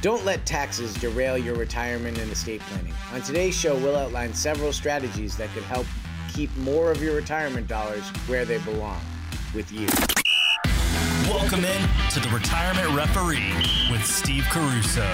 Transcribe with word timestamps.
Don't 0.00 0.24
let 0.24 0.46
taxes 0.46 0.94
derail 0.94 1.36
your 1.36 1.56
retirement 1.56 2.18
and 2.18 2.30
estate 2.30 2.60
planning. 2.60 2.94
On 3.12 3.20
today's 3.20 3.58
show, 3.58 3.74
we'll 3.74 3.96
outline 3.96 4.32
several 4.32 4.72
strategies 4.72 5.36
that 5.38 5.50
could 5.54 5.64
help 5.64 5.86
keep 6.32 6.56
more 6.58 6.92
of 6.92 7.02
your 7.02 7.16
retirement 7.16 7.66
dollars 7.66 8.06
where 8.28 8.44
they 8.44 8.58
belong 8.58 9.00
with 9.56 9.72
you. 9.72 9.88
Welcome 11.28 11.64
in 11.64 11.88
to 12.10 12.20
the 12.20 12.28
Retirement 12.32 12.96
Referee 12.96 13.52
with 13.90 14.06
Steve 14.06 14.44
Caruso. 14.50 15.04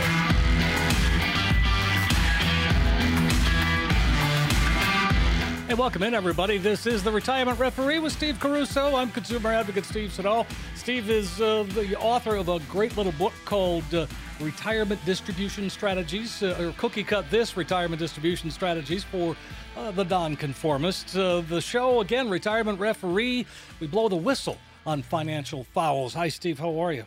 Hey, 5.67 5.73
welcome 5.73 6.03
in, 6.03 6.13
everybody. 6.13 6.59
This 6.59 6.87
is 6.87 7.03
the 7.03 7.11
Retirement 7.11 7.59
Referee 7.59 8.01
with 8.01 8.13
Steve 8.13 8.39
Caruso. 8.39 8.97
I'm 8.97 9.11
consumer 9.13 9.51
advocate 9.51 9.87
Steve 9.87 10.13
Siddall. 10.13 10.47
Steve 10.75 11.09
is 11.09 11.41
uh, 11.41 11.63
the 11.71 11.97
author 11.99 12.37
of 12.37 12.51
a 12.51 12.61
great 12.69 12.99
little 12.99 13.13
book 13.13 13.33
called 13.47 13.83
uh, 13.95 14.07
Retirement 14.41 15.05
Distribution 15.05 15.71
Strategies, 15.71 16.43
uh, 16.43 16.57
or 16.59 16.73
Cookie 16.73 17.05
Cut 17.05 17.31
This 17.31 17.57
Retirement 17.57 18.01
Distribution 18.01 18.51
Strategies 18.51 19.05
for 19.05 19.37
uh, 19.77 19.93
the 19.93 20.05
Nonconformist. 20.05 21.17
Uh, 21.17 21.41
the 21.43 21.61
show, 21.61 22.01
again, 22.01 22.29
Retirement 22.29 22.81
Referee. 22.81 23.47
We 23.81 23.87
blow 23.87 24.09
the 24.09 24.17
whistle 24.17 24.59
on 24.87 25.03
financial 25.03 25.65
fouls. 25.65 26.15
Hi, 26.15 26.29
Steve. 26.29 26.59
How 26.59 26.79
are 26.81 26.93
you? 26.93 27.07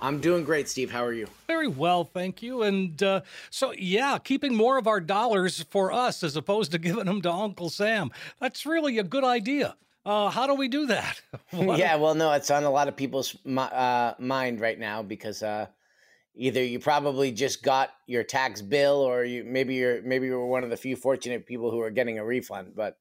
I'm 0.00 0.20
doing 0.20 0.42
great, 0.42 0.68
Steve. 0.68 0.90
How 0.90 1.04
are 1.04 1.12
you? 1.12 1.28
Very 1.46 1.68
well, 1.68 2.04
thank 2.04 2.42
you. 2.42 2.62
And 2.62 3.00
uh, 3.02 3.20
so, 3.50 3.72
yeah, 3.72 4.18
keeping 4.18 4.54
more 4.54 4.78
of 4.78 4.86
our 4.86 5.00
dollars 5.00 5.64
for 5.70 5.92
us 5.92 6.24
as 6.24 6.34
opposed 6.34 6.72
to 6.72 6.78
giving 6.78 7.04
them 7.04 7.22
to 7.22 7.30
Uncle 7.30 7.68
Sam. 7.68 8.10
That's 8.40 8.66
really 8.66 8.98
a 8.98 9.04
good 9.04 9.24
idea. 9.24 9.76
Uh, 10.04 10.30
how 10.30 10.48
do 10.48 10.54
we 10.54 10.66
do 10.66 10.86
that? 10.86 11.20
yeah, 11.52 11.94
well, 11.94 12.14
no, 12.14 12.32
it's 12.32 12.50
on 12.50 12.64
a 12.64 12.70
lot 12.70 12.88
of 12.88 12.96
people's 12.96 13.36
uh, 13.46 14.14
mind 14.18 14.60
right 14.60 14.78
now 14.78 15.02
because 15.02 15.44
uh, 15.44 15.66
either 16.34 16.62
you 16.62 16.78
probably 16.78 17.32
just 17.32 17.62
got 17.62 17.90
your 18.06 18.24
tax 18.24 18.62
bill, 18.62 18.96
or 18.96 19.24
you 19.24 19.44
maybe 19.44 19.74
you're 19.74 20.02
maybe 20.02 20.26
you're 20.26 20.46
one 20.46 20.64
of 20.64 20.70
the 20.70 20.76
few 20.76 20.96
fortunate 20.96 21.46
people 21.46 21.70
who 21.70 21.80
are 21.80 21.90
getting 21.90 22.18
a 22.18 22.24
refund. 22.24 22.72
But 22.74 22.96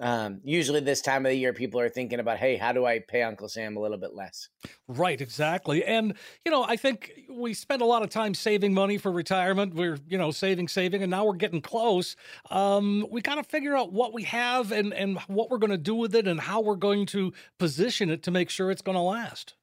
um, 0.00 0.40
usually 0.44 0.78
this 0.78 1.00
time 1.00 1.26
of 1.26 1.30
the 1.30 1.36
year, 1.36 1.52
people 1.52 1.80
are 1.80 1.88
thinking 1.88 2.20
about, 2.20 2.38
hey, 2.38 2.56
how 2.56 2.72
do 2.72 2.86
I 2.86 3.00
pay 3.00 3.22
Uncle 3.22 3.48
Sam 3.48 3.76
a 3.76 3.80
little 3.80 3.98
bit 3.98 4.14
less? 4.14 4.48
Right, 4.86 5.20
exactly. 5.20 5.84
And, 5.84 6.14
you 6.44 6.52
know, 6.52 6.62
I 6.62 6.76
think 6.76 7.12
we 7.28 7.52
spend 7.52 7.82
a 7.82 7.84
lot 7.84 8.02
of 8.02 8.10
time 8.10 8.34
saving 8.34 8.72
money 8.72 8.96
for 8.96 9.10
retirement. 9.10 9.74
We're, 9.74 9.98
you 10.08 10.16
know, 10.16 10.30
saving, 10.30 10.68
saving, 10.68 11.02
and 11.02 11.10
now 11.10 11.24
we're 11.24 11.34
getting 11.34 11.60
close. 11.60 12.14
Um, 12.50 13.06
we 13.10 13.22
got 13.22 13.36
to 13.36 13.42
figure 13.42 13.76
out 13.76 13.92
what 13.92 14.14
we 14.14 14.22
have 14.22 14.70
and, 14.70 14.94
and 14.94 15.18
what 15.26 15.50
we're 15.50 15.58
going 15.58 15.70
to 15.70 15.76
do 15.76 15.96
with 15.96 16.14
it 16.14 16.28
and 16.28 16.38
how 16.38 16.60
we're 16.60 16.76
going 16.76 17.06
to 17.06 17.32
position 17.58 18.08
it 18.08 18.22
to 18.22 18.30
make 18.30 18.50
sure 18.50 18.70
it's 18.70 18.82
going 18.82 18.96
to 18.96 19.02
last. 19.02 19.54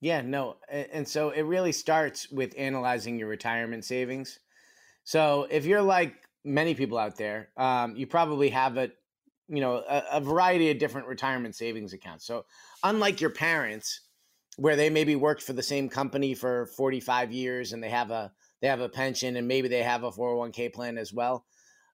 Yeah, 0.00 0.20
no. 0.20 0.56
And 0.70 1.06
so 1.06 1.30
it 1.30 1.42
really 1.42 1.72
starts 1.72 2.30
with 2.30 2.54
analyzing 2.56 3.18
your 3.18 3.28
retirement 3.28 3.84
savings. 3.84 4.38
So 5.04 5.46
if 5.50 5.64
you're 5.64 5.82
like 5.82 6.14
many 6.44 6.74
people 6.74 6.98
out 6.98 7.16
there, 7.16 7.48
um, 7.56 7.96
you 7.96 8.06
probably 8.06 8.50
have 8.50 8.76
a, 8.76 8.90
you 9.48 9.60
know 9.60 9.82
a, 9.88 10.02
a, 10.12 10.20
variety 10.20 10.70
of 10.70 10.78
different 10.78 11.06
retirement 11.06 11.54
savings 11.54 11.92
accounts 11.92 12.26
so 12.26 12.44
unlike 12.84 13.20
your 13.20 13.30
parents 13.30 14.02
where 14.56 14.76
they 14.76 14.90
maybe 14.90 15.16
worked 15.16 15.42
for 15.42 15.54
the 15.54 15.62
same 15.62 15.88
company 15.88 16.34
for 16.34 16.66
45 16.76 17.32
years 17.32 17.72
and 17.72 17.82
they 17.82 17.88
have 17.88 18.10
a 18.10 18.30
they 18.60 18.68
have 18.68 18.80
a 18.80 18.88
pension 18.88 19.36
and 19.36 19.48
maybe 19.48 19.68
they 19.68 19.82
have 19.82 20.04
a 20.04 20.10
401k 20.10 20.72
plan 20.72 20.98
as 20.98 21.12
well 21.12 21.46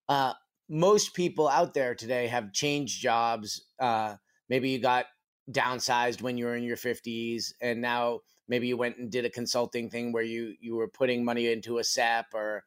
uh, 0.08 0.32
most 0.68 1.14
people 1.14 1.48
out 1.48 1.74
there 1.74 1.94
today 1.94 2.26
have 2.26 2.52
changed 2.52 3.00
jobs 3.00 3.66
uh, 3.78 4.16
maybe 4.48 4.70
you 4.70 4.80
got 4.80 5.06
downsized 5.50 6.22
when 6.22 6.38
you 6.38 6.46
were 6.46 6.56
in 6.56 6.62
your 6.62 6.76
50s 6.76 7.52
and 7.60 7.80
now 7.80 8.20
maybe 8.48 8.66
you 8.66 8.76
went 8.76 8.96
and 8.96 9.10
did 9.10 9.24
a 9.24 9.30
consulting 9.30 9.90
thing 9.90 10.12
where 10.12 10.22
you 10.22 10.54
you 10.60 10.74
were 10.74 10.88
putting 10.88 11.24
money 11.24 11.50
into 11.50 11.78
a 11.78 11.84
sep 11.84 12.26
or 12.32 12.64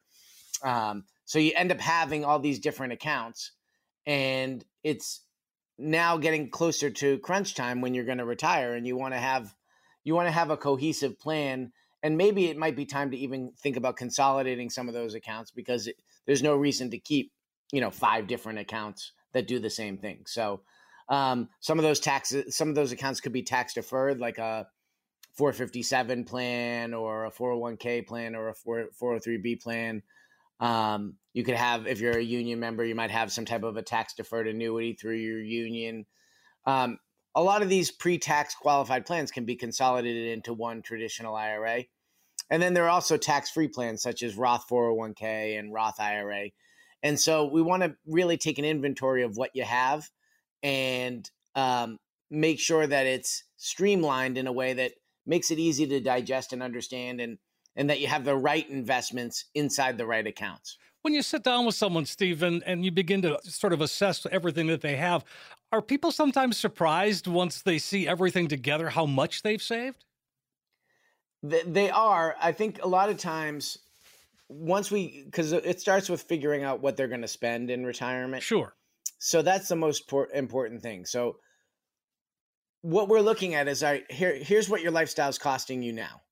um, 0.62 1.04
so 1.24 1.38
you 1.38 1.52
end 1.56 1.72
up 1.72 1.80
having 1.80 2.24
all 2.24 2.38
these 2.38 2.60
different 2.60 2.92
accounts 2.92 3.52
and 4.06 4.64
it's 4.84 5.22
now 5.76 6.16
getting 6.16 6.50
closer 6.50 6.90
to 6.90 7.18
crunch 7.18 7.54
time 7.54 7.80
when 7.80 7.94
you're 7.94 8.04
going 8.04 8.18
to 8.18 8.24
retire 8.24 8.74
and 8.74 8.86
you 8.86 8.96
want 8.96 9.14
to 9.14 9.20
have 9.20 9.54
you 10.04 10.14
want 10.14 10.26
to 10.26 10.32
have 10.32 10.50
a 10.50 10.56
cohesive 10.56 11.18
plan 11.18 11.72
and 12.02 12.16
maybe 12.16 12.46
it 12.46 12.56
might 12.56 12.76
be 12.76 12.84
time 12.84 13.10
to 13.10 13.16
even 13.16 13.52
think 13.60 13.76
about 13.76 13.96
consolidating 13.96 14.70
some 14.70 14.88
of 14.88 14.94
those 14.94 15.14
accounts 15.14 15.50
because 15.50 15.88
it, 15.88 15.96
there's 16.26 16.42
no 16.42 16.54
reason 16.54 16.90
to 16.90 16.98
keep 16.98 17.32
you 17.72 17.80
know 17.80 17.90
five 17.90 18.26
different 18.26 18.58
accounts 18.58 19.12
that 19.32 19.46
do 19.46 19.58
the 19.58 19.70
same 19.70 19.98
thing. 19.98 20.22
So 20.26 20.62
um, 21.08 21.48
some 21.60 21.78
of 21.78 21.82
those 21.82 22.00
taxes 22.00 22.56
some 22.56 22.68
of 22.68 22.74
those 22.74 22.92
accounts 22.92 23.20
could 23.20 23.32
be 23.32 23.42
tax 23.42 23.74
deferred 23.74 24.18
like 24.20 24.38
a 24.38 24.66
457 25.34 26.24
plan 26.24 26.94
or 26.94 27.26
a 27.26 27.30
401k 27.30 28.06
plan 28.06 28.34
or 28.34 28.48
a 28.48 28.54
403b 28.54 29.62
plan 29.62 30.02
um, 30.60 31.14
you 31.34 31.44
could 31.44 31.54
have, 31.54 31.86
if 31.86 32.00
you're 32.00 32.18
a 32.18 32.22
union 32.22 32.58
member, 32.58 32.84
you 32.84 32.94
might 32.94 33.10
have 33.10 33.32
some 33.32 33.44
type 33.44 33.62
of 33.62 33.76
a 33.76 33.82
tax 33.82 34.14
deferred 34.14 34.48
annuity 34.48 34.94
through 34.94 35.16
your 35.16 35.40
union. 35.40 36.06
Um, 36.66 36.98
a 37.34 37.42
lot 37.42 37.62
of 37.62 37.68
these 37.68 37.90
pre 37.90 38.18
tax 38.18 38.54
qualified 38.54 39.06
plans 39.06 39.30
can 39.30 39.44
be 39.44 39.54
consolidated 39.54 40.32
into 40.32 40.52
one 40.52 40.82
traditional 40.82 41.36
IRA. 41.36 41.84
And 42.50 42.62
then 42.62 42.74
there 42.74 42.84
are 42.84 42.90
also 42.90 43.16
tax 43.16 43.50
free 43.50 43.68
plans 43.68 44.02
such 44.02 44.22
as 44.22 44.36
Roth 44.36 44.66
401k 44.68 45.58
and 45.58 45.72
Roth 45.72 46.00
IRA. 46.00 46.48
And 47.02 47.20
so 47.20 47.46
we 47.46 47.62
want 47.62 47.82
to 47.84 47.94
really 48.06 48.36
take 48.36 48.58
an 48.58 48.64
inventory 48.64 49.22
of 49.22 49.36
what 49.36 49.50
you 49.54 49.62
have 49.62 50.08
and 50.62 51.30
um, 51.54 51.98
make 52.30 52.58
sure 52.58 52.86
that 52.86 53.06
it's 53.06 53.44
streamlined 53.56 54.38
in 54.38 54.46
a 54.46 54.52
way 54.52 54.72
that 54.74 54.92
makes 55.26 55.50
it 55.50 55.58
easy 55.58 55.86
to 55.86 56.00
digest 56.00 56.52
and 56.52 56.62
understand 56.62 57.20
and 57.20 57.38
and 57.76 57.88
that 57.88 58.00
you 58.00 58.08
have 58.08 58.24
the 58.24 58.36
right 58.36 58.68
investments 58.70 59.44
inside 59.54 59.96
the 59.96 60.06
right 60.06 60.26
accounts. 60.26 60.78
When 61.02 61.14
you 61.14 61.22
sit 61.22 61.44
down 61.44 61.64
with 61.64 61.76
someone, 61.76 62.06
Stephen, 62.06 62.60
and 62.66 62.84
you 62.84 62.90
begin 62.90 63.22
to 63.22 63.38
sort 63.44 63.72
of 63.72 63.80
assess 63.80 64.26
everything 64.32 64.66
that 64.66 64.80
they 64.80 64.96
have, 64.96 65.24
are 65.70 65.80
people 65.80 66.10
sometimes 66.10 66.56
surprised 66.56 67.28
once 67.28 67.62
they 67.62 67.78
see 67.78 68.08
everything 68.08 68.48
together 68.48 68.90
how 68.90 69.06
much 69.06 69.42
they've 69.42 69.62
saved? 69.62 70.04
They 71.42 71.88
are. 71.88 72.34
I 72.42 72.50
think 72.50 72.82
a 72.82 72.88
lot 72.88 73.10
of 73.10 73.18
times, 73.18 73.78
once 74.48 74.90
we, 74.90 75.22
because 75.24 75.52
it 75.52 75.80
starts 75.80 76.08
with 76.08 76.22
figuring 76.22 76.64
out 76.64 76.80
what 76.80 76.96
they're 76.96 77.06
going 77.06 77.22
to 77.22 77.28
spend 77.28 77.70
in 77.70 77.86
retirement. 77.86 78.42
Sure. 78.42 78.74
So 79.18 79.42
that's 79.42 79.68
the 79.68 79.76
most 79.76 80.10
important 80.32 80.82
thing. 80.82 81.04
So, 81.04 81.36
what 82.82 83.08
we're 83.08 83.20
looking 83.20 83.54
at 83.54 83.66
is, 83.66 83.82
right, 83.82 84.04
here, 84.10 84.36
here's 84.36 84.68
what 84.70 84.80
your 84.80 84.92
lifestyle 84.92 85.28
is 85.28 85.38
costing 85.38 85.82
you 85.82 85.92
now 85.92 86.22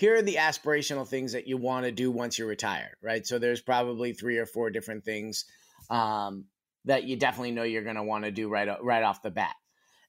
here 0.00 0.16
are 0.16 0.22
the 0.22 0.36
aspirational 0.36 1.06
things 1.06 1.32
that 1.32 1.46
you 1.46 1.58
want 1.58 1.84
to 1.84 1.92
do 1.92 2.10
once 2.10 2.38
you're 2.38 2.48
retired, 2.48 2.96
right? 3.02 3.26
So 3.26 3.38
there's 3.38 3.60
probably 3.60 4.14
three 4.14 4.38
or 4.38 4.46
four 4.46 4.70
different 4.70 5.04
things 5.04 5.44
um, 5.90 6.46
that 6.86 7.04
you 7.04 7.16
definitely 7.16 7.50
know 7.50 7.64
you're 7.64 7.84
going 7.84 7.96
to 7.96 8.02
want 8.02 8.24
to 8.24 8.30
do 8.30 8.48
right 8.48 8.82
right 8.82 9.02
off 9.02 9.20
the 9.20 9.30
bat. 9.30 9.54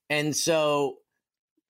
And 0.09 0.33
so 0.33 0.99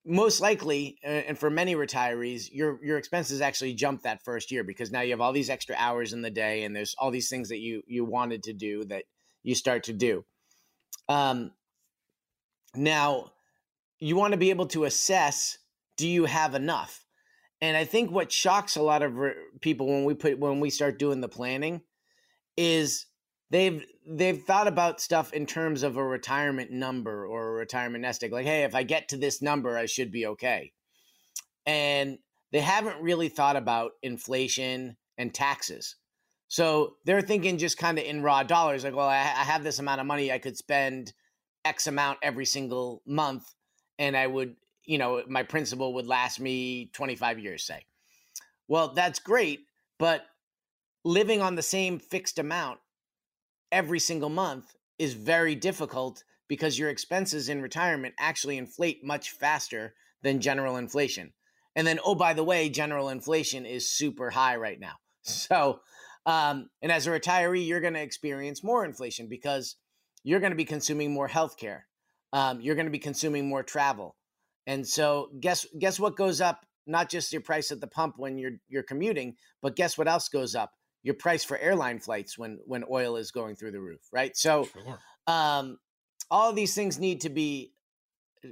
most 0.06 0.40
likely, 0.40 1.00
and 1.04 1.36
for 1.36 1.50
many 1.50 1.74
retirees, 1.74 2.44
your 2.52 2.78
your 2.86 3.00
expenses 3.00 3.42
actually 3.42 3.74
jump 3.74 4.04
that 4.04 4.24
first 4.24 4.52
year 4.52 4.64
because 4.64 4.92
now 4.92 5.02
you 5.02 5.12
have 5.12 5.22
all 5.22 5.34
these 5.34 5.50
extra 5.50 5.76
hours 5.80 6.14
in 6.14 6.22
the 6.22 6.30
day, 6.30 6.64
and 6.64 6.76
there's 6.76 6.94
all 7.00 7.10
these 7.10 7.28
things 7.28 7.50
that 7.50 7.60
you 7.60 7.82
you 7.88 8.06
wanted 8.06 8.44
to 8.44 8.54
do 8.54 8.86
that 8.86 9.06
you 9.42 9.56
start 9.56 9.86
to 9.86 9.94
do. 9.94 10.24
Um, 11.10 11.52
now, 12.76 13.32
you 14.00 14.16
want 14.16 14.32
to 14.32 14.38
be 14.38 14.50
able 14.50 14.68
to 14.68 14.86
assess: 14.86 15.58
Do 15.98 16.08
you 16.08 16.26
have 16.26 16.56
enough? 16.56 17.06
And 17.62 17.78
I 17.78 17.86
think 17.86 18.12
what 18.12 18.32
shocks 18.32 18.76
a 18.76 18.82
lot 18.82 19.04
of 19.04 19.14
people 19.62 19.88
when 19.88 20.04
we 20.04 20.16
put 20.16 20.40
when 20.40 20.60
we 20.60 20.70
start 20.70 20.98
doing 20.98 21.22
the 21.22 21.30
planning 21.30 21.82
is 22.58 23.06
they've 23.52 23.86
they've 24.08 24.42
thought 24.42 24.68
about 24.68 25.00
stuff 25.00 25.32
in 25.32 25.46
terms 25.46 25.84
of 25.84 25.98
a 25.98 26.04
retirement 26.04 26.72
number 26.72 27.26
or 27.26 27.50
a 27.50 27.60
retirement 27.60 28.02
nest 28.02 28.24
egg. 28.24 28.32
Like, 28.32 28.46
hey, 28.46 28.64
if 28.64 28.74
I 28.74 28.84
get 28.84 29.10
to 29.10 29.18
this 29.18 29.42
number, 29.42 29.78
I 29.78 29.86
should 29.86 30.12
be 30.12 30.26
okay. 30.28 30.72
And 31.66 32.18
they 32.52 32.62
haven't 32.62 33.02
really 33.02 33.30
thought 33.30 33.56
about 33.56 33.92
inflation 34.02 34.98
and 35.18 35.34
taxes. 35.34 35.96
So 36.52 36.98
they're 37.06 37.22
thinking 37.22 37.58
just 37.58 37.78
kind 37.78 37.98
of 37.98 38.04
in 38.04 38.24
raw 38.24 38.44
dollars, 38.44 38.84
like, 38.84 38.94
well, 38.94 39.08
I, 39.08 39.20
I 39.20 39.46
have 39.46 39.64
this 39.64 39.80
amount 39.80 40.02
of 40.02 40.06
money, 40.06 40.34
I 40.34 40.38
could 40.38 40.58
spend 40.58 41.14
X 41.64 41.88
amount 41.88 42.18
every 42.22 42.46
single 42.46 43.02
month, 43.06 43.46
and 43.98 44.18
I 44.18 44.28
would 44.28 44.56
you 44.86 44.98
know, 44.98 45.24
my 45.28 45.44
principal 45.44 45.94
would 45.94 46.08
last 46.08 46.42
me 46.42 46.90
25 46.94 47.40
years, 47.40 47.64
say. 47.64 47.86
Well, 48.68 48.90
that's 48.94 49.20
great, 49.20 49.62
but 49.98 50.26
living 51.06 51.42
on 51.42 51.56
the 51.56 51.62
same 51.62 51.98
fixed 51.98 52.40
amount 52.40 52.80
every 53.72 54.00
single 54.00 54.30
month 54.30 54.76
is 55.00 55.14
very 55.14 55.56
difficult 55.56 56.26
because 56.50 56.78
your 56.78 56.90
expenses 56.90 57.48
in 57.48 57.62
retirement 57.62 58.14
actually 58.20 58.58
inflate 58.58 59.02
much 59.04 59.32
faster 59.32 59.94
than 60.22 60.42
general 60.42 60.76
inflation. 60.76 61.32
And 61.76 61.88
then, 61.88 62.00
oh, 62.04 62.16
by 62.16 62.34
the 62.34 62.44
way, 62.44 62.68
general 62.68 63.08
inflation 63.08 63.66
is 63.66 63.90
super 63.90 64.30
high 64.30 64.58
right 64.58 64.80
now. 64.80 64.96
So, 65.24 65.82
um, 66.26 66.70
and 66.82 66.92
as 66.92 67.08
a 67.08 67.12
retiree, 67.12 67.66
you're 67.66 67.82
going 67.82 67.94
to 67.94 68.02
experience 68.02 68.64
more 68.64 68.86
inflation 68.86 69.28
because 69.28 69.76
you're 70.24 70.40
going 70.40 70.52
to 70.52 70.58
be 70.58 70.66
consuming 70.66 71.14
more 71.14 71.28
healthcare. 71.28 71.82
Um, 72.34 72.62
you're 72.62 72.76
going 72.76 72.86
to 72.86 72.92
be 72.92 73.00
consuming 73.00 73.50
more 73.50 73.64
travel. 73.64 74.16
And 74.68 74.88
so 74.88 75.30
guess 75.40 75.66
guess 75.80 76.00
what 76.00 76.16
goes 76.16 76.40
up 76.40 76.66
not 76.88 77.10
just 77.10 77.32
your 77.32 77.42
price 77.42 77.72
at 77.72 77.80
the 77.80 77.88
pump 77.88 78.16
when 78.18 78.38
you're 78.38 78.54
you're 78.68 78.84
commuting, 78.84 79.36
but 79.62 79.76
guess 79.76 79.98
what 79.98 80.08
else 80.08 80.30
goes 80.30 80.56
up? 80.56 80.72
Your 81.04 81.16
price 81.16 81.44
for 81.44 81.58
airline 81.58 82.00
flights 82.00 82.38
when 82.38 82.60
when 82.66 82.84
oil 82.90 83.16
is 83.16 83.32
going 83.32 83.56
through 83.56 83.72
the 83.72 83.82
roof, 83.82 84.02
right? 84.12 84.36
So 84.38 84.68
Sure. 84.74 85.00
um, 85.28 85.78
all 86.30 86.50
of 86.50 86.56
these 86.56 86.76
things 86.76 87.00
need 87.00 87.22
to 87.22 87.30
be 87.30 87.71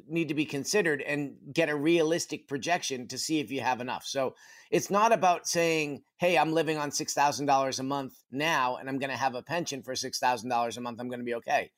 need 0.07 0.27
to 0.27 0.33
be 0.33 0.45
considered 0.45 1.01
and 1.01 1.35
get 1.51 1.69
a 1.69 1.75
realistic 1.75 2.47
projection 2.47 3.07
to 3.07 3.17
see 3.17 3.39
if 3.39 3.51
you 3.51 3.61
have 3.61 3.81
enough. 3.81 4.05
So 4.05 4.35
it's 4.71 4.89
not 4.89 5.11
about 5.11 5.47
saying, 5.47 6.03
"Hey, 6.17 6.37
I'm 6.37 6.53
living 6.53 6.77
on 6.77 6.91
six 6.91 7.13
thousand 7.13 7.45
dollars 7.45 7.79
a 7.79 7.83
month 7.83 8.13
now, 8.31 8.77
and 8.77 8.89
I'm 8.89 8.99
going 8.99 9.09
to 9.09 9.17
have 9.17 9.35
a 9.35 9.43
pension 9.43 9.81
for 9.81 9.95
six 9.95 10.19
thousand 10.19 10.49
dollars 10.49 10.77
a 10.77 10.81
month. 10.81 10.99
I'm 10.99 11.09
going 11.09 11.19
to 11.19 11.25
be 11.25 11.35
okay." 11.35 11.71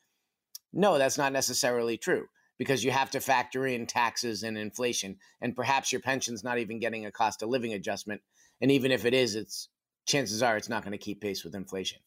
No, 0.73 0.97
that's 0.97 1.17
not 1.17 1.33
necessarily 1.33 1.97
true 1.97 2.27
because 2.57 2.83
you 2.83 2.91
have 2.91 3.11
to 3.11 3.19
factor 3.19 3.65
in 3.65 3.87
taxes 3.87 4.43
and 4.43 4.57
inflation, 4.57 5.17
and 5.41 5.55
perhaps 5.55 5.91
your 5.91 6.01
pension's 6.01 6.43
not 6.43 6.59
even 6.59 6.79
getting 6.79 7.05
a 7.05 7.11
cost 7.11 7.41
of 7.41 7.49
living 7.49 7.73
adjustment. 7.73 8.21
And 8.61 8.71
even 8.71 8.91
if 8.91 9.05
it 9.05 9.13
is, 9.13 9.35
it's 9.35 9.69
chances 10.05 10.43
are 10.43 10.57
it's 10.57 10.69
not 10.69 10.83
going 10.83 10.91
to 10.91 10.97
keep 10.97 11.21
pace 11.21 11.43
with 11.43 11.55
inflation. 11.55 11.99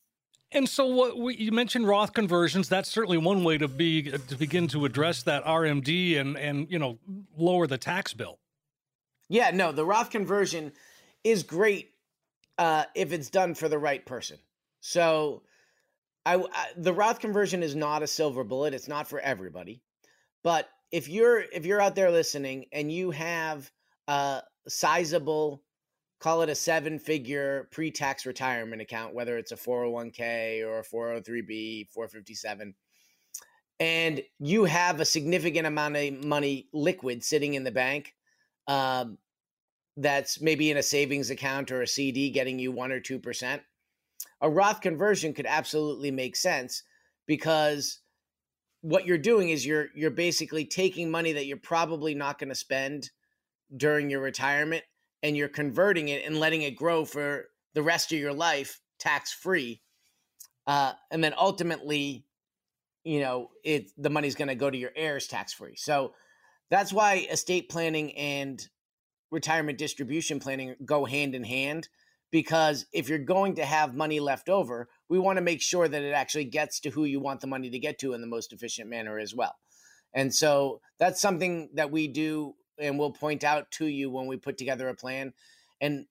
And 0.55 0.69
so, 0.69 0.87
what 0.87 1.19
we, 1.19 1.37
you 1.37 1.51
mentioned 1.51 1.89
Roth 1.89 2.13
conversions. 2.13 2.69
That's 2.69 2.89
certainly 2.89 3.19
one 3.19 3.43
way 3.43 3.59
to 3.59 3.67
be 3.67 4.03
to 4.13 4.37
begin 4.37 4.69
to 4.69 4.85
address 4.85 5.25
that 5.25 5.45
RMD 5.45 6.19
and 6.19 6.39
and 6.39 6.71
you 6.71 6.79
know 6.79 6.99
lower 7.37 7.67
the 7.67 7.77
tax 7.77 8.15
bill. 8.15 8.39
Yeah, 9.29 9.51
no, 9.51 9.73
the 9.73 9.85
Roth 9.85 10.11
conversion 10.11 10.73
is 11.25 11.43
great 11.43 11.91
uh, 12.57 12.85
if 12.95 13.13
it's 13.13 13.31
done 13.31 13.55
for 13.55 13.69
the 13.69 13.79
right 13.79 14.07
person. 14.07 14.39
So, 14.81 15.43
I, 16.25 16.37
I 16.37 16.67
the 16.77 16.93
Roth 16.93 17.19
conversion 17.19 17.65
is 17.65 17.75
not 17.75 18.05
a 18.05 18.07
silver 18.07 18.45
bullet. 18.45 18.75
It's 18.75 18.89
not 18.89 19.09
for 19.09 19.19
everybody, 19.19 19.83
but 20.45 20.69
if 20.93 21.09
you're 21.09 21.41
if 21.41 21.67
you're 21.67 21.81
out 21.81 21.97
there 21.97 22.13
listening 22.13 22.67
and 22.71 22.93
you 22.93 23.11
have 23.11 23.73
a 24.07 24.43
sizable 24.69 25.64
call 26.25 26.41
it 26.41 26.49
a 26.49 26.55
seven 26.55 26.99
figure 26.99 27.69
pre-tax 27.71 28.25
retirement 28.25 28.81
account 28.81 29.15
whether 29.15 29.37
it's 29.37 29.53
a 29.53 29.57
401k 29.57 30.67
or 30.67 30.79
a 30.79 30.83
403b 30.83 31.91
457 31.91 32.75
and 33.79 34.23
you 34.39 34.65
have 34.65 35.01
a 35.01 35.05
significant 35.05 35.67
amount 35.67 35.97
of 35.97 36.25
money 36.25 36.67
liquid 36.73 37.23
sitting 37.23 37.53
in 37.53 37.63
the 37.63 37.71
bank 37.71 38.15
um, 38.69 39.19
that's 39.99 40.41
maybe 40.41 40.71
in 40.71 40.79
a 40.79 40.83
savings 40.83 41.29
account 41.29 41.71
or 41.71 41.83
a 41.83 41.87
cd 41.87 42.31
getting 42.31 42.59
you 42.59 42.73
1 42.73 42.91
or 42.91 43.01
2% 43.01 43.61
a 44.41 44.49
roth 44.49 44.81
conversion 44.81 45.35
could 45.35 45.47
absolutely 45.47 46.11
make 46.11 46.37
sense 46.37 46.85
because 47.27 47.99
what 48.81 49.05
you're 49.05 49.19
doing 49.19 49.51
is 49.51 49.67
you're 49.67 49.89
you're 49.95 50.11
basically 50.11 50.65
taking 50.65 51.11
money 51.11 51.33
that 51.33 51.45
you're 51.45 51.59
probably 51.59 52.15
not 52.15 52.39
going 52.39 52.49
to 52.49 52.55
spend 52.55 53.11
during 53.77 54.09
your 54.09 54.23
retirement 54.23 54.83
and 55.25 55.37
you're 55.37 55.49
converting 55.49 56.09
it 56.09 56.25
and 56.25 56.39
letting 56.39 56.63
it 56.63 56.77
grow 56.77 57.05
for 57.05 57.47
the 57.75 57.83
rest 57.83 58.13
of 58.13 58.19
your 58.19 58.33
life 58.33 58.81
tax 59.01 59.33
free 59.33 59.81
uh, 60.69 60.93
and 61.11 61.25
then 61.25 61.35
ultimately 61.37 62.25
you 63.03 63.21
know 63.21 63.51
it 63.65 63.91
the 63.99 64.11
money's 64.11 64.37
going 64.37 64.49
to 64.49 64.55
go 64.55 64.71
to 64.71 64.79
your 64.79 64.93
heirs 64.95 65.27
tax 65.27 65.53
free 65.53 65.75
so 65.75 66.13
that's 66.71 66.93
why 66.93 67.27
estate 67.31 67.69
planning 67.69 68.17
and 68.17 68.69
retirement 69.33 69.79
distribution 69.79 70.39
planning 70.39 70.77
go 70.85 71.05
hand 71.05 71.35
in 71.35 71.43
hand 71.43 71.89
because 72.31 72.87
if 72.93 73.09
you're 73.09 73.19
going 73.19 73.57
to 73.57 73.65
have 73.65 73.95
money 73.95 74.21
left 74.21 74.49
over 74.49 74.89
we 75.09 75.19
want 75.19 75.37
to 75.37 75.43
make 75.43 75.61
sure 75.61 75.87
that 75.87 76.03
it 76.03 76.13
actually 76.13 76.45
gets 76.45 76.81
to 76.81 76.91
who 76.91 77.05
you 77.05 77.21
want 77.21 77.41
the 77.41 77.47
money 77.47 77.71
to 77.71 77.79
get 77.79 77.99
to 77.99 78.15
in 78.15 78.21
the 78.21 78.27
most 78.27 78.53
efficient 78.53 78.89
manner 78.89 79.19
as 79.19 79.35
well. 79.35 79.55
And 80.13 80.35
so 80.35 80.81
that's 80.99 81.21
something 81.21 81.71
that 81.75 81.91
we 81.91 82.09
do 82.09 82.55
and 82.79 82.99
we'll 82.99 83.13
point 83.13 83.45
out 83.45 83.71
to 83.71 83.87
you 83.87 84.11
when 84.11 84.27
we 84.27 84.37
put 84.37 84.59
together 84.59 84.89
a 84.89 84.95
plan 84.95 85.33
and 85.81 86.07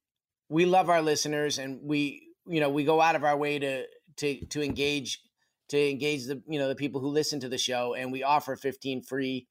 we 0.50 0.65
love 0.65 0.89
our 0.89 1.01
listeners 1.01 1.57
and 1.57 1.80
we 1.83 2.27
you 2.45 2.60
know 2.60 2.69
we 2.69 2.83
go 2.83 3.01
out 3.01 3.15
of 3.15 3.24
our 3.24 3.38
way 3.38 3.60
to 3.60 3.86
to 4.18 4.45
to 4.48 4.63
engage 4.63 5.21
to 5.69 5.89
engage 5.89 6.25
the 6.25 6.42
you 6.48 6.60
know 6.60 6.68
the 6.68 6.75
people 6.75 7.01
who 7.01 7.07
listen 7.10 7.39
to 7.39 7.50
the 7.50 7.57
show 7.57 7.94
and 7.94 8.12
we 8.12 8.24
offer 8.24 8.56
15 8.56 9.04
free 9.04 9.48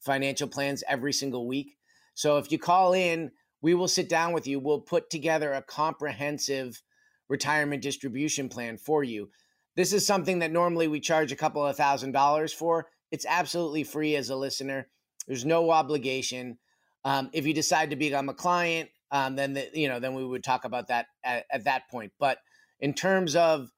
financial 0.00 0.48
plans 0.48 0.82
every 0.88 1.12
single 1.12 1.46
week. 1.46 1.76
So 2.14 2.38
if 2.38 2.50
you 2.50 2.58
call 2.58 2.92
in 2.92 3.30
we 3.62 3.74
will 3.74 3.88
sit 3.88 4.08
down 4.08 4.32
with 4.32 4.46
you. 4.46 4.58
We'll 4.58 4.80
put 4.80 5.10
together 5.10 5.52
a 5.52 5.62
comprehensive 5.62 6.82
retirement 7.28 7.82
distribution 7.82 8.48
plan 8.48 8.78
for 8.78 9.04
you. 9.04 9.30
This 9.76 9.92
is 9.92 10.06
something 10.06 10.40
that 10.40 10.50
normally 10.50 10.88
we 10.88 11.00
charge 11.00 11.30
a 11.32 11.36
couple 11.36 11.64
of 11.64 11.76
thousand 11.76 12.12
dollars 12.12 12.52
for. 12.52 12.88
It's 13.10 13.26
absolutely 13.26 13.84
free 13.84 14.16
as 14.16 14.30
a 14.30 14.36
listener 14.36 14.88
there's 15.26 15.44
no 15.44 15.70
obligation. 15.70 16.58
Um, 17.04 17.30
if 17.32 17.46
you 17.46 17.54
decide 17.54 17.90
to 17.90 17.96
become 17.96 18.28
a 18.28 18.34
client, 18.34 18.90
um, 19.10 19.36
then 19.36 19.54
the, 19.54 19.68
you 19.72 19.88
know 19.88 20.00
then 20.00 20.14
we 20.14 20.24
would 20.24 20.44
talk 20.44 20.64
about 20.64 20.88
that 20.88 21.06
at, 21.24 21.46
at 21.50 21.64
that 21.64 21.90
point. 21.90 22.12
But 22.18 22.38
in 22.80 22.94
terms 22.94 23.36
of 23.36 23.70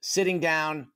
sitting 0.00 0.40
down, 0.40 0.88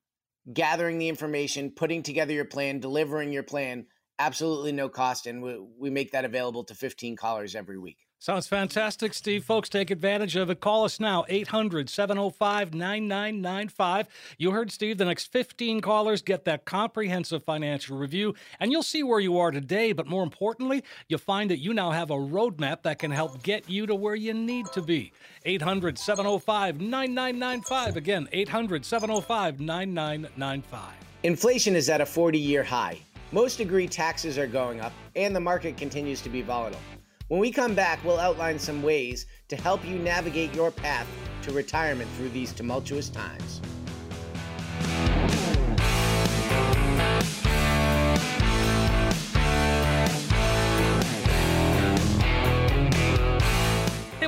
gathering 0.52 0.98
the 0.98 1.08
information, 1.08 1.70
putting 1.70 2.02
together 2.02 2.32
your 2.32 2.44
plan, 2.44 2.80
delivering 2.80 3.32
your 3.32 3.42
plan, 3.42 3.86
absolutely 4.18 4.72
no 4.72 4.88
cost, 4.88 5.26
and 5.26 5.42
we, 5.42 5.58
we 5.78 5.90
make 5.90 6.12
that 6.12 6.24
available 6.24 6.64
to 6.64 6.74
15 6.74 7.16
callers 7.16 7.54
every 7.54 7.78
week. 7.78 8.05
Sounds 8.18 8.46
fantastic, 8.48 9.12
Steve. 9.12 9.44
Folks, 9.44 9.68
take 9.68 9.90
advantage 9.90 10.36
of 10.36 10.48
it. 10.48 10.58
Call 10.58 10.84
us 10.84 10.98
now, 10.98 11.26
800 11.28 11.90
705 11.90 12.72
9995. 12.72 14.08
You 14.38 14.50
heard 14.52 14.72
Steve. 14.72 14.96
The 14.96 15.04
next 15.04 15.30
15 15.30 15.82
callers 15.82 16.22
get 16.22 16.46
that 16.46 16.64
comprehensive 16.64 17.44
financial 17.44 17.98
review, 17.98 18.34
and 18.58 18.72
you'll 18.72 18.82
see 18.82 19.02
where 19.02 19.20
you 19.20 19.38
are 19.38 19.50
today. 19.50 19.92
But 19.92 20.06
more 20.06 20.22
importantly, 20.22 20.82
you'll 21.08 21.18
find 21.18 21.50
that 21.50 21.58
you 21.58 21.74
now 21.74 21.90
have 21.90 22.10
a 22.10 22.14
roadmap 22.14 22.82
that 22.82 22.98
can 22.98 23.10
help 23.10 23.42
get 23.42 23.68
you 23.68 23.86
to 23.86 23.94
where 23.94 24.14
you 24.14 24.32
need 24.32 24.66
to 24.72 24.80
be. 24.80 25.12
800 25.44 25.98
705 25.98 26.80
9995. 26.80 27.96
Again, 27.96 28.28
800 28.32 28.84
705 28.84 29.60
9995. 29.60 30.94
Inflation 31.22 31.76
is 31.76 31.90
at 31.90 32.00
a 32.00 32.06
40 32.06 32.38
year 32.38 32.64
high. 32.64 32.98
Most 33.30 33.60
agree 33.60 33.86
taxes 33.86 34.38
are 34.38 34.46
going 34.46 34.80
up, 34.80 34.92
and 35.16 35.36
the 35.36 35.40
market 35.40 35.76
continues 35.76 36.22
to 36.22 36.30
be 36.30 36.40
volatile. 36.40 36.80
When 37.28 37.40
we 37.40 37.50
come 37.50 37.74
back, 37.74 38.04
we'll 38.04 38.20
outline 38.20 38.56
some 38.56 38.84
ways 38.84 39.26
to 39.48 39.56
help 39.56 39.84
you 39.84 39.96
navigate 39.98 40.54
your 40.54 40.70
path 40.70 41.08
to 41.42 41.50
retirement 41.50 42.08
through 42.10 42.28
these 42.28 42.52
tumultuous 42.52 43.08
times. 43.08 43.60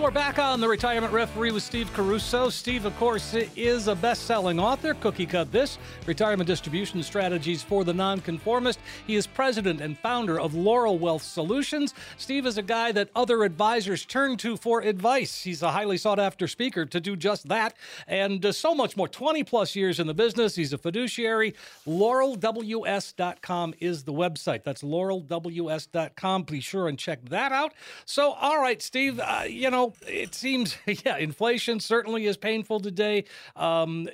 We're 0.09 0.15
back 0.15 0.39
on 0.39 0.59
the 0.59 0.67
Retirement 0.67 1.13
Referee 1.13 1.53
with 1.53 1.63
Steve 1.63 1.93
Caruso. 1.93 2.49
Steve, 2.49 2.87
of 2.87 2.97
course, 2.97 3.35
is 3.35 3.89
a 3.89 3.95
best 3.95 4.23
selling 4.23 4.59
author. 4.59 4.95
Cookie 4.95 5.27
Cut 5.27 5.53
This 5.53 5.77
Retirement 6.07 6.47
Distribution 6.47 7.03
Strategies 7.03 7.63
for 7.63 7.85
the 7.85 7.93
Nonconformist. 7.93 8.81
He 9.07 9.17
is 9.17 9.27
president 9.27 9.83
and 9.83 9.99
founder 9.99 10.41
of 10.41 10.55
Laurel 10.55 10.99
Wealth 10.99 11.23
Solutions. 11.23 11.93
Steve 12.17 12.47
is 12.47 12.57
a 12.57 12.63
guy 12.63 12.91
that 12.93 13.11
other 13.15 13.45
advisors 13.45 14.07
turn 14.07 14.39
to 14.39 14.57
for 14.57 14.81
advice. 14.81 15.43
He's 15.43 15.63
a 15.63 15.73
highly 15.73 15.99
sought 15.99 16.19
after 16.19 16.49
speaker 16.49 16.87
to 16.87 17.01
do 17.01 17.15
just 17.15 17.47
that 17.49 17.75
and 18.07 18.47
uh, 18.47 18.53
so 18.53 18.75
much 18.75 18.97
more. 18.97 19.09
20 19.09 19.45
plus 19.45 19.77
years 19.77 20.01
in 20.01 20.07
the 20.07 20.15
business. 20.15 20.55
He's 20.55 20.73
a 20.73 20.79
fiduciary. 20.79 21.55
LaurelWS.com 21.87 23.75
is 23.79 24.05
the 24.05 24.15
website. 24.15 24.65
That's 24.65 24.83
LaurelWS.com. 24.83 26.45
Be 26.45 26.61
sure 26.61 26.89
and 26.89 26.99
check 26.99 27.23
that 27.27 27.53
out. 27.53 27.75
So, 28.07 28.33
all 28.33 28.59
right, 28.59 28.81
Steve, 28.81 29.21
uh, 29.21 29.43
you 29.47 29.71
know, 29.71 29.93
it 30.07 30.35
seems, 30.35 30.77
yeah, 31.05 31.17
inflation 31.17 31.81
certainly 31.81 32.27
is 32.27 32.37
painful 32.37 32.81
today. 32.81 33.25
Um, 33.57 34.09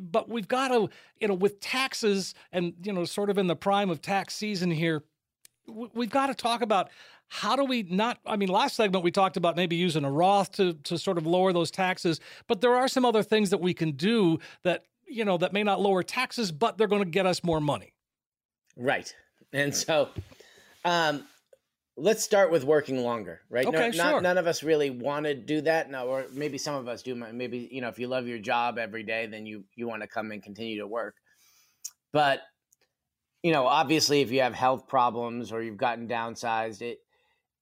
but 0.00 0.28
we've 0.28 0.48
got 0.48 0.68
to, 0.68 0.88
you 1.20 1.28
know, 1.28 1.34
with 1.34 1.60
taxes 1.60 2.34
and, 2.52 2.74
you 2.82 2.92
know, 2.92 3.04
sort 3.04 3.30
of 3.30 3.38
in 3.38 3.46
the 3.46 3.56
prime 3.56 3.90
of 3.90 4.00
tax 4.00 4.34
season 4.34 4.70
here, 4.70 5.04
we've 5.66 6.10
got 6.10 6.26
to 6.28 6.34
talk 6.34 6.62
about 6.62 6.90
how 7.28 7.56
do 7.56 7.64
we 7.64 7.82
not 7.82 8.20
i 8.24 8.36
mean 8.36 8.48
last 8.48 8.76
segment 8.76 9.02
we 9.02 9.10
talked 9.10 9.36
about 9.36 9.56
maybe 9.56 9.74
using 9.74 10.04
a 10.04 10.10
roth 10.10 10.52
to 10.52 10.74
to 10.84 10.96
sort 10.96 11.18
of 11.18 11.26
lower 11.26 11.52
those 11.52 11.72
taxes 11.72 12.20
but 12.46 12.60
there 12.60 12.76
are 12.76 12.86
some 12.86 13.04
other 13.04 13.24
things 13.24 13.50
that 13.50 13.60
we 13.60 13.74
can 13.74 13.90
do 13.90 14.38
that 14.62 14.84
you 15.06 15.24
know 15.24 15.36
that 15.38 15.52
may 15.52 15.62
not 15.62 15.80
lower 15.80 16.02
taxes 16.02 16.52
but 16.52 16.76
they're 16.76 16.86
going 16.86 17.02
to 17.02 17.10
get 17.10 17.26
us 17.26 17.42
more 17.44 17.60
money. 17.60 17.92
Right. 18.76 19.14
And 19.52 19.74
so 19.74 20.08
um 20.84 21.24
let's 21.96 22.22
start 22.22 22.50
with 22.50 22.64
working 22.64 23.02
longer, 23.02 23.40
right? 23.48 23.66
Okay, 23.66 23.76
no, 23.88 23.90
sure. 23.90 24.04
not, 24.12 24.22
none 24.22 24.38
of 24.38 24.46
us 24.46 24.62
really 24.62 24.90
want 24.90 25.26
to 25.26 25.34
do 25.34 25.60
that. 25.62 25.90
No, 25.90 26.06
or 26.06 26.26
maybe 26.32 26.58
some 26.58 26.74
of 26.74 26.88
us 26.88 27.02
do. 27.02 27.14
Maybe 27.14 27.68
you 27.70 27.80
know, 27.80 27.88
if 27.88 27.98
you 27.98 28.08
love 28.08 28.26
your 28.26 28.38
job 28.38 28.78
every 28.78 29.02
day, 29.02 29.26
then 29.26 29.46
you 29.46 29.64
you 29.74 29.88
want 29.88 30.02
to 30.02 30.08
come 30.08 30.30
and 30.30 30.42
continue 30.42 30.78
to 30.78 30.86
work. 30.86 31.16
But 32.12 32.40
you 33.42 33.52
know, 33.52 33.66
obviously, 33.66 34.20
if 34.20 34.30
you 34.30 34.40
have 34.40 34.54
health 34.54 34.88
problems 34.88 35.52
or 35.52 35.62
you've 35.62 35.76
gotten 35.76 36.08
downsized, 36.08 36.82
it 36.82 36.98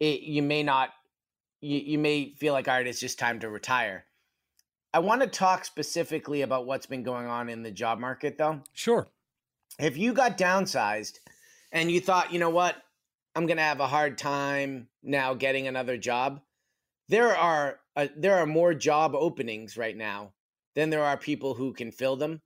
it 0.00 0.20
you 0.22 0.42
may 0.42 0.62
not 0.62 0.90
you 1.60 1.78
you 1.78 1.98
may 1.98 2.34
feel 2.34 2.52
like 2.52 2.68
all 2.68 2.74
right, 2.74 2.86
it's 2.86 3.00
just 3.00 3.18
time 3.18 3.40
to 3.40 3.48
retire. 3.48 4.06
I 4.92 5.00
want 5.00 5.22
to 5.22 5.26
talk 5.26 5.64
specifically 5.64 6.42
about 6.42 6.66
what's 6.66 6.86
been 6.86 7.02
going 7.02 7.26
on 7.26 7.48
in 7.48 7.64
the 7.64 7.72
job 7.72 7.98
market, 7.98 8.38
though. 8.38 8.60
Sure. 8.72 9.08
If 9.76 9.96
you 9.96 10.12
got 10.12 10.38
downsized 10.38 11.18
and 11.72 11.90
you 11.90 12.00
thought, 12.00 12.32
you 12.32 12.38
know 12.38 12.50
what, 12.50 12.76
I'm 13.34 13.46
going 13.46 13.56
to 13.56 13.62
have 13.62 13.80
a 13.80 13.86
hard 13.86 14.16
time 14.18 14.88
now 15.02 15.34
getting 15.34 15.66
another 15.66 15.96
job. 15.96 16.40
There 17.08 17.36
are 17.36 17.80
uh, 17.96 18.08
there 18.16 18.36
are 18.36 18.46
more 18.46 18.74
job 18.74 19.14
openings 19.14 19.76
right 19.76 19.96
now 19.96 20.32
than 20.74 20.90
there 20.90 21.04
are 21.04 21.16
people 21.16 21.54
who 21.54 21.72
can 21.72 21.92
fill 21.92 22.16
them. 22.16 22.40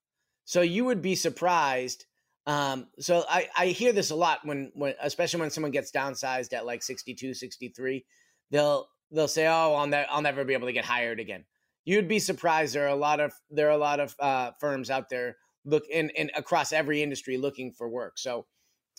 So 0.45 0.62
you 0.62 0.85
would 0.85 1.02
be 1.02 1.14
surprised. 1.14 2.07
Um, 2.47 2.88
so 2.99 3.25
I, 3.28 3.49
I 3.57 3.66
hear 3.66 3.92
this 3.92 4.11
a 4.11 4.14
lot 4.14 4.40
when, 4.45 4.73
when 4.75 4.95
especially 5.02 5.40
when 5.40 5.50
someone 5.50 5.71
gets 5.71 5.92
downsized 5.92 6.52
at 6.54 6.66
like 6.66 6.83
62, 6.83 7.35
63, 7.35 8.04
they'll 8.50 8.88
they'll 9.11 9.28
say, 9.28 9.47
"Oh, 9.47 9.75
I'll, 9.75 9.87
ne- 9.87 10.07
I'll 10.11 10.23
never 10.23 10.45
be 10.45 10.54
able 10.54 10.66
to 10.66 10.73
get 10.73 10.85
hired 10.85 11.21
again." 11.21 11.45
You'd 11.85 12.09
be 12.09 12.18
surprised. 12.18 12.75
There 12.75 12.85
are 12.85 12.88
a 12.88 12.97
lot 12.97 13.21
of 13.21 13.33
there 13.50 13.68
are 13.68 13.73
a 13.73 13.78
lot 13.78 14.00
of 14.00 14.14
uh, 14.18 14.52
firms 14.59 14.90
out 14.90 15.09
there 15.09 15.37
look 15.64 15.85
in, 15.88 16.11
in 16.11 16.30
across 16.37 16.73
every 16.73 17.02
industry 17.02 17.37
looking 17.37 17.73
for 17.73 17.88
work. 17.88 18.18
So 18.18 18.47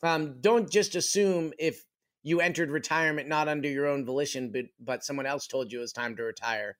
um, 0.03 0.39
don't 0.41 0.69
just 0.69 0.95
assume 0.95 1.53
if 1.59 1.83
you 2.23 2.41
entered 2.41 2.69
retirement 2.69 3.27
not 3.27 3.47
under 3.47 3.69
your 3.69 3.87
own 3.87 4.05
volition, 4.05 4.51
but 4.51 4.65
but 4.79 5.03
someone 5.03 5.25
else 5.25 5.47
told 5.47 5.71
you 5.71 5.79
it 5.79 5.81
was 5.81 5.93
time 5.93 6.15
to 6.17 6.23
retire. 6.23 6.77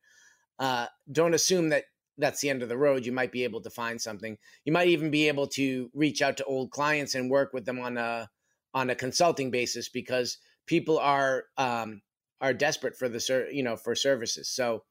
Uh, 0.58 0.88
don't 1.12 1.34
assume 1.34 1.70
that 1.70 1.86
that's 2.18 2.42
the 2.42 2.50
end 2.50 2.62
of 2.62 2.70
the 2.70 2.78
road. 2.78 3.06
You 3.06 3.12
might 3.12 3.32
be 3.32 3.46
able 3.46 3.62
to 3.62 3.70
find 3.70 4.00
something. 4.00 4.38
You 4.66 4.74
might 4.74 4.90
even 4.90 5.10
be 5.10 5.28
able 5.28 5.48
to 5.48 5.90
reach 5.94 6.22
out 6.22 6.38
to 6.38 6.44
old 6.46 6.72
clients 6.72 7.16
and 7.16 7.32
work 7.32 7.54
with 7.54 7.66
them 7.66 7.80
on 7.80 7.98
a 7.98 8.30
on 8.74 8.90
a 8.90 8.96
consulting 8.96 9.50
basis 9.50 9.90
because 9.90 10.38
people 10.66 11.00
are 11.00 11.46
um, 11.58 12.02
are 12.42 12.54
desperate 12.54 12.98
for 12.98 13.10
the 13.10 13.20
ser- 13.20 13.50
you 13.52 13.64
know 13.64 13.76
for 13.76 13.96
services. 13.96 14.50
So 14.50 14.84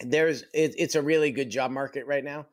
there's 0.00 0.42
it, 0.54 0.74
it's 0.78 0.94
a 0.94 1.02
really 1.02 1.32
good 1.32 1.50
job 1.50 1.70
market 1.70 2.06
right 2.06 2.24
now. 2.24 2.46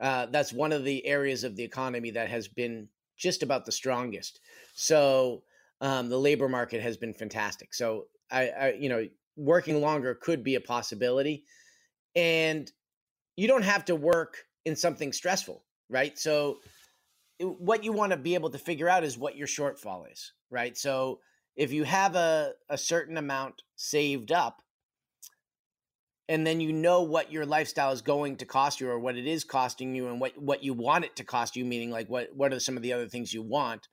Uh, 0.00 0.26
that's 0.26 0.52
one 0.52 0.72
of 0.72 0.84
the 0.84 1.06
areas 1.06 1.44
of 1.44 1.54
the 1.54 1.62
economy 1.62 2.10
that 2.10 2.28
has 2.28 2.48
been 2.48 2.88
just 3.22 3.42
about 3.42 3.64
the 3.64 3.72
strongest. 3.72 4.40
So 4.74 5.44
um, 5.80 6.08
the 6.08 6.18
labor 6.18 6.48
market 6.48 6.82
has 6.82 6.96
been 6.96 7.14
fantastic. 7.14 7.72
So 7.72 8.06
I, 8.30 8.48
I, 8.48 8.72
you 8.72 8.88
know, 8.88 9.06
working 9.36 9.80
longer 9.80 10.14
could 10.14 10.42
be 10.42 10.56
a 10.56 10.60
possibility, 10.60 11.44
and 12.16 12.70
you 13.36 13.46
don't 13.48 13.62
have 13.62 13.84
to 13.86 13.94
work 13.94 14.38
in 14.64 14.76
something 14.76 15.12
stressful, 15.12 15.64
right? 15.88 16.18
So 16.18 16.58
what 17.40 17.84
you 17.84 17.92
want 17.92 18.12
to 18.12 18.18
be 18.18 18.34
able 18.34 18.50
to 18.50 18.58
figure 18.58 18.88
out 18.88 19.04
is 19.04 19.16
what 19.16 19.36
your 19.36 19.46
shortfall 19.46 20.10
is, 20.10 20.32
right? 20.50 20.76
So 20.76 21.20
if 21.56 21.72
you 21.72 21.84
have 21.84 22.14
a, 22.14 22.52
a 22.68 22.76
certain 22.76 23.16
amount 23.16 23.62
saved 23.76 24.32
up 24.32 24.62
and 26.28 26.46
then 26.46 26.60
you 26.60 26.72
know 26.72 27.02
what 27.02 27.32
your 27.32 27.44
lifestyle 27.44 27.92
is 27.92 28.00
going 28.00 28.36
to 28.36 28.44
cost 28.44 28.80
you 28.80 28.88
or 28.88 28.98
what 28.98 29.16
it 29.16 29.26
is 29.26 29.44
costing 29.44 29.94
you 29.94 30.08
and 30.08 30.20
what, 30.20 30.36
what 30.40 30.62
you 30.62 30.72
want 30.72 31.04
it 31.04 31.16
to 31.16 31.24
cost 31.24 31.56
you, 31.56 31.64
meaning 31.64 31.90
like 31.90 32.08
what, 32.08 32.34
what 32.34 32.52
are 32.52 32.60
some 32.60 32.76
of 32.76 32.82
the 32.82 32.92
other 32.92 33.08
things 33.08 33.34
you 33.34 33.42
want, 33.42 33.88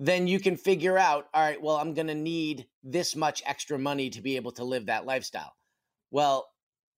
then 0.00 0.28
you 0.28 0.38
can 0.38 0.56
figure 0.56 0.96
out, 0.96 1.26
all 1.34 1.42
right, 1.42 1.60
well, 1.60 1.76
I'm 1.76 1.92
going 1.92 2.06
to 2.06 2.14
need 2.14 2.66
this 2.84 3.16
much 3.16 3.42
extra 3.44 3.78
money 3.78 4.10
to 4.10 4.22
be 4.22 4.36
able 4.36 4.52
to 4.52 4.64
live 4.64 4.86
that 4.86 5.06
lifestyle. 5.06 5.54
Well, 6.10 6.48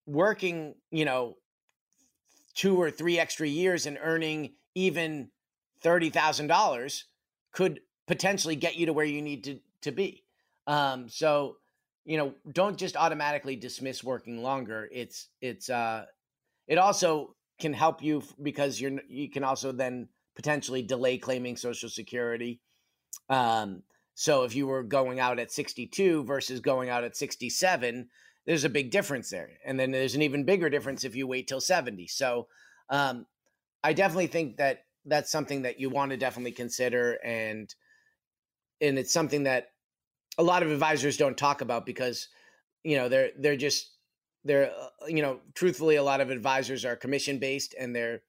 working, 0.06 0.74
you 0.90 1.06
know, 1.06 1.36
two 2.54 2.76
or 2.80 2.90
three 2.90 3.18
extra 3.18 3.46
years 3.46 3.86
and 3.86 3.98
earning 4.02 4.52
even 4.74 5.30
$30,000 5.82 7.02
could 7.52 7.80
potentially 8.06 8.56
get 8.56 8.76
you 8.76 8.86
to 8.86 8.92
where 8.92 9.06
you 9.06 9.22
need 9.22 9.44
to, 9.44 9.58
to 9.82 9.92
be. 9.92 10.24
Um, 10.66 11.08
so, 11.08 11.56
you 12.04 12.16
know, 12.16 12.34
don't 12.52 12.78
just 12.78 12.96
automatically 12.96 13.56
dismiss 13.56 14.02
working 14.02 14.42
longer. 14.42 14.88
It's, 14.92 15.28
it's, 15.40 15.68
uh, 15.70 16.06
it 16.66 16.78
also 16.78 17.34
can 17.60 17.72
help 17.72 18.02
you 18.02 18.22
because 18.42 18.80
you're, 18.80 19.00
you 19.08 19.30
can 19.30 19.44
also 19.44 19.72
then 19.72 20.08
potentially 20.34 20.82
delay 20.82 21.18
claiming 21.18 21.56
social 21.56 21.88
security. 21.88 22.60
Um, 23.28 23.82
so 24.14 24.44
if 24.44 24.54
you 24.54 24.66
were 24.66 24.82
going 24.82 25.20
out 25.20 25.38
at 25.38 25.52
62 25.52 26.24
versus 26.24 26.60
going 26.60 26.88
out 26.88 27.04
at 27.04 27.16
67, 27.16 28.08
there's 28.46 28.64
a 28.64 28.68
big 28.68 28.90
difference 28.90 29.30
there. 29.30 29.50
And 29.64 29.78
then 29.78 29.90
there's 29.90 30.14
an 30.14 30.22
even 30.22 30.44
bigger 30.44 30.70
difference 30.70 31.04
if 31.04 31.14
you 31.14 31.26
wait 31.26 31.48
till 31.48 31.60
70. 31.60 32.06
So 32.08 32.48
um, 32.88 33.26
I 33.82 33.92
definitely 33.92 34.26
think 34.26 34.56
that 34.56 34.84
that's 35.06 35.30
something 35.30 35.62
that 35.62 35.80
you 35.80 35.88
want 35.88 36.10
to 36.10 36.16
definitely 36.16 36.52
consider 36.52 37.18
and 37.24 37.74
and 38.82 38.98
it's 38.98 39.12
something 39.12 39.44
that 39.44 39.68
a 40.40 40.42
lot 40.42 40.62
of 40.62 40.70
advisors 40.70 41.18
don't 41.18 41.36
talk 41.36 41.60
about 41.60 41.84
because 41.84 42.28
you 42.82 42.96
know 42.96 43.08
they're 43.10 43.30
they're 43.38 43.56
just 43.56 43.90
they're 44.44 44.70
uh, 44.70 45.06
you 45.06 45.20
know 45.20 45.40
truthfully 45.54 45.96
a 45.96 46.02
lot 46.02 46.22
of 46.22 46.30
advisors 46.30 46.84
are 46.86 46.96
commission 46.96 47.38
based 47.38 47.74
and 47.78 47.94
they're 47.94 48.22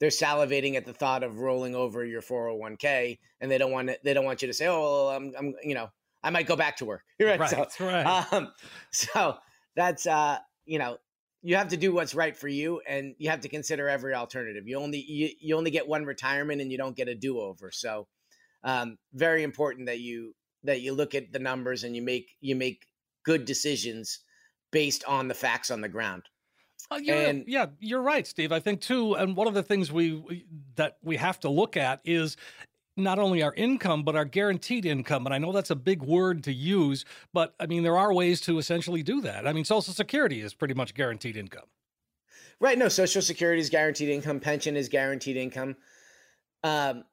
they're 0.00 0.08
salivating 0.08 0.74
at 0.76 0.86
the 0.86 0.94
thought 0.94 1.22
of 1.22 1.40
rolling 1.40 1.74
over 1.74 2.04
your 2.04 2.22
401k 2.22 3.18
and 3.42 3.50
they 3.50 3.58
don't 3.58 3.70
want 3.70 3.88
to, 3.88 3.98
they 4.02 4.14
don't 4.14 4.24
want 4.24 4.40
you 4.40 4.48
to 4.48 4.54
say 4.54 4.66
oh 4.68 4.80
well, 4.80 5.08
I'm 5.10 5.34
I'm 5.38 5.54
you 5.62 5.74
know 5.74 5.90
I 6.22 6.30
might 6.30 6.46
go 6.46 6.56
back 6.56 6.78
to 6.78 6.86
work. 6.86 7.02
Right, 7.20 7.38
right 7.52 7.72
so, 7.72 7.86
right. 7.86 8.32
um, 8.32 8.52
so 8.90 9.36
that's 9.76 10.06
uh 10.06 10.38
you 10.64 10.78
know 10.78 10.96
you 11.42 11.56
have 11.56 11.68
to 11.68 11.76
do 11.76 11.92
what's 11.92 12.14
right 12.14 12.36
for 12.36 12.48
you 12.48 12.80
and 12.86 13.14
you 13.18 13.28
have 13.28 13.40
to 13.40 13.48
consider 13.48 13.86
every 13.86 14.14
alternative. 14.14 14.66
You 14.66 14.78
only 14.78 15.04
you, 15.06 15.28
you 15.38 15.56
only 15.56 15.70
get 15.70 15.86
one 15.86 16.06
retirement 16.06 16.62
and 16.62 16.72
you 16.72 16.78
don't 16.78 16.96
get 16.96 17.08
a 17.08 17.14
do-over. 17.14 17.70
So 17.70 18.08
um, 18.62 18.98
very 19.12 19.42
important 19.42 19.86
that 19.86 20.00
you 20.00 20.34
that 20.64 20.80
you 20.80 20.92
look 20.92 21.14
at 21.14 21.32
the 21.32 21.38
numbers 21.38 21.84
and 21.84 21.94
you 21.94 22.02
make 22.02 22.36
you 22.40 22.56
make 22.56 22.86
good 23.24 23.44
decisions 23.44 24.20
based 24.70 25.04
on 25.04 25.28
the 25.28 25.34
facts 25.34 25.70
on 25.70 25.80
the 25.80 25.88
ground 25.88 26.22
uh, 26.90 26.98
and, 27.06 27.44
yeah, 27.46 27.66
you're 27.78 28.02
right, 28.02 28.26
Steve. 28.26 28.50
I 28.50 28.58
think 28.58 28.80
too, 28.80 29.14
and 29.14 29.36
one 29.36 29.46
of 29.46 29.54
the 29.54 29.62
things 29.62 29.92
we 29.92 30.44
that 30.74 30.96
we 31.02 31.16
have 31.16 31.38
to 31.40 31.48
look 31.48 31.76
at 31.76 32.00
is 32.04 32.36
not 32.96 33.18
only 33.18 33.42
our 33.42 33.54
income, 33.54 34.02
but 34.02 34.16
our 34.16 34.24
guaranteed 34.24 34.84
income. 34.84 35.24
And 35.26 35.34
I 35.34 35.38
know 35.38 35.52
that's 35.52 35.70
a 35.70 35.76
big 35.76 36.02
word 36.02 36.42
to 36.44 36.52
use, 36.52 37.04
but 37.32 37.54
I 37.60 37.66
mean, 37.66 37.84
there 37.84 37.96
are 37.96 38.12
ways 38.12 38.40
to 38.42 38.58
essentially 38.58 39.02
do 39.02 39.20
that. 39.22 39.46
I 39.46 39.52
mean, 39.52 39.64
Social 39.64 39.94
Security 39.94 40.40
is 40.40 40.52
pretty 40.52 40.74
much 40.74 40.94
guaranteed 40.94 41.36
income. 41.36 41.66
Right. 42.58 42.76
No, 42.76 42.88
Social 42.88 43.22
Security 43.22 43.60
is 43.60 43.70
guaranteed 43.70 44.08
income, 44.08 44.40
pension 44.40 44.76
is 44.76 44.88
guaranteed 44.88 45.36
income. 45.36 45.76
Um, 46.64 47.04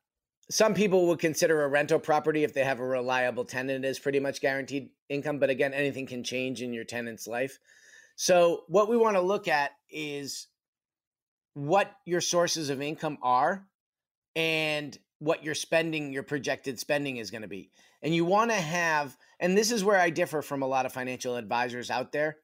some 0.50 0.74
people 0.74 1.08
would 1.08 1.20
consider 1.20 1.64
a 1.64 1.68
rental 1.68 2.00
property 2.00 2.44
if 2.44 2.54
they 2.54 2.64
have 2.64 2.80
a 2.80 2.86
reliable 2.86 3.44
tenant 3.44 3.84
is 3.84 4.00
pretty 4.00 4.20
much 4.20 4.40
guaranteed 4.40 4.90
income. 5.10 5.40
But 5.40 5.50
again, 5.50 5.74
anything 5.74 6.06
can 6.06 6.24
change 6.24 6.62
in 6.62 6.74
your 6.74 6.86
tenant's 6.86 7.28
life. 7.28 7.60
So, 8.16 8.64
what 8.68 8.90
we 8.90 8.98
want 8.98 9.16
to 9.16 9.22
look 9.22 9.48
at 9.48 9.72
is 9.90 10.48
what 11.54 11.92
your 12.06 12.22
sources 12.22 12.70
of 12.70 12.82
income 12.82 13.18
are 13.22 13.68
and 14.36 14.98
what 15.20 15.44
your 15.44 15.56
spending, 15.56 16.14
your 16.14 16.24
projected 16.24 16.80
spending 16.80 17.18
is 17.18 17.32
going 17.32 17.42
to 17.42 17.48
be. 17.48 17.72
And 18.02 18.14
you 18.14 18.26
want 18.26 18.52
to 18.52 18.58
have, 18.58 19.18
and 19.40 19.58
this 19.58 19.72
is 19.72 19.84
where 19.84 20.00
I 20.00 20.12
differ 20.12 20.42
from 20.42 20.62
a 20.62 20.68
lot 20.68 20.86
of 20.86 20.94
financial 20.94 21.36
advisors 21.36 21.90
out 21.90 22.12
there. 22.12 22.38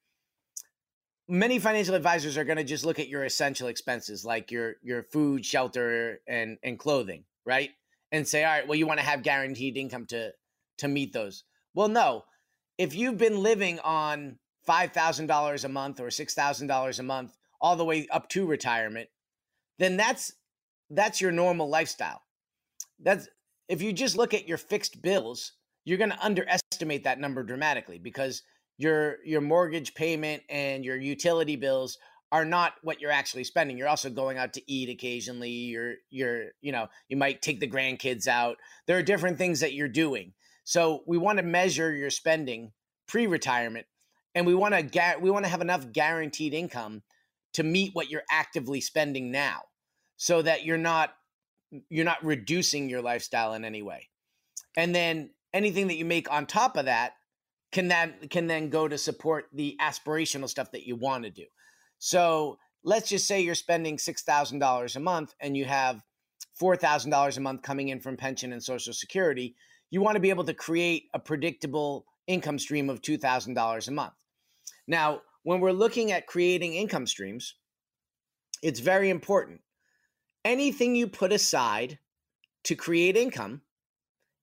Many 1.28 1.60
financial 1.60 1.96
advisors 1.96 2.38
are 2.38 2.44
going 2.44 2.58
to 2.58 2.64
just 2.64 2.86
look 2.86 3.00
at 3.00 3.08
your 3.08 3.24
essential 3.24 3.68
expenses 3.70 4.26
like 4.26 4.52
your 4.52 4.76
your 4.84 5.04
food, 5.04 5.46
shelter 5.46 6.20
and 6.28 6.58
and 6.64 6.78
clothing, 6.78 7.24
right? 7.46 7.70
And 8.14 8.26
say, 8.26 8.46
"All 8.46 8.52
right, 8.52 8.68
well 8.68 8.78
you 8.78 8.88
want 8.88 9.02
to 9.02 9.06
have 9.06 9.24
guaranteed 9.24 9.76
income 9.76 10.06
to 10.08 10.32
to 10.78 10.88
meet 10.88 11.12
those." 11.12 11.44
Well, 11.74 11.90
no. 11.90 12.24
If 12.78 12.96
you've 12.96 13.18
been 13.18 13.44
living 13.44 13.80
on 13.80 14.40
$5,000 14.68 15.64
a 15.64 15.70
month 15.70 16.00
or 16.00 16.08
$6,000 16.08 17.00
a 17.00 17.04
month 17.04 17.36
all 17.60 17.76
the 17.76 17.86
way 17.86 18.08
up 18.10 18.30
to 18.30 18.46
retirement, 18.46 19.10
then 19.80 19.98
that's 19.98 20.32
that's 20.90 21.20
your 21.20 21.32
normal 21.32 21.68
lifestyle 21.68 22.22
that's 23.04 23.28
if 23.70 23.82
you 23.82 23.94
just 23.94 24.18
look 24.18 24.34
at 24.34 24.48
your 24.48 24.58
fixed 24.58 25.02
bills, 25.02 25.54
you're 25.86 25.98
going 25.98 26.10
to 26.12 26.26
underestimate 26.26 27.04
that 27.04 27.20
number 27.20 27.44
dramatically 27.44 28.00
because 28.00 28.44
your 28.78 29.18
your 29.24 29.42
mortgage 29.42 29.94
payment 29.94 30.44
and 30.50 30.84
your 30.84 30.98
utility 30.98 31.56
bills 31.56 31.98
are 32.34 32.44
not 32.44 32.74
what 32.82 33.00
you're 33.00 33.12
actually 33.12 33.44
spending. 33.44 33.78
You're 33.78 33.88
also 33.88 34.10
going 34.10 34.40
out 34.40 34.54
to 34.54 34.72
eat 34.72 34.90
occasionally. 34.90 35.52
You're 35.52 35.94
you're 36.10 36.48
you 36.62 36.72
know 36.72 36.88
you 37.08 37.16
might 37.16 37.44
take 37.44 37.60
the 37.60 37.70
grandkids 37.70 38.28
out. 38.28 38.58
There 38.88 38.98
are 38.98 39.04
different 39.04 39.38
things 39.38 39.60
that 39.60 39.74
you're 39.74 39.88
doing. 39.88 40.34
So 40.64 41.04
we 41.06 41.20
want 41.20 41.38
to 41.38 41.44
measure 41.44 41.94
your 41.94 42.10
spending 42.10 42.72
pre-retirement, 43.08 43.86
and 44.34 44.48
we 44.48 44.56
want 44.56 44.74
to 44.74 45.16
we 45.22 45.30
want 45.30 45.46
to 45.46 45.52
have 45.52 45.62
enough 45.62 45.92
guaranteed 45.92 46.56
income 46.56 47.04
to 47.54 47.62
meet 47.62 47.92
what 47.94 48.10
you're 48.10 48.24
actively 48.32 48.82
spending 48.82 49.32
now, 49.32 49.62
so 50.18 50.42
that 50.42 50.66
you're 50.66 50.78
not 50.80 51.14
you're 51.90 52.04
not 52.04 52.26
reducing 52.26 52.90
your 52.90 53.04
lifestyle 53.04 53.54
in 53.54 53.64
any 53.64 53.84
way. 53.84 54.10
And 54.76 54.96
then 54.96 55.30
anything 55.54 55.88
that 55.88 55.98
you 55.98 56.06
make 56.06 56.32
on 56.32 56.48
top 56.48 56.78
of 56.78 56.86
that 56.86 57.14
can 57.72 57.90
that 57.90 58.32
can 58.32 58.48
then 58.48 58.70
go 58.70 58.88
to 58.88 58.98
support 58.98 59.50
the 59.54 59.78
aspirational 59.80 60.50
stuff 60.50 60.72
that 60.72 60.88
you 60.88 60.96
want 60.96 61.26
to 61.26 61.30
do. 61.30 61.46
So 62.06 62.58
let's 62.84 63.08
just 63.08 63.28
say 63.28 63.40
you're 63.40 63.56
spending 63.56 63.98
six 63.98 64.24
thousand 64.24 64.60
dollars 64.60 64.98
a 64.98 65.00
month 65.00 65.34
and 65.40 65.56
you 65.56 65.64
have 65.64 66.04
four 66.54 66.76
thousand 66.76 67.12
dollars 67.12 67.38
a 67.38 67.42
month 67.42 67.62
coming 67.62 67.88
in 67.88 68.02
from 68.02 68.18
pension 68.18 68.52
and 68.52 68.62
social 68.62 68.92
security. 68.92 69.56
You 69.90 70.02
want 70.02 70.16
to 70.16 70.20
be 70.20 70.30
able 70.30 70.44
to 70.44 70.54
create 70.54 71.06
a 71.14 71.20
predictable 71.20 72.06
income 72.28 72.60
stream 72.60 72.90
of 72.90 73.02
two 73.02 73.18
thousand 73.18 73.54
dollars 73.54 73.88
a 73.88 73.92
month. 73.92 74.16
Now, 74.86 75.22
when 75.44 75.62
we're 75.62 75.72
looking 75.72 76.12
at 76.12 76.28
creating 76.28 76.74
income 76.74 77.08
streams, 77.08 77.56
it's 78.62 78.82
very 78.82 79.10
important 79.10 79.62
anything 80.44 80.96
you 80.96 81.08
put 81.08 81.32
aside 81.32 82.00
to 82.66 82.76
create 82.76 83.16
income 83.16 83.62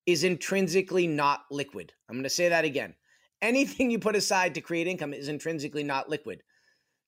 is 0.07 0.25
intrinsically 0.25 1.07
not 1.07 1.41
liquid. 1.51 1.93
I'm 2.09 2.17
going 2.17 2.25
to 2.25 2.31
say 2.31 2.49
that 2.49 2.65
again. 2.65 2.95
Anything 3.43 3.91
you 3.91 3.99
put 3.99 4.17
aside 4.17 4.55
to 4.55 4.63
create 4.63 4.87
income 4.87 5.13
is 5.13 5.29
intrinsically 5.29 5.85
not 5.85 6.09
liquid. 6.09 6.43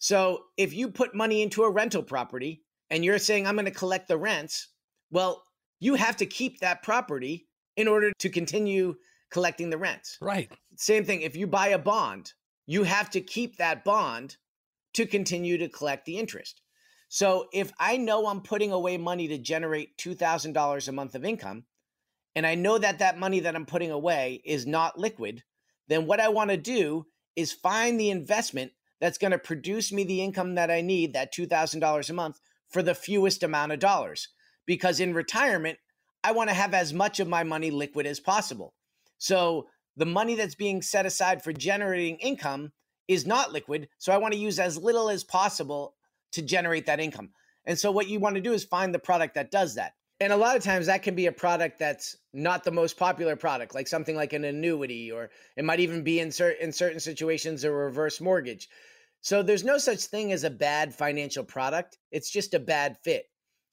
So 0.03 0.47
if 0.57 0.75
you 0.75 0.91
put 0.91 1.15
money 1.15 1.43
into 1.43 1.63
a 1.63 1.71
rental 1.71 2.03
property 2.03 2.65
and 2.91 3.05
you're 3.05 3.21
saying, 3.21 3.47
I'm 3.47 3.55
going 3.55 3.67
to 3.67 3.71
collect 3.71 4.09
the 4.09 4.17
rents, 4.17 4.67
well, 5.13 5.45
you 5.79 5.95
have 5.95 6.17
to 6.17 6.27
keep 6.27 6.59
that 6.59 6.83
property 6.83 7.47
in 7.77 7.87
order 7.87 8.11
to 8.19 8.29
continue 8.29 8.97
collecting 9.31 9.71
the 9.71 9.79
rents. 9.79 10.19
Right. 10.21 10.51
Same 10.77 11.05
thing. 11.05 11.23
If 11.23 11.37
you 11.37 11.47
buy 11.47 11.69
a 11.69 11.79
bond, 11.79 12.33
you 12.67 12.83
have 12.83 13.11
to 13.11 13.21
keep 13.21 13.59
that 13.59 13.85
bond 13.85 14.39
to 14.95 15.07
continue 15.07 15.57
to 15.59 15.69
collect 15.69 16.05
the 16.05 16.19
interest. 16.19 16.63
So 17.09 17.47
if 17.53 17.71
I 17.79 17.97
know 17.97 18.27
I'm 18.27 18.41
putting 18.41 18.73
away 18.73 18.99
money 18.99 19.29
to 19.29 19.39
generate 19.39 19.97
$2,000 19.99 20.89
a 20.89 20.93
month 20.93 21.15
of 21.15 21.25
income, 21.25 21.63
and 22.35 22.45
I 22.45 22.57
know 22.57 22.77
that 22.77 22.99
that 22.99 23.21
money 23.21 23.39
that 23.39 23.55
I'm 23.55 23.67
putting 23.67 23.93
away 23.93 24.43
is 24.45 24.67
not 24.67 24.99
liquid, 24.99 25.45
then 25.87 26.07
what 26.07 26.19
I 26.19 26.31
want 26.31 26.51
to 26.51 26.57
do 26.57 27.07
is 27.37 27.53
find 27.53 28.01
the 28.01 28.11
investment 28.11 28.73
that's 29.03 29.19
going 29.19 29.33
to 29.33 29.39
produce 29.39 29.91
me 29.91 30.05
the 30.05 30.23
income 30.23 30.55
that 30.55 30.71
I 30.71 30.81
need, 30.81 31.13
that 31.13 31.35
$2,000 31.35 32.09
a 32.09 32.13
month, 32.13 32.39
for 32.71 32.85
the 32.85 32.95
fewest 32.95 33.43
amount 33.43 33.73
of 33.73 33.81
dollars. 33.81 34.29
Because 34.65 35.01
in 35.01 35.13
retirement, 35.13 35.79
I 36.23 36.31
want 36.31 36.51
to 36.51 36.55
have 36.55 36.73
as 36.73 36.95
much 36.95 37.19
of 37.19 37.27
my 37.27 37.43
money 37.43 37.73
liquid 37.73 38.07
as 38.07 38.21
possible. 38.21 38.75
So 39.19 39.67
the 39.97 40.07
money 40.07 40.37
that's 40.37 40.55
being 40.55 40.83
set 40.83 41.05
aside 41.05 41.43
for 41.43 41.53
generating 41.53 42.15
income 42.19 42.71
is 43.09 43.27
not 43.27 43.53
liquid. 43.53 43.89
So 43.99 44.13
I 44.13 44.19
want 44.19 44.35
to 44.35 44.41
use 44.41 44.61
as 44.61 44.79
little 44.79 45.11
as 45.11 45.25
possible 45.25 45.95
to 46.31 46.41
generate 46.41 46.87
that 46.87 47.01
income. 47.01 47.31
And 47.65 47.77
so 47.77 47.91
what 47.91 48.09
you 48.09 48.21
want 48.21 48.37
to 48.37 48.41
do 48.41 48.53
is 48.53 48.63
find 48.63 48.95
the 48.95 49.01
product 49.01 49.35
that 49.35 49.51
does 49.51 49.75
that. 49.75 49.95
And 50.21 50.33
a 50.33 50.37
lot 50.37 50.57
of 50.57 50.63
times 50.63 50.87
that 50.87 51.03
can 51.03 51.17
be 51.17 51.27
a 51.27 51.33
product 51.33 51.81
that's 51.81 52.17
not 52.33 52.63
the 52.63 52.71
most 52.71 52.97
popular 52.97 53.35
product, 53.35 53.75
like 53.75 53.89
something 53.89 54.15
like 54.15 54.33
an 54.33 54.45
annuity, 54.45 55.11
or 55.11 55.31
it 55.57 55.65
might 55.65 55.81
even 55.81 56.05
be 56.05 56.21
in, 56.21 56.31
cer- 56.31 56.51
in 56.51 56.71
certain 56.71 57.01
situations 57.01 57.65
a 57.65 57.73
reverse 57.73 58.21
mortgage. 58.21 58.69
So 59.23 59.43
there's 59.43 59.65
no 59.65 59.79
such 59.79 60.07
thing 60.07 60.33
as 60.33 60.43
a 60.45 60.51
bad 60.51 60.95
financial 60.95 61.45
product. 61.45 61.97
It's 62.11 62.31
just 62.31 62.55
a 62.55 62.59
bad 62.59 62.97
fit. 63.05 63.25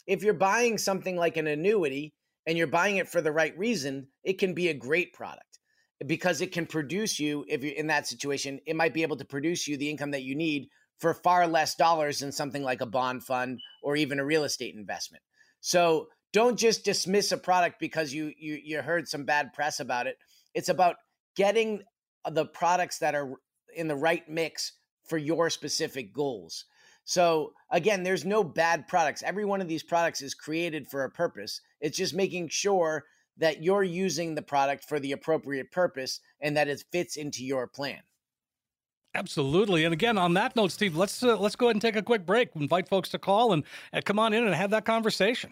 If 0.06 0.24
you're 0.24 0.34
buying 0.34 0.78
something 0.78 1.18
like 1.18 1.38
an 1.38 1.48
annuity 1.48 2.14
and 2.46 2.58
you're 2.58 2.68
buying 2.68 2.98
it 2.98 3.10
for 3.10 3.20
the 3.20 3.32
right 3.32 3.58
reason, 3.58 4.08
it 4.24 4.34
can 4.34 4.54
be 4.54 4.70
a 4.70 4.74
great 4.74 5.12
product 5.12 5.60
because 6.06 6.42
it 6.42 6.52
can 6.52 6.68
produce 6.68 7.20
you, 7.20 7.46
if 7.48 7.64
you're 7.64 7.74
in 7.74 7.88
that 7.88 8.08
situation, 8.08 8.60
it 8.66 8.76
might 8.76 8.94
be 8.94 9.02
able 9.02 9.18
to 9.18 9.26
produce 9.26 9.68
you 9.68 9.76
the 9.76 9.90
income 9.90 10.12
that 10.12 10.24
you 10.24 10.36
need 10.36 10.70
for 11.00 11.16
far 11.16 11.48
less 11.48 11.76
dollars 11.76 12.20
than 12.20 12.32
something 12.32 12.64
like 12.64 12.82
a 12.82 12.86
bond 12.86 13.24
fund 13.24 13.60
or 13.82 13.96
even 13.96 14.20
a 14.20 14.26
real 14.26 14.44
estate 14.44 14.76
investment. 14.76 15.24
So 15.62 16.10
don't 16.32 16.60
just 16.60 16.86
dismiss 16.86 17.32
a 17.32 17.38
product 17.38 17.80
because 17.80 18.14
you 18.14 18.32
you 18.38 18.60
you 18.64 18.82
heard 18.82 19.08
some 19.08 19.26
bad 19.26 19.52
press 19.54 19.80
about 19.80 20.06
it. 20.06 20.18
It's 20.54 20.70
about 20.70 20.98
getting 21.36 21.82
the 22.30 22.46
products 22.46 23.00
that 23.00 23.16
are 23.16 23.34
in 23.76 23.88
the 23.88 23.96
right 23.96 24.28
mix 24.30 24.74
for 25.10 25.18
your 25.18 25.50
specific 25.50 26.14
goals. 26.14 26.66
So 27.04 27.54
again, 27.72 28.04
there's 28.04 28.24
no 28.24 28.44
bad 28.44 28.88
products. 28.88 29.24
Every 29.24 29.44
one 29.44 29.62
of 29.62 29.68
these 29.68 29.84
products 29.84 30.22
is 30.22 30.36
created 30.36 30.88
for 30.88 31.04
a 31.04 31.10
purpose. 31.10 31.60
It's 31.82 31.98
just 31.98 32.14
making 32.14 32.50
sure 32.50 33.06
that 33.38 33.64
you're 33.64 33.84
using 33.84 34.36
the 34.36 34.42
product 34.42 34.86
for 34.86 35.00
the 35.00 35.14
appropriate 35.14 35.72
purpose 35.72 36.20
and 36.42 36.56
that 36.56 36.68
it 36.68 36.84
fits 36.92 37.16
into 37.16 37.44
your 37.44 37.68
plan. 37.68 38.00
Absolutely. 39.16 39.86
And 39.86 39.94
again, 39.94 40.20
on 40.20 40.36
that 40.36 40.56
note, 40.56 40.72
Steve, 40.72 40.96
let's 40.96 41.24
uh, 41.24 41.36
let's 41.38 41.56
go 41.56 41.66
ahead 41.66 41.76
and 41.76 41.82
take 41.82 41.96
a 41.96 42.04
quick 42.04 42.28
break. 42.28 42.50
Invite 42.56 42.88
folks 42.88 43.10
to 43.10 43.18
call 43.18 43.54
and 43.54 43.64
uh, 43.92 44.02
come 44.06 44.20
on 44.20 44.34
in 44.34 44.46
and 44.46 44.54
have 44.54 44.70
that 44.70 44.86
conversation. 44.86 45.52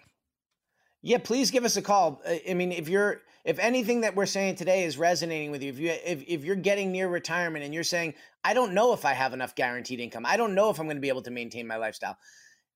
Yeah, 1.02 1.18
please 1.18 1.50
give 1.50 1.64
us 1.64 1.76
a 1.76 1.82
call. 1.82 2.20
Uh, 2.26 2.36
I 2.48 2.54
mean, 2.54 2.72
if 2.72 2.88
you're 2.88 3.22
if 3.44 3.58
anything 3.58 4.02
that 4.02 4.14
we're 4.14 4.26
saying 4.26 4.56
today 4.56 4.84
is 4.84 4.98
resonating 4.98 5.50
with 5.50 5.62
you, 5.62 5.70
if 5.70 5.78
you 5.78 5.90
if, 5.90 6.24
if 6.26 6.44
you're 6.44 6.56
getting 6.56 6.90
near 6.90 7.08
retirement 7.08 7.64
and 7.64 7.72
you're 7.72 7.84
saying, 7.84 8.14
I 8.44 8.54
don't 8.54 8.74
know 8.74 8.92
if 8.92 9.04
I 9.04 9.12
have 9.12 9.32
enough 9.32 9.54
guaranteed 9.54 10.00
income, 10.00 10.26
I 10.26 10.36
don't 10.36 10.54
know 10.54 10.70
if 10.70 10.78
I'm 10.78 10.86
going 10.86 10.96
to 10.96 11.00
be 11.00 11.08
able 11.08 11.22
to 11.22 11.30
maintain 11.30 11.66
my 11.66 11.76
lifestyle. 11.76 12.16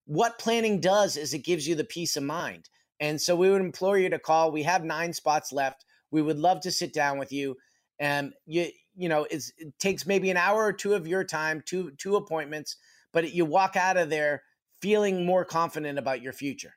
What 0.05 0.39
planning 0.39 0.79
does 0.79 1.17
is 1.17 1.33
it 1.33 1.39
gives 1.39 1.67
you 1.67 1.75
the 1.75 1.83
peace 1.83 2.17
of 2.17 2.23
mind. 2.23 2.69
And 2.99 3.19
so 3.19 3.35
we 3.35 3.49
would 3.49 3.61
implore 3.61 3.97
you 3.97 4.09
to 4.09 4.19
call. 4.19 4.51
We 4.51 4.63
have 4.63 4.83
nine 4.83 5.13
spots 5.13 5.51
left. 5.51 5.85
We 6.11 6.21
would 6.21 6.37
love 6.37 6.61
to 6.61 6.71
sit 6.71 6.93
down 6.93 7.17
with 7.17 7.31
you. 7.31 7.55
And 7.99 8.33
you 8.45 8.67
you 8.95 9.09
know 9.09 9.27
it 9.29 9.43
takes 9.79 10.05
maybe 10.05 10.29
an 10.29 10.37
hour 10.37 10.63
or 10.63 10.73
two 10.73 10.93
of 10.93 11.07
your 11.07 11.25
time, 11.25 11.61
two 11.65 11.91
two 11.97 12.15
appointments, 12.15 12.77
but 13.11 13.33
you 13.33 13.43
walk 13.45 13.75
out 13.75 13.97
of 13.97 14.09
there 14.09 14.43
feeling 14.81 15.25
more 15.25 15.43
confident 15.43 15.99
about 15.99 16.21
your 16.21 16.33
future. 16.33 16.75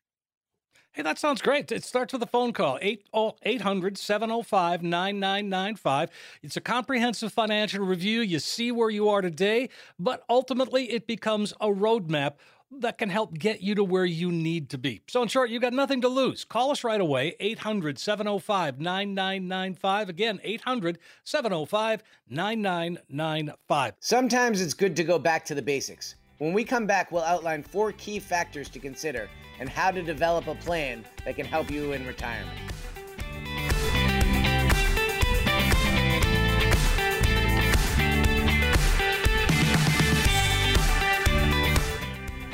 Hey, 0.96 1.02
that 1.02 1.18
sounds 1.18 1.42
great. 1.42 1.70
It 1.70 1.84
starts 1.84 2.14
with 2.14 2.22
a 2.22 2.26
phone 2.26 2.54
call, 2.54 2.78
800 2.80 3.98
705 3.98 4.82
9995. 4.82 6.08
It's 6.42 6.56
a 6.56 6.60
comprehensive 6.62 7.34
financial 7.34 7.84
review. 7.84 8.22
You 8.22 8.38
see 8.38 8.72
where 8.72 8.88
you 8.88 9.10
are 9.10 9.20
today, 9.20 9.68
but 9.98 10.24
ultimately 10.30 10.90
it 10.90 11.06
becomes 11.06 11.52
a 11.60 11.66
roadmap 11.66 12.36
that 12.70 12.96
can 12.96 13.10
help 13.10 13.34
get 13.34 13.60
you 13.60 13.74
to 13.74 13.84
where 13.84 14.06
you 14.06 14.32
need 14.32 14.70
to 14.70 14.78
be. 14.78 15.02
So, 15.06 15.20
in 15.20 15.28
short, 15.28 15.50
you've 15.50 15.60
got 15.60 15.74
nothing 15.74 16.00
to 16.00 16.08
lose. 16.08 16.46
Call 16.46 16.70
us 16.70 16.82
right 16.82 17.00
away, 17.00 17.36
800 17.40 17.98
705 17.98 18.80
9995. 18.80 20.08
Again, 20.08 20.40
800 20.42 20.98
705 21.24 22.02
9995. 22.30 23.92
Sometimes 24.00 24.62
it's 24.62 24.72
good 24.72 24.96
to 24.96 25.04
go 25.04 25.18
back 25.18 25.44
to 25.44 25.54
the 25.54 25.60
basics. 25.60 26.14
When 26.38 26.52
we 26.52 26.64
come 26.64 26.86
back, 26.86 27.12
we'll 27.12 27.22
outline 27.22 27.62
four 27.62 27.92
key 27.92 28.18
factors 28.18 28.68
to 28.70 28.78
consider 28.78 29.28
and 29.58 29.70
how 29.70 29.90
to 29.90 30.02
develop 30.02 30.48
a 30.48 30.54
plan 30.54 31.02
that 31.24 31.34
can 31.34 31.46
help 31.46 31.70
you 31.70 31.92
in 31.92 32.06
retirement. 32.06 32.58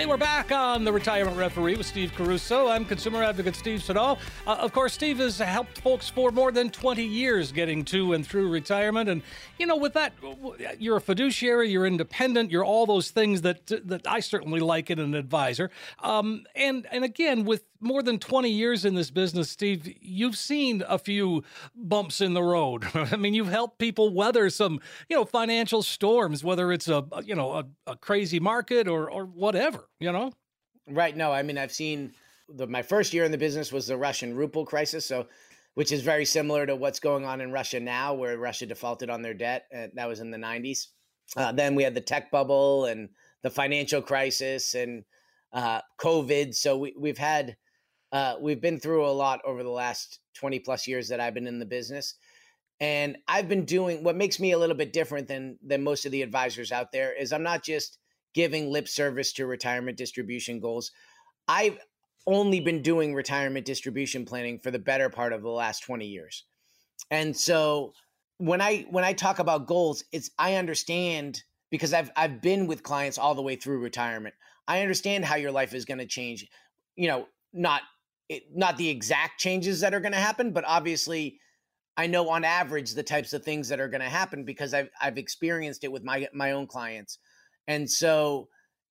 Hey, 0.02 0.06
we're 0.06 0.16
back 0.16 0.50
on 0.50 0.82
the 0.82 0.92
Retirement 0.92 1.36
Referee 1.36 1.76
with 1.76 1.86
Steve 1.86 2.12
Caruso. 2.16 2.66
I'm 2.66 2.84
consumer 2.84 3.22
advocate 3.22 3.54
Steve 3.54 3.84
Siddall. 3.84 4.18
Uh, 4.48 4.56
of 4.58 4.72
course, 4.72 4.92
Steve 4.94 5.18
has 5.18 5.38
helped 5.38 5.78
folks 5.78 6.08
for 6.08 6.32
more 6.32 6.50
than 6.50 6.70
20 6.70 7.04
years 7.04 7.52
getting 7.52 7.84
to 7.84 8.12
and 8.12 8.26
through 8.26 8.48
retirement. 8.50 9.08
And, 9.08 9.22
you 9.60 9.66
know, 9.66 9.76
with 9.76 9.92
that, 9.92 10.12
you're 10.80 10.96
a 10.96 11.00
fiduciary, 11.00 11.70
you're 11.70 11.86
independent, 11.86 12.50
you're 12.50 12.64
all 12.64 12.84
those 12.84 13.12
things 13.12 13.42
that 13.42 13.64
that 13.68 14.04
I 14.04 14.18
certainly 14.18 14.58
like 14.58 14.90
in 14.90 14.98
an 14.98 15.14
advisor. 15.14 15.70
Um, 16.00 16.46
and, 16.56 16.84
and 16.90 17.04
again, 17.04 17.44
with 17.44 17.62
more 17.82 18.02
than 18.02 18.18
20 18.18 18.48
years 18.48 18.84
in 18.84 18.94
this 18.94 19.10
business, 19.10 19.50
Steve, 19.50 19.92
you've 20.00 20.36
seen 20.36 20.82
a 20.88 20.98
few 20.98 21.42
bumps 21.74 22.20
in 22.20 22.32
the 22.32 22.42
road. 22.42 22.86
I 22.94 23.16
mean, 23.16 23.34
you've 23.34 23.48
helped 23.48 23.78
people 23.78 24.10
weather 24.10 24.48
some, 24.50 24.80
you 25.08 25.16
know, 25.16 25.24
financial 25.24 25.82
storms, 25.82 26.44
whether 26.44 26.72
it's 26.72 26.88
a, 26.88 27.04
you 27.24 27.34
know, 27.34 27.52
a, 27.52 27.64
a 27.86 27.96
crazy 27.96 28.40
market 28.40 28.86
or, 28.88 29.10
or 29.10 29.26
whatever, 29.26 29.88
you 30.00 30.12
know? 30.12 30.32
Right. 30.88 31.16
No, 31.16 31.32
I 31.32 31.42
mean, 31.42 31.58
I've 31.58 31.72
seen 31.72 32.12
the, 32.48 32.66
my 32.66 32.82
first 32.82 33.12
year 33.12 33.24
in 33.24 33.32
the 33.32 33.38
business 33.38 33.72
was 33.72 33.86
the 33.86 33.96
Russian 33.96 34.34
ruble 34.34 34.66
crisis. 34.66 35.06
So, 35.06 35.26
which 35.74 35.92
is 35.92 36.02
very 36.02 36.24
similar 36.24 36.66
to 36.66 36.76
what's 36.76 37.00
going 37.00 37.24
on 37.24 37.40
in 37.40 37.50
Russia 37.50 37.80
now, 37.80 38.12
where 38.14 38.36
Russia 38.36 38.66
defaulted 38.66 39.08
on 39.08 39.22
their 39.22 39.32
debt. 39.32 39.66
That 39.94 40.08
was 40.08 40.20
in 40.20 40.30
the 40.30 40.36
90s. 40.36 40.88
Uh, 41.36 41.52
then 41.52 41.74
we 41.74 41.82
had 41.82 41.94
the 41.94 42.00
tech 42.00 42.30
bubble 42.30 42.84
and 42.84 43.08
the 43.42 43.50
financial 43.50 44.02
crisis 44.02 44.74
and 44.74 45.04
uh, 45.52 45.80
COVID. 45.98 46.54
So 46.54 46.76
we, 46.76 46.94
we've 46.98 47.18
had 47.18 47.56
uh, 48.12 48.36
we've 48.40 48.60
been 48.60 48.78
through 48.78 49.06
a 49.06 49.10
lot 49.10 49.40
over 49.46 49.62
the 49.62 49.70
last 49.70 50.18
20 50.34 50.58
plus 50.60 50.86
years 50.86 51.08
that 51.08 51.20
I've 51.20 51.34
been 51.34 51.46
in 51.46 51.58
the 51.58 51.64
business. 51.64 52.14
And 52.80 53.16
I've 53.28 53.48
been 53.48 53.64
doing 53.64 54.04
what 54.04 54.16
makes 54.16 54.38
me 54.38 54.52
a 54.52 54.58
little 54.58 54.76
bit 54.76 54.92
different 54.92 55.28
than 55.28 55.58
than 55.64 55.84
most 55.84 56.04
of 56.04 56.12
the 56.12 56.22
advisors 56.22 56.72
out 56.72 56.92
there 56.92 57.12
is 57.14 57.32
I'm 57.32 57.42
not 57.42 57.62
just 57.62 57.98
giving 58.34 58.70
lip 58.70 58.88
service 58.88 59.32
to 59.34 59.46
retirement 59.46 59.96
distribution 59.96 60.60
goals. 60.60 60.92
I've 61.48 61.78
only 62.26 62.60
been 62.60 62.82
doing 62.82 63.14
retirement 63.14 63.66
distribution 63.66 64.24
planning 64.24 64.58
for 64.58 64.70
the 64.70 64.78
better 64.78 65.08
part 65.10 65.32
of 65.32 65.42
the 65.42 65.50
last 65.50 65.80
20 65.80 66.06
years. 66.06 66.44
And 67.10 67.36
so 67.36 67.92
when 68.38 68.60
I 68.60 68.86
when 68.90 69.04
I 69.04 69.12
talk 69.12 69.38
about 69.38 69.66
goals, 69.66 70.04
it's 70.12 70.30
I 70.38 70.54
understand 70.54 71.42
because 71.70 71.92
I've 71.92 72.10
I've 72.16 72.40
been 72.40 72.66
with 72.66 72.82
clients 72.82 73.18
all 73.18 73.34
the 73.34 73.42
way 73.42 73.56
through 73.56 73.78
retirement. 73.78 74.34
I 74.68 74.80
understand 74.80 75.24
how 75.24 75.36
your 75.36 75.52
life 75.52 75.74
is 75.74 75.84
going 75.84 75.98
to 75.98 76.06
change. 76.06 76.46
You 76.96 77.08
know, 77.08 77.26
not 77.52 77.82
it, 78.28 78.44
not 78.54 78.76
the 78.76 78.88
exact 78.88 79.40
changes 79.40 79.80
that 79.80 79.94
are 79.94 80.00
going 80.00 80.12
to 80.12 80.18
happen, 80.18 80.52
but 80.52 80.64
obviously 80.66 81.38
I 81.96 82.06
know 82.06 82.28
on 82.30 82.44
average 82.44 82.92
the 82.94 83.02
types 83.02 83.32
of 83.32 83.44
things 83.44 83.68
that 83.68 83.80
are 83.80 83.88
going 83.88 84.00
to 84.00 84.08
happen 84.08 84.44
because 84.44 84.74
I've 84.74 84.88
I've 85.00 85.18
experienced 85.18 85.84
it 85.84 85.92
with 85.92 86.04
my 86.04 86.28
my 86.32 86.52
own 86.52 86.66
clients. 86.66 87.18
And 87.68 87.90
so 87.90 88.48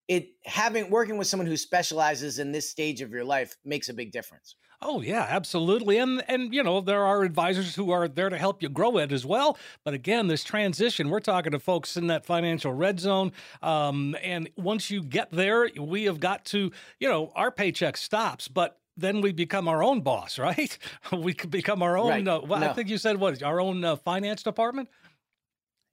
it 0.08 0.30
having 0.46 0.90
working 0.90 1.18
with 1.18 1.28
someone 1.28 1.48
who 1.48 1.58
specializes 1.58 2.40
in 2.40 2.52
this 2.52 2.70
stage 2.70 3.02
of 3.02 3.12
your 3.12 3.24
life 3.24 3.56
makes 3.64 3.90
a 3.90 3.94
big 3.94 4.12
difference. 4.12 4.56
Oh 4.84 5.02
yeah, 5.02 5.28
absolutely. 5.30 5.98
And 5.98 6.24
and 6.28 6.54
you 6.54 6.64
know, 6.64 6.82
there 6.82 7.06
are 7.06 7.24
advisors 7.24 7.76
who 7.76 7.92
are 7.92 8.08
there 8.08 8.30
to 8.30 8.38
help 8.38 8.64
you 8.64 8.70
grow 8.70 8.98
it 8.98 9.12
as 9.12 9.26
well. 9.26 9.58
But 9.86 9.94
again, 9.94 10.28
this 10.28 10.44
transition, 10.44 11.10
we're 11.10 11.20
talking 11.20 11.52
to 11.52 11.60
folks 11.60 11.98
in 11.98 12.08
that 12.08 12.26
financial 12.26 12.74
red 12.74 13.00
zone. 13.00 13.32
Um, 13.62 14.16
and 14.24 14.50
once 14.56 14.90
you 14.90 15.04
get 15.04 15.30
there, 15.32 15.70
we 15.80 16.06
have 16.06 16.20
got 16.20 16.46
to, 16.46 16.72
you 17.00 17.08
know, 17.08 17.32
our 17.36 17.52
paycheck 17.52 17.96
stops, 17.96 18.48
but 18.48 18.80
then 18.98 19.22
we 19.22 19.32
become 19.32 19.68
our 19.68 19.84
own 19.84 20.02
boss, 20.02 20.40
right? 20.48 20.78
we 21.16 21.34
could 21.34 21.52
become 21.52 21.84
our 21.84 21.98
own. 21.98 22.10
Right. 22.10 22.28
Uh, 22.28 22.42
well, 22.44 22.60
No. 22.60 22.70
I 22.70 22.74
think 22.74 22.90
you 22.90 22.98
said 22.98 23.18
what? 23.18 23.44
Our 23.44 23.62
own 23.62 23.84
uh, 23.84 23.98
finance 23.98 24.42
department. 24.42 24.90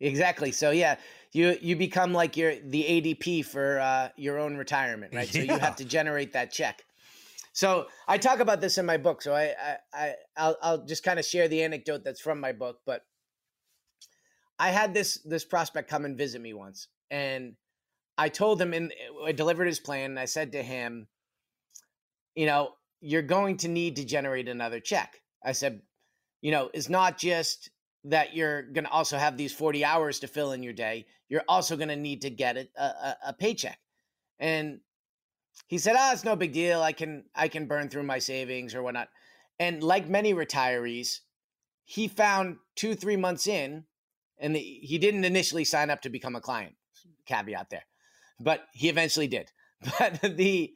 Exactly. 0.00 0.52
So 0.52 0.70
yeah, 0.70 0.96
you 1.32 1.56
you 1.60 1.76
become 1.76 2.12
like 2.12 2.36
your 2.36 2.54
the 2.56 2.82
ADP 2.82 3.44
for 3.44 3.80
uh, 3.80 4.08
your 4.16 4.38
own 4.38 4.56
retirement, 4.56 5.14
right? 5.14 5.28
So 5.28 5.40
you 5.40 5.58
have 5.58 5.76
to 5.76 5.84
generate 5.84 6.32
that 6.32 6.52
check. 6.52 6.82
So 7.52 7.86
I 8.06 8.18
talk 8.18 8.40
about 8.40 8.60
this 8.60 8.78
in 8.78 8.86
my 8.86 8.96
book. 8.96 9.22
So 9.22 9.34
I 9.34 9.54
I, 9.60 9.76
I 9.92 10.14
I'll, 10.36 10.56
I'll 10.62 10.84
just 10.84 11.04
kind 11.04 11.18
of 11.18 11.24
share 11.24 11.48
the 11.48 11.62
anecdote 11.62 12.04
that's 12.04 12.20
from 12.20 12.40
my 12.40 12.52
book. 12.52 12.80
But 12.86 13.02
I 14.58 14.70
had 14.70 14.94
this 14.94 15.18
this 15.24 15.44
prospect 15.44 15.90
come 15.90 16.04
and 16.04 16.16
visit 16.16 16.40
me 16.40 16.54
once, 16.54 16.88
and 17.10 17.54
I 18.16 18.28
told 18.28 18.60
him 18.60 18.72
and 18.72 18.92
I 19.24 19.32
delivered 19.32 19.66
his 19.66 19.80
plan. 19.80 20.10
And 20.10 20.20
I 20.20 20.24
said 20.24 20.52
to 20.52 20.62
him, 20.62 21.08
you 22.34 22.46
know, 22.46 22.72
you're 23.00 23.22
going 23.22 23.58
to 23.58 23.68
need 23.68 23.96
to 23.96 24.04
generate 24.04 24.48
another 24.48 24.80
check. 24.80 25.20
I 25.44 25.52
said, 25.52 25.82
you 26.40 26.50
know, 26.50 26.70
it's 26.72 26.88
not 26.88 27.18
just 27.18 27.70
that 28.08 28.34
you're 28.34 28.62
going 28.62 28.84
to 28.84 28.90
also 28.90 29.18
have 29.18 29.36
these 29.36 29.52
40 29.52 29.84
hours 29.84 30.20
to 30.20 30.26
fill 30.26 30.52
in 30.52 30.62
your 30.62 30.72
day. 30.72 31.06
You're 31.28 31.44
also 31.48 31.76
going 31.76 31.88
to 31.88 31.96
need 31.96 32.22
to 32.22 32.30
get 32.30 32.56
a, 32.56 32.68
a, 32.76 33.16
a 33.28 33.32
paycheck. 33.32 33.78
And 34.38 34.80
he 35.66 35.78
said, 35.78 35.96
"Ah, 35.98 36.12
it's 36.12 36.24
no 36.24 36.36
big 36.36 36.52
deal. 36.52 36.80
I 36.80 36.92
can 36.92 37.24
I 37.34 37.48
can 37.48 37.66
burn 37.66 37.88
through 37.88 38.04
my 38.04 38.18
savings 38.18 38.74
or 38.74 38.82
whatnot." 38.82 39.08
And 39.58 39.82
like 39.82 40.08
many 40.08 40.32
retirees, 40.32 41.18
he 41.84 42.06
found 42.08 42.58
two 42.76 42.94
three 42.94 43.16
months 43.16 43.46
in, 43.46 43.84
and 44.38 44.54
the, 44.54 44.60
he 44.60 44.98
didn't 44.98 45.24
initially 45.24 45.64
sign 45.64 45.90
up 45.90 46.02
to 46.02 46.08
become 46.08 46.36
a 46.36 46.40
client. 46.40 46.74
Caveat 47.26 47.70
there, 47.70 47.84
but 48.40 48.62
he 48.72 48.88
eventually 48.88 49.26
did. 49.26 49.50
But 49.98 50.36
the 50.36 50.72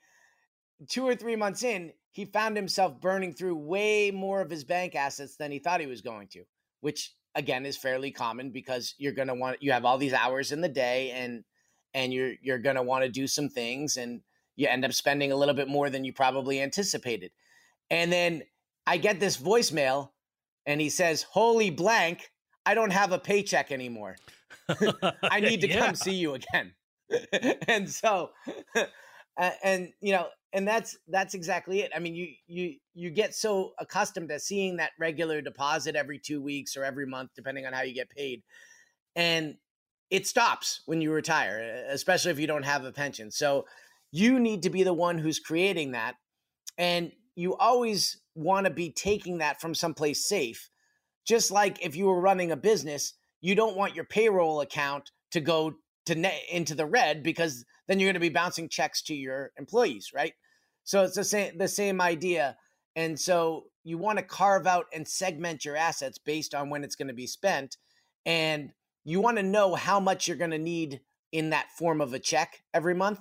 two 0.88 1.06
or 1.06 1.14
three 1.14 1.36
months 1.36 1.62
in, 1.62 1.92
he 2.10 2.24
found 2.24 2.56
himself 2.56 3.00
burning 3.00 3.32
through 3.32 3.56
way 3.56 4.10
more 4.10 4.40
of 4.40 4.50
his 4.50 4.64
bank 4.64 4.94
assets 4.94 5.36
than 5.36 5.50
he 5.50 5.58
thought 5.58 5.80
he 5.80 5.86
was 5.86 6.02
going 6.02 6.28
to, 6.28 6.44
which 6.80 7.14
again 7.34 7.66
is 7.66 7.76
fairly 7.76 8.10
common 8.10 8.50
because 8.50 8.94
you're 8.98 9.12
going 9.12 9.28
to 9.28 9.34
want 9.34 9.62
you 9.62 9.72
have 9.72 9.84
all 9.84 9.98
these 9.98 10.12
hours 10.12 10.52
in 10.52 10.60
the 10.60 10.68
day 10.68 11.10
and 11.10 11.44
and 11.94 12.12
you're 12.12 12.34
you're 12.42 12.58
going 12.58 12.76
to 12.76 12.82
want 12.82 13.04
to 13.04 13.10
do 13.10 13.26
some 13.26 13.48
things 13.48 13.96
and 13.96 14.20
you 14.56 14.68
end 14.68 14.84
up 14.84 14.92
spending 14.92 15.32
a 15.32 15.36
little 15.36 15.54
bit 15.54 15.68
more 15.68 15.88
than 15.90 16.04
you 16.04 16.12
probably 16.12 16.60
anticipated. 16.60 17.32
And 17.90 18.12
then 18.12 18.42
I 18.86 18.98
get 18.98 19.20
this 19.20 19.36
voicemail 19.36 20.10
and 20.66 20.80
he 20.80 20.88
says, 20.90 21.22
"Holy 21.22 21.70
blank, 21.70 22.30
I 22.66 22.74
don't 22.74 22.92
have 22.92 23.12
a 23.12 23.18
paycheck 23.18 23.72
anymore. 23.72 24.16
I 25.30 25.40
need 25.40 25.60
to 25.62 25.68
Yeah. 25.68 25.78
come 25.78 25.94
see 25.94 26.14
you 26.14 26.34
again." 26.34 26.74
and 27.68 27.88
so 27.90 28.30
and 29.38 29.92
you 30.00 30.12
know 30.12 30.26
and 30.52 30.68
that's 30.68 30.96
that's 31.08 31.34
exactly 31.34 31.80
it. 31.80 31.90
I 31.94 31.98
mean 31.98 32.14
you 32.14 32.28
you 32.46 32.74
you 32.94 33.10
get 33.10 33.34
so 33.34 33.72
accustomed 33.78 34.28
to 34.28 34.38
seeing 34.38 34.76
that 34.76 34.90
regular 34.98 35.40
deposit 35.40 35.96
every 35.96 36.18
2 36.18 36.42
weeks 36.42 36.76
or 36.76 36.84
every 36.84 37.06
month 37.06 37.30
depending 37.34 37.66
on 37.66 37.72
how 37.72 37.82
you 37.82 37.94
get 37.94 38.10
paid 38.10 38.42
and 39.16 39.56
it 40.10 40.26
stops 40.26 40.82
when 40.86 41.00
you 41.00 41.10
retire 41.12 41.84
especially 41.88 42.30
if 42.30 42.38
you 42.38 42.46
don't 42.46 42.64
have 42.64 42.84
a 42.84 42.92
pension. 42.92 43.30
So 43.30 43.66
you 44.10 44.38
need 44.38 44.62
to 44.64 44.70
be 44.70 44.82
the 44.82 44.92
one 44.92 45.18
who's 45.18 45.38
creating 45.38 45.92
that 45.92 46.16
and 46.76 47.12
you 47.34 47.56
always 47.56 48.20
want 48.34 48.66
to 48.66 48.72
be 48.72 48.90
taking 48.90 49.38
that 49.38 49.60
from 49.60 49.74
someplace 49.74 50.26
safe. 50.26 50.68
Just 51.26 51.50
like 51.50 51.82
if 51.82 51.96
you 51.96 52.06
were 52.06 52.20
running 52.20 52.52
a 52.52 52.56
business 52.56 53.14
you 53.40 53.54
don't 53.54 53.76
want 53.76 53.94
your 53.94 54.04
payroll 54.04 54.60
account 54.60 55.10
to 55.32 55.40
go 55.40 55.74
to 56.06 56.14
net 56.14 56.40
into 56.50 56.74
the 56.74 56.86
red 56.86 57.22
because 57.22 57.64
then 57.86 57.98
you're 57.98 58.08
going 58.08 58.14
to 58.14 58.20
be 58.20 58.28
bouncing 58.28 58.68
checks 58.68 59.02
to 59.02 59.14
your 59.14 59.52
employees, 59.56 60.10
right? 60.14 60.34
So 60.84 61.04
it's 61.04 61.16
the 61.16 61.24
same 61.24 61.58
the 61.58 61.68
same 61.68 62.00
idea. 62.00 62.56
And 62.94 63.18
so 63.18 63.64
you 63.84 63.98
want 63.98 64.18
to 64.18 64.24
carve 64.24 64.66
out 64.66 64.86
and 64.92 65.06
segment 65.06 65.64
your 65.64 65.76
assets 65.76 66.18
based 66.18 66.54
on 66.54 66.70
when 66.70 66.84
it's 66.84 66.96
going 66.96 67.08
to 67.08 67.14
be 67.14 67.26
spent 67.26 67.76
and 68.26 68.72
you 69.04 69.20
want 69.20 69.38
to 69.38 69.42
know 69.42 69.74
how 69.74 69.98
much 69.98 70.28
you're 70.28 70.36
going 70.36 70.50
to 70.50 70.58
need 70.58 71.00
in 71.32 71.50
that 71.50 71.70
form 71.76 72.00
of 72.00 72.12
a 72.12 72.18
check 72.18 72.62
every 72.74 72.94
month 72.94 73.20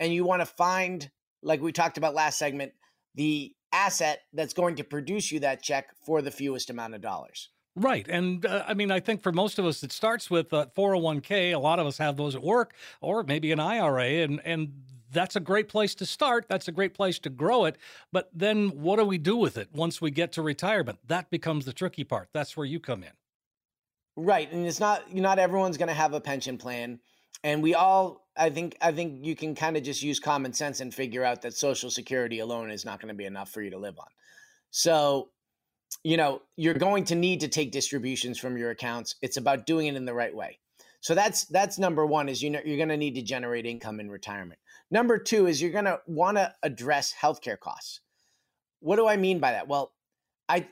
and 0.00 0.12
you 0.12 0.24
want 0.24 0.40
to 0.40 0.46
find 0.46 1.10
like 1.42 1.60
we 1.60 1.72
talked 1.72 1.98
about 1.98 2.14
last 2.14 2.38
segment 2.38 2.72
the 3.14 3.54
asset 3.72 4.20
that's 4.32 4.54
going 4.54 4.76
to 4.76 4.84
produce 4.84 5.32
you 5.32 5.40
that 5.40 5.62
check 5.62 5.88
for 6.04 6.22
the 6.22 6.30
fewest 6.30 6.70
amount 6.70 6.94
of 6.94 7.00
dollars. 7.00 7.50
Right. 7.74 8.06
And 8.08 8.44
uh, 8.44 8.64
I 8.66 8.74
mean, 8.74 8.90
I 8.90 9.00
think 9.00 9.22
for 9.22 9.32
most 9.32 9.58
of 9.58 9.64
us, 9.64 9.82
it 9.82 9.92
starts 9.92 10.30
with 10.30 10.52
uh, 10.52 10.66
401k. 10.76 11.54
A 11.54 11.58
lot 11.58 11.78
of 11.78 11.86
us 11.86 11.98
have 11.98 12.16
those 12.16 12.34
at 12.34 12.42
work 12.42 12.74
or 13.00 13.22
maybe 13.22 13.50
an 13.50 13.60
IRA. 13.60 14.22
And, 14.22 14.40
and 14.44 14.72
that's 15.10 15.36
a 15.36 15.40
great 15.40 15.68
place 15.68 15.94
to 15.96 16.06
start. 16.06 16.46
That's 16.48 16.68
a 16.68 16.72
great 16.72 16.94
place 16.94 17.18
to 17.20 17.30
grow 17.30 17.64
it. 17.64 17.76
But 18.12 18.30
then 18.34 18.68
what 18.70 18.98
do 18.98 19.04
we 19.04 19.18
do 19.18 19.36
with 19.36 19.56
it 19.56 19.68
once 19.72 20.00
we 20.00 20.10
get 20.10 20.32
to 20.32 20.42
retirement? 20.42 20.98
That 21.06 21.30
becomes 21.30 21.64
the 21.64 21.72
tricky 21.72 22.04
part. 22.04 22.28
That's 22.32 22.56
where 22.56 22.66
you 22.66 22.80
come 22.80 23.02
in. 23.02 23.12
Right, 24.14 24.52
and 24.52 24.66
it's 24.66 24.80
not 24.80 25.14
not 25.14 25.38
everyone's 25.38 25.78
going 25.78 25.88
to 25.88 25.94
have 25.94 26.12
a 26.12 26.20
pension 26.20 26.58
plan, 26.58 27.00
and 27.42 27.62
we 27.62 27.74
all 27.74 28.26
I 28.36 28.50
think 28.50 28.76
I 28.82 28.92
think 28.92 29.24
you 29.24 29.34
can 29.34 29.54
kind 29.54 29.74
of 29.74 29.82
just 29.82 30.02
use 30.02 30.20
common 30.20 30.52
sense 30.52 30.80
and 30.80 30.92
figure 30.92 31.24
out 31.24 31.40
that 31.42 31.54
social 31.54 31.90
security 31.90 32.40
alone 32.40 32.70
is 32.70 32.84
not 32.84 33.00
going 33.00 33.08
to 33.08 33.14
be 33.14 33.24
enough 33.24 33.50
for 33.50 33.62
you 33.62 33.70
to 33.70 33.78
live 33.78 33.98
on. 33.98 34.08
So, 34.70 35.30
you 36.04 36.16
know, 36.16 36.42
you're 36.56 36.74
going 36.74 37.04
to 37.04 37.14
need 37.14 37.40
to 37.40 37.48
take 37.48 37.72
distributions 37.72 38.38
from 38.38 38.56
your 38.56 38.70
accounts. 38.70 39.16
It's 39.22 39.36
about 39.36 39.66
doing 39.66 39.86
it 39.86 39.96
in 39.96 40.04
the 40.04 40.14
right 40.14 40.34
way. 40.34 40.58
So 41.00 41.14
that's 41.14 41.46
that's 41.46 41.78
number 41.78 42.06
1 42.06 42.28
is 42.28 42.42
you 42.42 42.50
know 42.50 42.60
you're 42.64 42.76
going 42.76 42.88
to 42.88 42.96
need 42.96 43.16
to 43.16 43.22
generate 43.22 43.66
income 43.66 43.98
in 43.98 44.10
retirement. 44.10 44.60
Number 44.90 45.18
2 45.18 45.46
is 45.46 45.60
you're 45.60 45.72
going 45.72 45.86
to 45.86 46.00
want 46.06 46.36
to 46.36 46.54
address 46.62 47.12
healthcare 47.20 47.58
costs. 47.58 48.00
What 48.80 48.96
do 48.96 49.08
I 49.08 49.16
mean 49.16 49.40
by 49.40 49.52
that? 49.52 49.66
Well, 49.66 49.92
I 50.48 50.68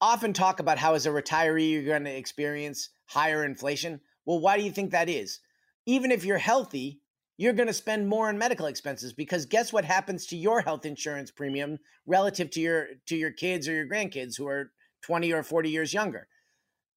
often 0.00 0.32
talk 0.32 0.60
about 0.60 0.78
how 0.78 0.94
as 0.94 1.06
a 1.06 1.10
retiree 1.10 1.70
you're 1.70 1.82
going 1.82 2.04
to 2.04 2.16
experience 2.16 2.90
higher 3.06 3.44
inflation. 3.44 4.00
Well, 4.26 4.40
why 4.40 4.56
do 4.56 4.64
you 4.64 4.70
think 4.70 4.92
that 4.92 5.08
is? 5.08 5.40
Even 5.86 6.12
if 6.12 6.24
you're 6.24 6.38
healthy, 6.38 7.00
you're 7.36 7.52
going 7.52 7.66
to 7.66 7.72
spend 7.72 8.08
more 8.08 8.28
on 8.28 8.38
medical 8.38 8.66
expenses 8.66 9.12
because 9.12 9.46
guess 9.46 9.72
what 9.72 9.84
happens 9.84 10.26
to 10.26 10.36
your 10.36 10.60
health 10.60 10.86
insurance 10.86 11.30
premium 11.30 11.78
relative 12.06 12.50
to 12.50 12.60
your 12.60 12.86
to 13.06 13.16
your 13.16 13.32
kids 13.32 13.68
or 13.68 13.72
your 13.72 13.88
grandkids 13.88 14.36
who 14.36 14.46
are 14.46 14.70
20 15.02 15.32
or 15.32 15.42
40 15.42 15.70
years 15.70 15.92
younger. 15.92 16.28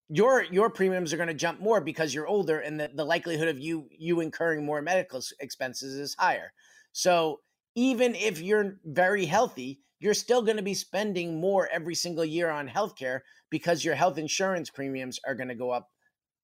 Your 0.10 0.44
your 0.44 0.70
premiums 0.70 1.12
are 1.12 1.18
going 1.18 1.28
to 1.28 1.34
jump 1.34 1.60
more 1.60 1.82
because 1.82 2.14
you're 2.14 2.28
older 2.28 2.60
and 2.60 2.80
the, 2.80 2.90
the 2.94 3.04
likelihood 3.04 3.48
of 3.48 3.60
you 3.60 3.90
you 3.92 4.22
incurring 4.22 4.66
more 4.66 4.82
medical 4.82 5.22
expenses 5.40 5.96
is 5.96 6.16
higher. 6.18 6.54
So 6.94 7.42
even 7.76 8.16
if 8.16 8.40
you're 8.42 8.78
very 8.86 9.26
healthy, 9.26 9.82
you're 10.00 10.14
still 10.14 10.42
going 10.42 10.58
to 10.58 10.64
be 10.64 10.74
spending 10.74 11.40
more 11.40 11.68
every 11.72 11.96
single 11.96 12.26
year 12.26 12.50
on 12.50 12.68
healthcare 12.68 13.22
because 13.50 13.84
your 13.84 13.96
health 13.96 14.18
insurance 14.18 14.70
premiums 14.70 15.20
are 15.26 15.36
going 15.36 15.50
to 15.50 15.56
go 15.56 15.72
up 15.72 15.90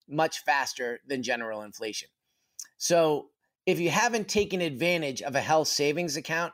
much 0.07 0.39
faster 0.39 0.99
than 1.07 1.23
general 1.23 1.61
inflation. 1.61 2.09
So, 2.77 3.29
if 3.65 3.79
you 3.79 3.89
haven't 3.89 4.27
taken 4.27 4.61
advantage 4.61 5.21
of 5.21 5.35
a 5.35 5.41
health 5.41 5.67
savings 5.67 6.17
account, 6.17 6.53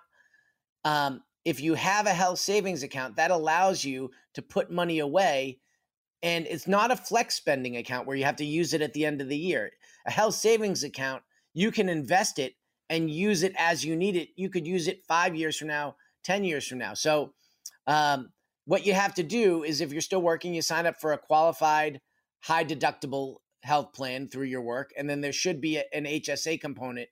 um, 0.84 1.22
if 1.46 1.60
you 1.62 1.74
have 1.74 2.06
a 2.06 2.14
health 2.14 2.40
savings 2.40 2.84
account, 2.84 3.16
that 3.16 3.32
allows 3.32 3.84
you 3.84 4.12
to 4.34 4.42
put 4.42 4.72
money 4.72 5.00
away. 5.00 5.60
And 6.22 6.46
it's 6.48 6.68
not 6.68 6.92
a 6.92 6.98
flex 6.98 7.36
spending 7.36 7.78
account 7.78 8.06
where 8.06 8.16
you 8.16 8.26
have 8.26 8.36
to 8.38 8.46
use 8.46 8.74
it 8.74 8.82
at 8.82 8.94
the 8.94 9.06
end 9.06 9.22
of 9.22 9.30
the 9.30 9.38
year. 9.38 9.72
A 10.06 10.12
health 10.12 10.36
savings 10.36 10.84
account, 10.84 11.24
you 11.54 11.72
can 11.72 11.90
invest 11.90 12.40
it 12.40 12.54
and 12.90 13.10
use 13.10 13.44
it 13.44 13.54
as 13.58 13.86
you 13.86 13.96
need 13.96 14.16
it. 14.16 14.30
You 14.36 14.50
could 14.50 14.68
use 14.68 14.88
it 14.88 15.06
five 15.08 15.36
years 15.36 15.58
from 15.58 15.70
now, 15.70 15.96
10 16.26 16.44
years 16.44 16.68
from 16.68 16.78
now. 16.78 16.94
So, 16.94 17.34
um, 17.88 18.30
what 18.66 18.86
you 18.86 18.94
have 18.94 19.16
to 19.16 19.24
do 19.24 19.64
is 19.64 19.82
if 19.82 19.92
you're 19.92 20.02
still 20.02 20.22
working, 20.22 20.54
you 20.54 20.62
sign 20.62 20.86
up 20.86 21.02
for 21.02 21.14
a 21.14 21.18
qualified, 21.18 22.02
high 22.42 22.64
deductible 22.64 23.38
health 23.64 23.94
plan 23.94 24.28
through 24.28 24.46
your 24.46 24.62
work. 24.62 24.92
And 24.98 25.10
then 25.10 25.22
there 25.22 25.34
should 25.34 25.62
be 25.62 25.78
a- 25.78 25.86
an 25.94 26.06
HSA 26.06 26.58
component 26.60 27.10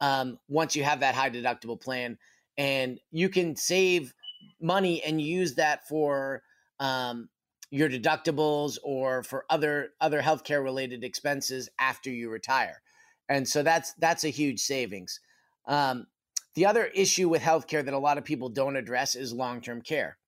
um, 0.00 0.38
once 0.48 0.74
you 0.74 0.84
have 0.84 1.00
that 1.00 1.14
high 1.14 1.30
deductible 1.30 1.80
plan. 1.80 2.18
And 2.58 3.00
you 3.10 3.28
can 3.28 3.56
save 3.56 4.12
money 4.60 5.02
and 5.02 5.20
use 5.20 5.54
that 5.54 5.86
for 5.86 6.42
um, 6.80 7.28
your 7.70 7.88
deductibles 7.88 8.78
or 8.82 9.22
for 9.22 9.46
other 9.48 9.90
other 10.00 10.20
healthcare 10.20 10.62
related 10.62 11.04
expenses 11.04 11.68
after 11.78 12.10
you 12.10 12.28
retire. 12.28 12.82
And 13.28 13.48
so 13.48 13.62
that's 13.62 13.94
that's 13.94 14.24
a 14.24 14.28
huge 14.28 14.60
savings. 14.60 15.20
Um, 15.66 16.06
the 16.54 16.66
other 16.66 16.86
issue 16.86 17.28
with 17.28 17.40
healthcare 17.40 17.84
that 17.84 17.94
a 17.94 17.98
lot 17.98 18.18
of 18.18 18.24
people 18.24 18.50
don't 18.50 18.76
address 18.76 19.14
is 19.14 19.32
long 19.32 19.60
term 19.60 19.80
care. 19.80 20.18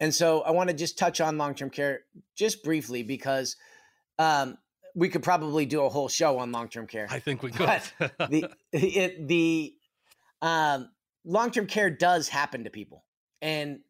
And 0.00 0.14
so 0.14 0.42
I 0.42 0.50
want 0.50 0.70
to 0.70 0.76
just 0.76 0.98
touch 0.98 1.20
on 1.20 1.38
long 1.38 1.54
term 1.54 1.70
care 1.70 2.00
just 2.36 2.62
briefly 2.62 3.02
because 3.02 3.56
um, 4.18 4.58
we 4.94 5.08
could 5.08 5.22
probably 5.22 5.66
do 5.66 5.84
a 5.84 5.88
whole 5.88 6.08
show 6.08 6.38
on 6.38 6.52
long 6.52 6.68
term 6.68 6.86
care. 6.86 7.06
I 7.10 7.18
think 7.18 7.42
we 7.42 7.50
could. 7.50 7.68
The 7.98 8.50
it, 8.72 9.28
the 9.28 9.74
um, 10.40 10.90
long 11.24 11.50
term 11.50 11.66
care 11.66 11.90
does 11.90 12.28
happen 12.28 12.64
to 12.64 12.70
people, 12.70 13.04
and 13.42 13.80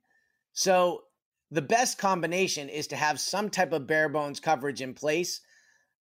so 0.52 1.02
the 1.50 1.62
best 1.62 1.98
combination 1.98 2.68
is 2.68 2.88
to 2.88 2.96
have 2.96 3.20
some 3.20 3.50
type 3.50 3.72
of 3.72 3.86
bare 3.86 4.08
bones 4.08 4.40
coverage 4.40 4.80
in 4.80 4.94
place 4.94 5.40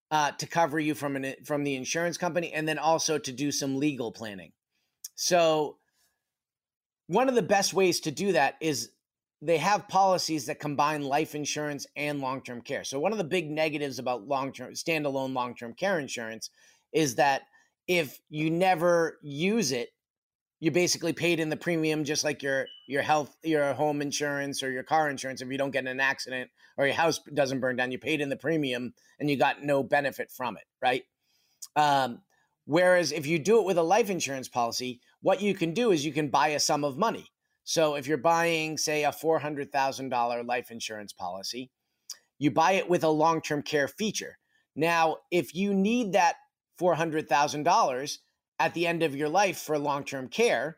uh, 0.10 0.32
to 0.32 0.48
cover 0.48 0.80
you 0.80 0.96
from 0.96 1.16
an 1.16 1.36
from 1.44 1.64
the 1.64 1.76
insurance 1.76 2.18
company, 2.18 2.54
and 2.54 2.68
then 2.68 2.78
also 2.80 3.18
to 3.18 3.32
do 3.32 3.52
some 3.52 3.78
legal 3.78 4.12
planning. 4.12 4.52
So 5.16 5.78
one 7.08 7.30
of 7.30 7.36
the 7.36 7.42
best 7.42 7.74
ways 7.74 8.00
to 8.02 8.12
do 8.12 8.32
that 8.32 8.56
is 8.62 8.90
they 9.46 9.58
have 9.58 9.90
policies 9.90 10.46
that 10.46 10.60
combine 10.60 11.02
life 11.02 11.36
insurance 11.36 11.86
and 11.98 12.22
long-term 12.22 12.62
care. 12.62 12.86
So 12.86 12.98
one 12.98 13.12
of 13.12 13.18
the 13.18 13.26
big 13.26 13.52
negatives 13.52 14.00
about 14.00 14.26
long-term 14.26 14.74
standalone 14.74 15.34
long-term 15.34 15.74
care 15.74 16.00
insurance 16.00 16.50
is 16.94 17.16
that 17.16 17.42
if 17.86 18.22
you 18.30 18.50
never 18.50 19.20
use 19.22 19.74
it, 19.74 19.90
you 20.62 20.72
basically 20.72 21.12
paid 21.12 21.42
in 21.42 21.50
the 21.50 21.58
premium 21.58 22.06
just 22.06 22.24
like 22.24 22.42
your 22.42 22.68
your 22.88 23.02
health 23.02 23.36
your 23.44 23.74
home 23.74 24.02
insurance 24.02 24.64
or 24.64 24.72
your 24.72 24.84
car 24.84 25.10
insurance. 25.10 25.42
If 25.42 25.52
you 25.52 25.58
don't 25.58 25.72
get 25.72 25.82
in 25.84 25.88
an 25.88 26.00
accident 26.00 26.50
or 26.78 26.86
your 26.86 26.96
house 26.96 27.20
doesn't 27.34 27.60
burn 27.60 27.76
down 27.76 27.92
you 27.92 28.00
paid 28.00 28.22
in 28.22 28.30
the 28.30 28.38
premium 28.38 28.94
and 29.20 29.30
you 29.30 29.36
got 29.36 29.62
no 29.62 29.84
benefit 29.84 30.32
from 30.32 30.56
it 30.56 30.64
right? 30.82 31.04
Um, 31.76 32.22
whereas 32.64 33.12
if 33.12 33.28
you 33.28 33.40
do 33.40 33.60
it 33.60 33.66
with 33.66 33.78
a 33.78 33.84
life 33.84 34.10
insurance 34.10 34.48
policy 34.48 35.02
what 35.22 35.42
you 35.42 35.54
can 35.54 35.74
do 35.74 35.92
is 35.92 36.06
you 36.06 36.14
can 36.14 36.30
buy 36.30 36.50
a 36.50 36.60
sum 36.62 36.86
of 36.86 36.98
money 36.98 37.28
so 37.64 37.96
if 37.96 38.08
you're 38.08 38.18
buying 38.18 38.78
say 38.78 39.04
a 39.04 39.12
$400000 39.12 40.46
life 40.46 40.72
insurance 40.72 41.14
policy 41.14 41.72
you 42.40 42.52
buy 42.52 42.74
it 42.74 42.90
with 42.90 43.04
a 43.04 43.10
long-term 43.10 43.62
care 43.62 43.88
feature 43.88 44.38
now 44.76 45.18
if 45.32 45.56
you 45.56 45.74
need 45.74 46.14
that 46.14 46.36
$400000 46.80 48.18
at 48.60 48.74
the 48.74 48.88
end 48.88 49.04
of 49.04 49.16
your 49.16 49.30
life 49.30 49.58
for 49.58 49.78
long 49.78 50.04
term 50.04 50.28
care, 50.28 50.78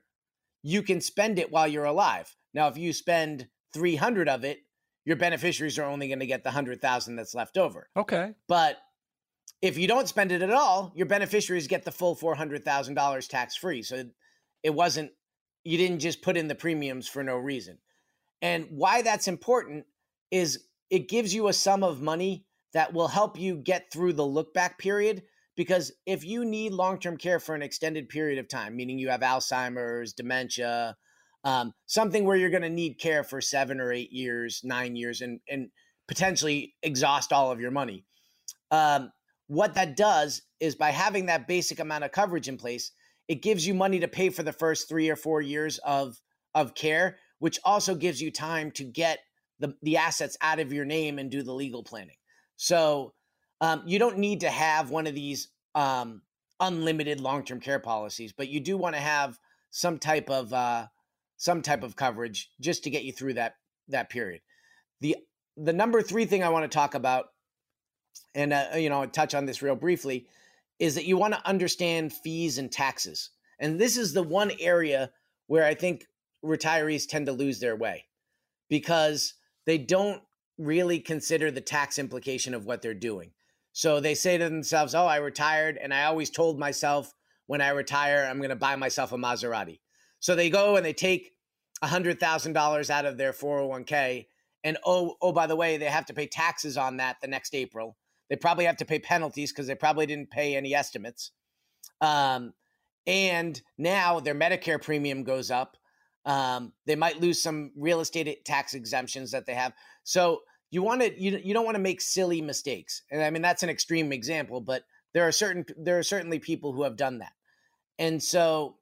you 0.64 0.82
can 0.82 1.02
spend 1.02 1.40
it 1.40 1.52
while 1.52 1.68
you're 1.68 1.86
alive. 1.86 2.36
Now, 2.54 2.68
if 2.68 2.78
you 2.78 2.94
spend 2.94 3.48
300 3.74 4.30
of 4.30 4.44
it, 4.44 4.60
your 5.06 5.18
beneficiaries 5.18 5.78
are 5.78 5.86
only 5.86 6.08
going 6.08 6.20
to 6.20 6.26
get 6.26 6.44
the 6.44 6.50
100,000 6.50 7.16
that's 7.16 7.36
left 7.36 7.58
over. 7.58 7.90
Okay. 7.96 8.34
But 8.48 8.78
if 9.62 9.78
you 9.78 9.88
don't 9.88 10.08
spend 10.08 10.32
it 10.32 10.42
at 10.42 10.52
all, 10.52 10.92
your 10.96 11.06
beneficiaries 11.06 11.68
get 11.68 11.84
the 11.84 11.92
full 11.92 12.16
$400,000 12.16 13.28
tax 13.28 13.56
free. 13.56 13.84
So 13.84 14.06
it 14.64 14.74
wasn't, 14.74 15.12
you 15.66 15.78
didn't 15.78 16.00
just 16.00 16.22
put 16.22 16.38
in 16.38 16.48
the 16.48 16.56
premiums 16.56 17.08
for 17.08 17.24
no 17.24 17.36
reason. 17.36 17.80
And 18.42 18.68
why 18.70 19.02
that's 19.02 19.28
important 19.28 19.86
is 20.32 20.66
it 20.90 21.10
gives 21.10 21.34
you 21.34 21.48
a 21.48 21.54
sum 21.54 21.84
of 21.84 22.02
money 22.02 22.46
that 22.74 22.94
will 22.94 23.08
help 23.08 23.38
you 23.40 23.58
get 23.58 23.92
through 23.92 24.14
the 24.14 24.26
look 24.26 24.54
back 24.54 24.78
period 24.78 25.24
because 25.56 25.92
if 26.06 26.24
you 26.24 26.46
need 26.46 26.74
long 26.74 27.00
term 27.00 27.18
care 27.18 27.40
for 27.40 27.56
an 27.56 27.62
extended 27.62 28.10
period 28.10 28.38
of 28.38 28.48
time, 28.48 28.76
meaning 28.76 29.00
you 29.00 29.10
have 29.10 29.22
Alzheimer's, 29.22 30.14
dementia, 30.14 30.96
um, 31.44 31.74
something 31.86 32.26
where 32.26 32.36
you're 32.36 32.50
going 32.50 32.62
to 32.62 32.70
need 32.70 33.00
care 33.00 33.24
for 33.24 33.42
seven 33.42 33.80
or 33.80 33.92
eight 33.92 34.12
years, 34.12 34.62
nine 34.64 34.96
years, 34.96 35.22
and, 35.22 35.40
and 35.50 35.70
potentially 36.08 36.76
exhaust 36.84 37.32
all 37.32 37.52
of 37.52 37.60
your 37.60 37.72
money. 37.72 38.06
Um, 38.72 39.12
what 39.48 39.76
that 39.76 39.96
does 39.96 40.42
is 40.60 40.76
by 40.76 40.92
having 40.92 41.28
that 41.28 41.48
basic 41.48 41.80
amount 41.80 42.04
of 42.04 42.12
coverage 42.12 42.48
in 42.48 42.58
place, 42.58 42.92
it 43.28 43.42
gives 43.42 43.66
you 43.66 43.74
money 43.74 44.00
to 44.00 44.08
pay 44.08 44.30
for 44.30 44.44
the 44.44 44.54
first 44.54 44.88
three 44.88 45.10
or 45.10 45.16
four 45.16 45.42
years 45.42 45.80
of, 45.80 46.20
of 46.54 46.76
care, 46.76 47.18
which 47.40 47.60
also 47.64 47.96
gives 47.96 48.22
you 48.22 48.32
time 48.32 48.72
to 48.72 48.84
get 48.84 49.20
the, 49.60 49.76
the 49.82 49.98
assets 49.98 50.38
out 50.42 50.60
of 50.60 50.74
your 50.74 50.86
name 50.86 51.18
and 51.20 51.32
do 51.32 51.42
the 51.44 51.54
legal 51.54 51.84
planning. 51.84 52.18
So 52.56 53.14
um, 53.62 53.84
you 53.86 54.00
don't 54.00 54.18
need 54.18 54.42
to 54.42 54.50
have 54.50 54.90
one 54.90 55.08
of 55.08 55.16
these 55.16 55.50
um, 55.74 56.22
unlimited 56.60 57.20
long-term 57.20 57.60
care 57.60 57.80
policies, 57.80 58.34
but 58.34 58.50
you 58.50 58.60
do 58.60 58.78
want 58.78 58.96
to 58.96 59.02
have 59.02 59.40
some 59.70 60.00
type 60.00 60.30
of 60.30 60.54
uh, 60.54 60.88
some 61.38 61.62
type 61.62 61.84
of 61.84 61.96
coverage 61.96 62.50
just 62.62 62.84
to 62.84 62.90
get 62.90 63.04
you 63.04 63.12
through 63.12 63.34
that 63.34 63.56
that 63.90 64.10
period. 64.10 64.42
The 65.02 65.18
the 65.58 65.74
number 65.74 66.02
three 66.02 66.26
thing 66.26 66.44
I 66.44 66.50
want 66.50 66.64
to 66.70 66.74
talk 66.74 66.96
about, 66.96 67.26
and 68.34 68.54
uh, 68.54 68.68
you 68.76 68.90
know, 68.90 69.06
touch 69.06 69.36
on 69.36 69.46
this 69.46 69.62
real 69.62 69.76
briefly, 69.76 70.28
is 70.80 70.96
that 70.96 71.06
you 71.06 71.18
want 71.18 71.34
to 71.34 71.48
understand 71.48 72.14
fees 72.14 72.58
and 72.58 72.72
taxes, 72.72 73.30
and 73.60 73.80
this 73.80 73.98
is 73.98 74.14
the 74.14 74.24
one 74.24 74.52
area 74.60 75.12
where 75.48 75.66
I 75.66 75.74
think 75.74 76.06
retirees 76.44 77.08
tend 77.08 77.26
to 77.28 77.32
lose 77.32 77.60
their 77.60 77.76
way 77.76 78.06
because 78.70 79.34
they 79.66 79.78
don't 79.78 80.22
really 80.58 81.00
consider 81.00 81.52
the 81.52 81.62
tax 81.62 81.98
implication 81.98 82.54
of 82.54 82.66
what 82.66 82.82
they're 82.82 82.94
doing. 82.94 83.32
So 83.74 84.00
they 84.00 84.16
say 84.16 84.38
to 84.38 84.46
themselves, 84.46 84.96
"Oh, 84.96 85.06
I 85.06 85.18
retired, 85.18 85.78
and 85.78 85.94
I 85.94 86.06
always 86.06 86.30
told 86.30 86.60
myself 86.60 87.14
when 87.48 87.62
I 87.62 87.70
retire, 87.70 88.28
I'm 88.30 88.38
going 88.38 88.50
to 88.50 88.56
buy 88.56 88.76
myself 88.76 89.12
a 89.12 89.18
Maserati." 89.18 89.80
So 90.20 90.36
they 90.36 90.50
go 90.50 90.76
and 90.76 90.86
they 90.86 90.94
take 90.94 91.32
hundred 91.84 92.20
thousand 92.20 92.54
dollars 92.54 92.90
out 92.90 93.06
of 93.06 93.18
their 93.18 93.34
401k, 93.34 94.28
and 94.64 94.78
oh, 94.86 95.16
oh, 95.22 95.32
by 95.32 95.48
the 95.48 95.56
way, 95.56 95.78
they 95.78 95.86
have 95.86 96.06
to 96.08 96.14
pay 96.14 96.28
taxes 96.28 96.78
on 96.78 96.98
that 96.98 97.18
the 97.22 97.28
next 97.28 97.54
April. 97.54 97.98
They 98.30 98.36
probably 98.36 98.66
have 98.66 98.78
to 98.78 98.86
pay 98.86 99.00
penalties 99.00 99.52
because 99.52 99.68
they 99.68 99.76
probably 99.76 100.06
didn't 100.06 100.32
pay 100.32 100.56
any 100.56 100.74
estimates. 100.74 101.32
Um, 102.02 102.54
and 103.06 103.62
now 103.78 104.20
their 104.20 104.36
Medicare 104.36 104.82
premium 104.82 105.24
goes 105.24 105.52
up. 105.52 105.78
Um, 106.26 106.74
they 106.88 106.96
might 106.96 107.22
lose 107.22 107.42
some 107.42 107.72
real 107.78 108.00
estate 108.00 108.44
tax 108.46 108.74
exemptions 108.74 109.32
that 109.32 109.46
they 109.46 109.54
have. 109.54 109.74
So 110.04 110.42
you 110.76 110.84
want 110.84 111.02
to 111.02 111.22
you, 111.22 111.40
you 111.44 111.54
don't 111.54 111.66
want 111.66 111.76
to 111.76 111.82
make 111.82 112.02
silly 112.02 112.42
mistakes 112.42 113.04
and 113.10 113.24
i 113.24 113.30
mean 113.30 113.42
that's 113.42 113.64
an 113.64 113.70
extreme 113.70 114.12
example 114.12 114.60
but 114.60 114.84
there 115.14 115.28
are 115.28 115.32
certain 115.32 115.66
there 115.78 115.98
are 115.98 116.04
certainly 116.04 116.38
people 116.38 116.74
who 116.74 116.84
have 116.84 116.98
done 116.98 117.20
that 117.20 117.32
and 117.98 118.22
so 118.22 118.76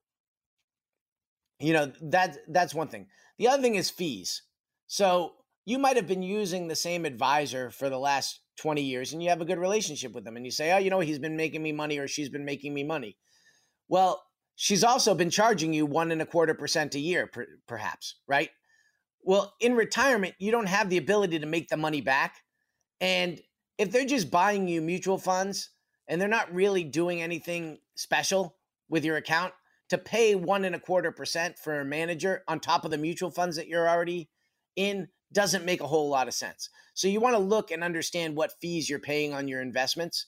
you 1.59 1.71
know 1.71 1.91
that 2.01 2.37
that's 2.47 2.73
one 2.73 2.87
thing 2.87 3.07
the 3.37 3.47
other 3.47 3.61
thing 3.61 3.75
is 3.75 3.89
fees 3.89 4.41
so 4.87 5.33
you 5.65 5.77
might 5.77 5.95
have 5.95 6.07
been 6.07 6.23
using 6.23 6.67
the 6.67 6.75
same 6.75 7.05
advisor 7.05 7.69
for 7.69 7.89
the 7.89 7.99
last 7.99 8.39
20 8.57 8.81
years 8.81 9.13
and 9.13 9.23
you 9.23 9.29
have 9.29 9.41
a 9.41 9.45
good 9.45 9.57
relationship 9.57 10.13
with 10.13 10.23
them 10.23 10.35
and 10.35 10.45
you 10.45 10.51
say 10.51 10.71
oh 10.71 10.77
you 10.77 10.89
know 10.89 10.99
he's 10.99 11.19
been 11.19 11.35
making 11.35 11.63
me 11.63 11.71
money 11.71 11.97
or 11.97 12.07
she's 12.07 12.29
been 12.29 12.45
making 12.45 12.73
me 12.73 12.83
money 12.83 13.17
well 13.87 14.23
she's 14.55 14.83
also 14.83 15.15
been 15.15 15.29
charging 15.29 15.73
you 15.73 15.85
one 15.85 16.11
and 16.11 16.21
a 16.21 16.25
quarter 16.25 16.53
percent 16.53 16.95
a 16.95 16.99
year 16.99 17.27
per, 17.27 17.45
perhaps 17.67 18.15
right 18.27 18.49
well, 19.23 19.53
in 19.61 19.75
retirement, 19.75 20.35
you 20.37 20.51
don't 20.51 20.67
have 20.67 20.89
the 20.89 20.97
ability 20.97 21.39
to 21.39 21.45
make 21.45 21.69
the 21.69 21.77
money 21.77 22.01
back. 22.01 22.35
And 22.99 23.39
if 23.77 23.91
they're 23.91 24.05
just 24.05 24.29
buying 24.29 24.67
you 24.67 24.81
mutual 24.81 25.17
funds 25.17 25.69
and 26.07 26.19
they're 26.19 26.27
not 26.27 26.53
really 26.53 26.83
doing 26.83 27.21
anything 27.21 27.79
special 27.95 28.57
with 28.89 29.05
your 29.05 29.17
account, 29.17 29.53
to 29.89 29.97
pay 29.97 30.35
one 30.35 30.65
and 30.65 30.75
a 30.75 30.79
quarter 30.79 31.11
percent 31.11 31.57
for 31.57 31.79
a 31.79 31.85
manager 31.85 32.43
on 32.47 32.59
top 32.59 32.83
of 32.83 32.91
the 32.91 32.97
mutual 32.97 33.29
funds 33.29 33.55
that 33.57 33.67
you're 33.67 33.87
already 33.87 34.29
in 34.75 35.07
doesn't 35.33 35.65
make 35.65 35.81
a 35.81 35.87
whole 35.87 36.09
lot 36.09 36.27
of 36.27 36.33
sense. 36.33 36.69
So 36.93 37.07
you 37.07 37.19
want 37.19 37.35
to 37.35 37.39
look 37.39 37.71
and 37.71 37.83
understand 37.83 38.35
what 38.35 38.59
fees 38.61 38.89
you're 38.89 38.99
paying 38.99 39.33
on 39.33 39.47
your 39.47 39.61
investments 39.61 40.27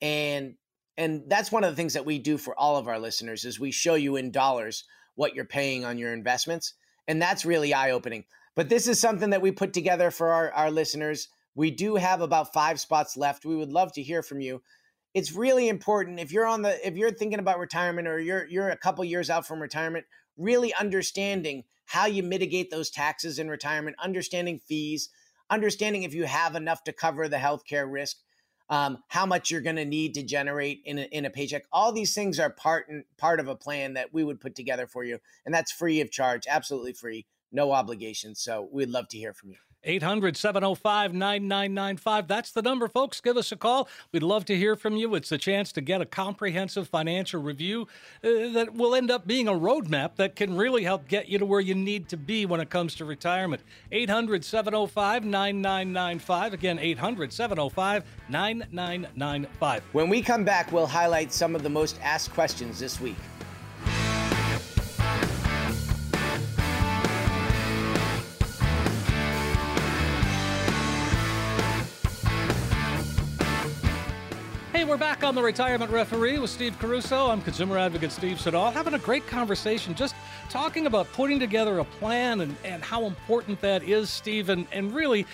and 0.00 0.54
and 0.98 1.22
that's 1.26 1.50
one 1.50 1.64
of 1.64 1.70
the 1.70 1.76
things 1.76 1.94
that 1.94 2.04
we 2.04 2.18
do 2.18 2.36
for 2.36 2.58
all 2.58 2.76
of 2.76 2.86
our 2.86 2.98
listeners 2.98 3.46
is 3.46 3.58
we 3.58 3.70
show 3.70 3.94
you 3.94 4.16
in 4.16 4.30
dollars 4.30 4.84
what 5.14 5.34
you're 5.34 5.46
paying 5.46 5.86
on 5.86 5.96
your 5.96 6.12
investments 6.12 6.74
and 7.08 7.20
that's 7.20 7.46
really 7.46 7.72
eye 7.72 7.90
opening. 7.90 8.24
But 8.54 8.68
this 8.68 8.86
is 8.86 9.00
something 9.00 9.30
that 9.30 9.40
we 9.40 9.52
put 9.52 9.72
together 9.72 10.10
for 10.10 10.32
our, 10.32 10.52
our 10.52 10.70
listeners. 10.70 11.28
We 11.54 11.70
do 11.70 11.96
have 11.96 12.20
about 12.20 12.52
five 12.52 12.78
spots 12.78 13.16
left. 13.16 13.46
We 13.46 13.56
would 13.56 13.72
love 13.72 13.92
to 13.94 14.02
hear 14.02 14.22
from 14.22 14.40
you. 14.40 14.62
It's 15.14 15.32
really 15.32 15.68
important 15.68 16.20
if 16.20 16.32
you're 16.32 16.46
on 16.46 16.62
the 16.62 16.86
if 16.86 16.96
you're 16.96 17.10
thinking 17.10 17.38
about 17.38 17.58
retirement 17.58 18.08
or 18.08 18.18
you're 18.18 18.46
you're 18.46 18.70
a 18.70 18.76
couple 18.76 19.04
years 19.04 19.30
out 19.30 19.46
from 19.46 19.60
retirement, 19.60 20.06
really 20.36 20.72
understanding 20.74 21.64
how 21.86 22.06
you 22.06 22.22
mitigate 22.22 22.70
those 22.70 22.90
taxes 22.90 23.38
in 23.38 23.48
retirement, 23.48 23.96
understanding 24.02 24.58
fees, 24.58 25.08
understanding 25.50 26.02
if 26.02 26.14
you 26.14 26.24
have 26.24 26.54
enough 26.54 26.84
to 26.84 26.92
cover 26.92 27.28
the 27.28 27.36
healthcare 27.36 27.90
risk, 27.90 28.18
um, 28.70 28.98
how 29.08 29.26
much 29.26 29.50
you're 29.50 29.60
going 29.60 29.76
to 29.76 29.84
need 29.84 30.14
to 30.14 30.22
generate 30.22 30.80
in 30.84 30.98
a, 30.98 31.02
in 31.02 31.24
a 31.24 31.30
paycheck. 31.30 31.64
All 31.72 31.92
these 31.92 32.14
things 32.14 32.40
are 32.40 32.50
part 32.50 32.88
and 32.88 33.04
part 33.18 33.40
of 33.40 33.48
a 33.48 33.56
plan 33.56 33.94
that 33.94 34.14
we 34.14 34.24
would 34.24 34.40
put 34.40 34.54
together 34.54 34.86
for 34.86 35.04
you, 35.04 35.18
and 35.44 35.54
that's 35.54 35.70
free 35.70 36.00
of 36.00 36.10
charge, 36.10 36.46
absolutely 36.48 36.94
free, 36.94 37.26
no 37.50 37.72
obligation. 37.72 38.34
So 38.34 38.68
we'd 38.72 38.88
love 38.88 39.08
to 39.08 39.18
hear 39.18 39.34
from 39.34 39.50
you. 39.50 39.58
800 39.84 40.36
705 40.36 41.12
9995. 41.12 42.28
That's 42.28 42.52
the 42.52 42.62
number, 42.62 42.88
folks. 42.88 43.20
Give 43.20 43.36
us 43.36 43.52
a 43.52 43.56
call. 43.56 43.88
We'd 44.12 44.22
love 44.22 44.44
to 44.46 44.56
hear 44.56 44.76
from 44.76 44.96
you. 44.96 45.14
It's 45.14 45.32
a 45.32 45.38
chance 45.38 45.72
to 45.72 45.80
get 45.80 46.00
a 46.00 46.06
comprehensive 46.06 46.88
financial 46.88 47.42
review 47.42 47.88
uh, 48.24 48.52
that 48.52 48.74
will 48.74 48.94
end 48.94 49.10
up 49.10 49.26
being 49.26 49.48
a 49.48 49.52
roadmap 49.52 50.16
that 50.16 50.36
can 50.36 50.56
really 50.56 50.84
help 50.84 51.08
get 51.08 51.28
you 51.28 51.38
to 51.38 51.46
where 51.46 51.60
you 51.60 51.74
need 51.74 52.08
to 52.10 52.16
be 52.16 52.46
when 52.46 52.60
it 52.60 52.70
comes 52.70 52.94
to 52.96 53.04
retirement. 53.04 53.62
800 53.90 54.44
705 54.44 55.24
9995. 55.24 56.54
Again, 56.54 56.78
800 56.78 57.32
705 57.32 58.04
9995. 58.28 59.82
When 59.92 60.08
we 60.08 60.22
come 60.22 60.44
back, 60.44 60.70
we'll 60.72 60.86
highlight 60.86 61.32
some 61.32 61.54
of 61.54 61.62
the 61.62 61.70
most 61.70 61.98
asked 62.02 62.32
questions 62.32 62.78
this 62.78 63.00
week. 63.00 63.16
Back 75.02 75.24
on 75.24 75.34
the 75.34 75.42
Retirement 75.42 75.90
Referee 75.90 76.38
with 76.38 76.48
Steve 76.48 76.78
Caruso. 76.78 77.28
I'm 77.28 77.42
consumer 77.42 77.76
advocate 77.76 78.12
Steve 78.12 78.40
Siddall, 78.40 78.70
having 78.70 78.94
a 78.94 79.00
great 79.00 79.26
conversation, 79.26 79.96
just 79.96 80.14
talking 80.48 80.86
about 80.86 81.12
putting 81.12 81.40
together 81.40 81.80
a 81.80 81.84
plan 81.84 82.40
and, 82.40 82.54
and 82.62 82.84
how 82.84 83.06
important 83.06 83.60
that 83.62 83.82
is, 83.82 84.10
Steve, 84.10 84.48
and, 84.48 84.64
and 84.70 84.94
really 84.94 85.26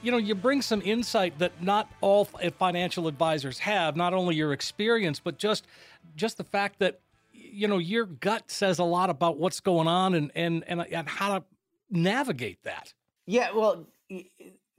you 0.00 0.10
know, 0.10 0.16
you 0.16 0.34
bring 0.34 0.62
some 0.62 0.80
insight 0.82 1.38
that 1.38 1.62
not 1.62 1.92
all 2.00 2.30
eh, 2.40 2.48
financial 2.48 3.08
advisors 3.08 3.58
have, 3.58 3.94
not 3.94 4.14
only 4.14 4.36
your 4.36 4.54
experience, 4.54 5.20
but 5.20 5.36
just 5.36 5.66
just 6.16 6.38
the 6.38 6.44
fact 6.44 6.78
that 6.78 7.00
you 7.30 7.68
know, 7.68 7.76
your 7.76 8.06
gut 8.06 8.50
says 8.50 8.78
a 8.78 8.84
lot 8.84 9.10
about 9.10 9.36
what's 9.36 9.60
going 9.60 9.86
on 9.86 10.14
and 10.14 10.32
and 10.34 10.64
and, 10.66 10.80
and 10.80 11.06
how 11.06 11.40
to 11.40 11.44
navigate 11.90 12.62
that. 12.62 12.94
Yeah, 13.26 13.50
well, 13.54 13.86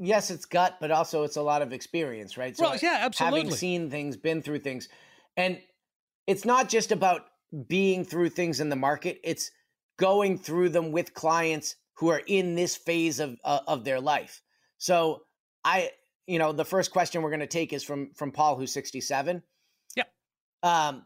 yes, 0.02 0.32
it's 0.32 0.46
gut, 0.46 0.78
but 0.82 0.92
also 0.92 1.24
it's 1.24 1.38
a 1.38 1.42
lot 1.42 1.62
of 1.62 1.72
experience, 1.72 2.38
right? 2.38 2.58
So 2.58 2.64
well, 2.64 2.78
yeah, 2.82 2.98
absolutely. 3.02 3.42
Having 3.42 3.56
seen 3.56 3.90
things, 3.90 4.18
been 4.18 4.42
through 4.42 4.60
things, 4.60 4.90
and 5.38 5.60
it's 6.28 6.44
not 6.44 6.68
just 6.68 6.92
about 6.92 7.22
being 7.68 8.04
through 8.04 8.30
things 8.30 8.60
in 8.60 8.70
the 8.70 8.76
market; 8.76 9.20
it's 9.24 9.52
going 9.98 10.38
through 10.38 10.70
them 10.70 10.92
with 10.92 11.14
clients 11.14 11.76
who 11.94 12.10
are 12.10 12.22
in 12.26 12.56
this 12.56 12.76
phase 12.76 13.20
of 13.20 13.38
uh, 13.44 13.60
of 13.68 13.86
their 13.86 14.00
life. 14.00 14.42
So 14.80 15.22
I, 15.64 15.92
you 16.26 16.40
know, 16.40 16.52
the 16.52 16.66
first 16.66 16.92
question 16.92 17.22
we're 17.22 17.30
going 17.30 17.42
to 17.42 17.48
take 17.48 17.72
is 17.72 17.84
from 17.84 18.12
from 18.16 18.32
Paul, 18.32 18.58
who's 18.58 18.74
sixty 18.74 19.02
seven. 19.02 19.44
Yeah. 19.96 20.06
Um, 20.64 21.06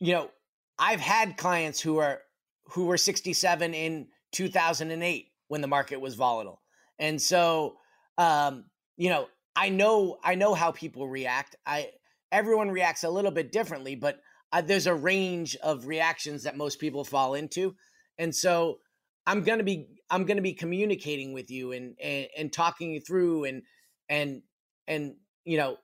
you 0.00 0.14
know, 0.14 0.30
I've 0.78 1.00
had 1.00 1.36
clients 1.36 1.80
who 1.80 1.98
are 1.98 2.22
who 2.70 2.86
were 2.86 2.96
sixty 2.96 3.34
seven 3.34 3.74
in 3.74 4.08
two 4.32 4.48
thousand 4.48 4.90
and 4.92 5.02
eight 5.02 5.26
when 5.48 5.60
the 5.60 5.68
market 5.68 6.00
was 6.00 6.14
volatile, 6.14 6.62
and 6.98 7.20
so 7.20 7.76
um, 8.18 8.64
you 8.96 9.08
know, 9.08 9.28
I 9.56 9.70
know 9.70 10.18
I 10.22 10.34
know 10.34 10.54
how 10.54 10.72
people 10.72 11.08
react. 11.08 11.56
I 11.64 11.90
everyone 12.30 12.70
reacts 12.70 13.04
a 13.04 13.10
little 13.10 13.30
bit 13.30 13.52
differently, 13.52 13.94
but 13.94 14.20
uh, 14.52 14.60
there's 14.60 14.86
a 14.86 14.94
range 14.94 15.56
of 15.56 15.86
reactions 15.86 16.42
that 16.42 16.56
most 16.56 16.78
people 16.78 17.04
fall 17.04 17.34
into, 17.34 17.74
and 18.18 18.34
so 18.34 18.78
I'm 19.26 19.42
gonna 19.42 19.62
be 19.62 19.88
I'm 20.10 20.24
gonna 20.24 20.42
be 20.42 20.52
communicating 20.52 21.32
with 21.32 21.50
you 21.50 21.72
and 21.72 21.94
and, 22.02 22.26
and 22.36 22.52
talking 22.52 22.90
you 22.90 23.00
through 23.00 23.44
and 23.44 23.62
and 24.08 24.42
and 24.86 25.14
you 25.44 25.56
know 25.56 25.76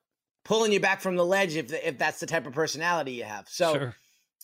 pulling 0.44 0.72
you 0.72 0.80
back 0.80 1.00
from 1.00 1.16
the 1.16 1.24
ledge 1.24 1.56
if 1.56 1.72
if 1.72 1.98
that's 1.98 2.20
the 2.20 2.26
type 2.26 2.46
of 2.46 2.52
personality 2.52 3.12
you 3.12 3.24
have. 3.24 3.48
So, 3.48 3.74
sure. 3.74 3.94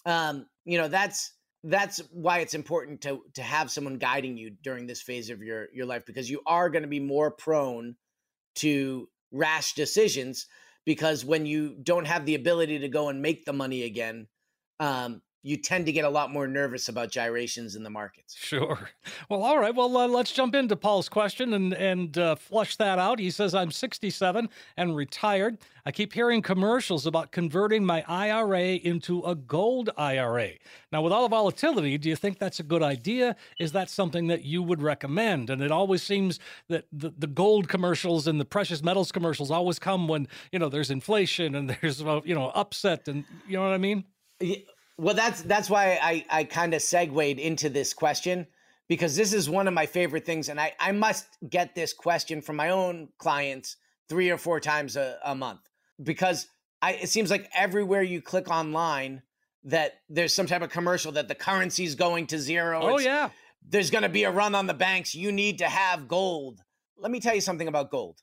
um, 0.06 0.46
you 0.64 0.78
know 0.78 0.88
that's 0.88 1.32
that's 1.64 2.00
why 2.10 2.38
it's 2.38 2.54
important 2.54 3.02
to 3.02 3.22
to 3.34 3.42
have 3.42 3.70
someone 3.70 3.98
guiding 3.98 4.36
you 4.36 4.50
during 4.62 4.86
this 4.86 5.02
phase 5.02 5.30
of 5.30 5.42
your 5.42 5.68
your 5.72 5.86
life 5.86 6.06
because 6.06 6.30
you 6.30 6.40
are 6.46 6.70
going 6.70 6.82
to 6.82 6.88
be 6.88 7.00
more 7.00 7.30
prone 7.30 7.96
to 8.56 9.08
rash 9.30 9.74
decisions 9.74 10.46
because 10.86 11.24
when 11.24 11.44
you 11.44 11.76
don't 11.82 12.06
have 12.06 12.24
the 12.24 12.34
ability 12.34 12.78
to 12.80 12.88
go 12.88 13.08
and 13.08 13.20
make 13.20 13.44
the 13.44 13.52
money 13.52 13.82
again 13.82 14.26
um, 14.80 15.20
you 15.42 15.56
tend 15.56 15.86
to 15.86 15.92
get 15.92 16.04
a 16.04 16.08
lot 16.08 16.30
more 16.30 16.46
nervous 16.46 16.88
about 16.88 17.10
gyrations 17.10 17.74
in 17.74 17.82
the 17.82 17.90
markets. 17.90 18.36
Sure. 18.36 18.90
Well, 19.28 19.42
all 19.42 19.58
right. 19.58 19.74
Well, 19.74 19.96
uh, 19.96 20.08
let's 20.08 20.32
jump 20.32 20.54
into 20.54 20.74
Paul's 20.74 21.08
question 21.08 21.52
and 21.52 21.72
and 21.74 22.16
uh, 22.18 22.34
flush 22.34 22.76
that 22.76 22.98
out. 22.98 23.18
He 23.18 23.30
says, 23.30 23.54
"I'm 23.54 23.70
67 23.70 24.48
and 24.76 24.96
retired. 24.96 25.58
I 25.86 25.92
keep 25.92 26.12
hearing 26.12 26.42
commercials 26.42 27.06
about 27.06 27.30
converting 27.30 27.84
my 27.84 28.04
IRA 28.08 28.74
into 28.74 29.22
a 29.22 29.34
gold 29.34 29.90
IRA. 29.96 30.52
Now, 30.90 31.02
with 31.02 31.12
all 31.12 31.22
the 31.22 31.28
volatility, 31.28 31.96
do 31.96 32.08
you 32.08 32.16
think 32.16 32.38
that's 32.38 32.58
a 32.58 32.64
good 32.64 32.82
idea? 32.82 33.36
Is 33.58 33.72
that 33.72 33.88
something 33.88 34.26
that 34.28 34.44
you 34.44 34.62
would 34.62 34.82
recommend?" 34.82 35.48
And 35.48 35.62
it 35.62 35.70
always 35.70 36.02
seems 36.02 36.40
that 36.68 36.86
the, 36.92 37.12
the 37.16 37.28
gold 37.28 37.68
commercials 37.68 38.26
and 38.26 38.40
the 38.40 38.44
precious 38.44 38.82
metals 38.82 39.12
commercials 39.12 39.50
always 39.50 39.78
come 39.78 40.08
when 40.08 40.26
you 40.50 40.58
know 40.58 40.68
there's 40.68 40.90
inflation 40.90 41.54
and 41.54 41.70
there's 41.80 42.00
you 42.00 42.34
know 42.34 42.50
upset 42.54 43.06
and 43.06 43.24
you 43.46 43.56
know 43.56 43.62
what 43.62 43.74
I 43.74 43.78
mean. 43.78 44.04
Yeah 44.40 44.56
well, 45.00 45.14
that's 45.14 45.40
that's 45.42 45.70
why 45.70 45.98
I 46.02 46.24
I 46.30 46.44
kind 46.44 46.74
of 46.74 46.82
segued 46.82 47.38
into 47.38 47.70
this 47.70 47.94
question 47.94 48.46
because 48.86 49.16
this 49.16 49.32
is 49.32 49.48
one 49.48 49.66
of 49.66 49.72
my 49.72 49.86
favorite 49.86 50.26
things, 50.26 50.50
and 50.50 50.60
I 50.60 50.74
I 50.78 50.92
must 50.92 51.26
get 51.48 51.74
this 51.74 51.94
question 51.94 52.42
from 52.42 52.56
my 52.56 52.68
own 52.68 53.08
clients 53.16 53.76
three 54.10 54.28
or 54.28 54.36
four 54.36 54.60
times 54.60 54.96
a, 54.96 55.18
a 55.24 55.34
month 55.34 55.60
because 56.02 56.48
I 56.82 56.92
it 56.92 57.08
seems 57.08 57.30
like 57.30 57.48
everywhere 57.54 58.02
you 58.02 58.20
click 58.20 58.50
online 58.50 59.22
that 59.64 60.00
there's 60.10 60.34
some 60.34 60.46
type 60.46 60.60
of 60.60 60.68
commercial 60.68 61.12
that 61.12 61.28
the 61.28 61.34
currency 61.34 61.84
is 61.84 61.94
going 61.94 62.26
to 62.26 62.38
zero. 62.38 62.80
Oh 62.82 62.98
yeah, 62.98 63.30
there's 63.66 63.90
going 63.90 64.02
to 64.02 64.10
be 64.10 64.24
a 64.24 64.30
run 64.30 64.54
on 64.54 64.66
the 64.66 64.74
banks. 64.74 65.14
You 65.14 65.32
need 65.32 65.58
to 65.58 65.66
have 65.66 66.08
gold. 66.08 66.60
Let 66.98 67.10
me 67.10 67.20
tell 67.20 67.34
you 67.34 67.40
something 67.40 67.68
about 67.68 67.90
gold. 67.90 68.20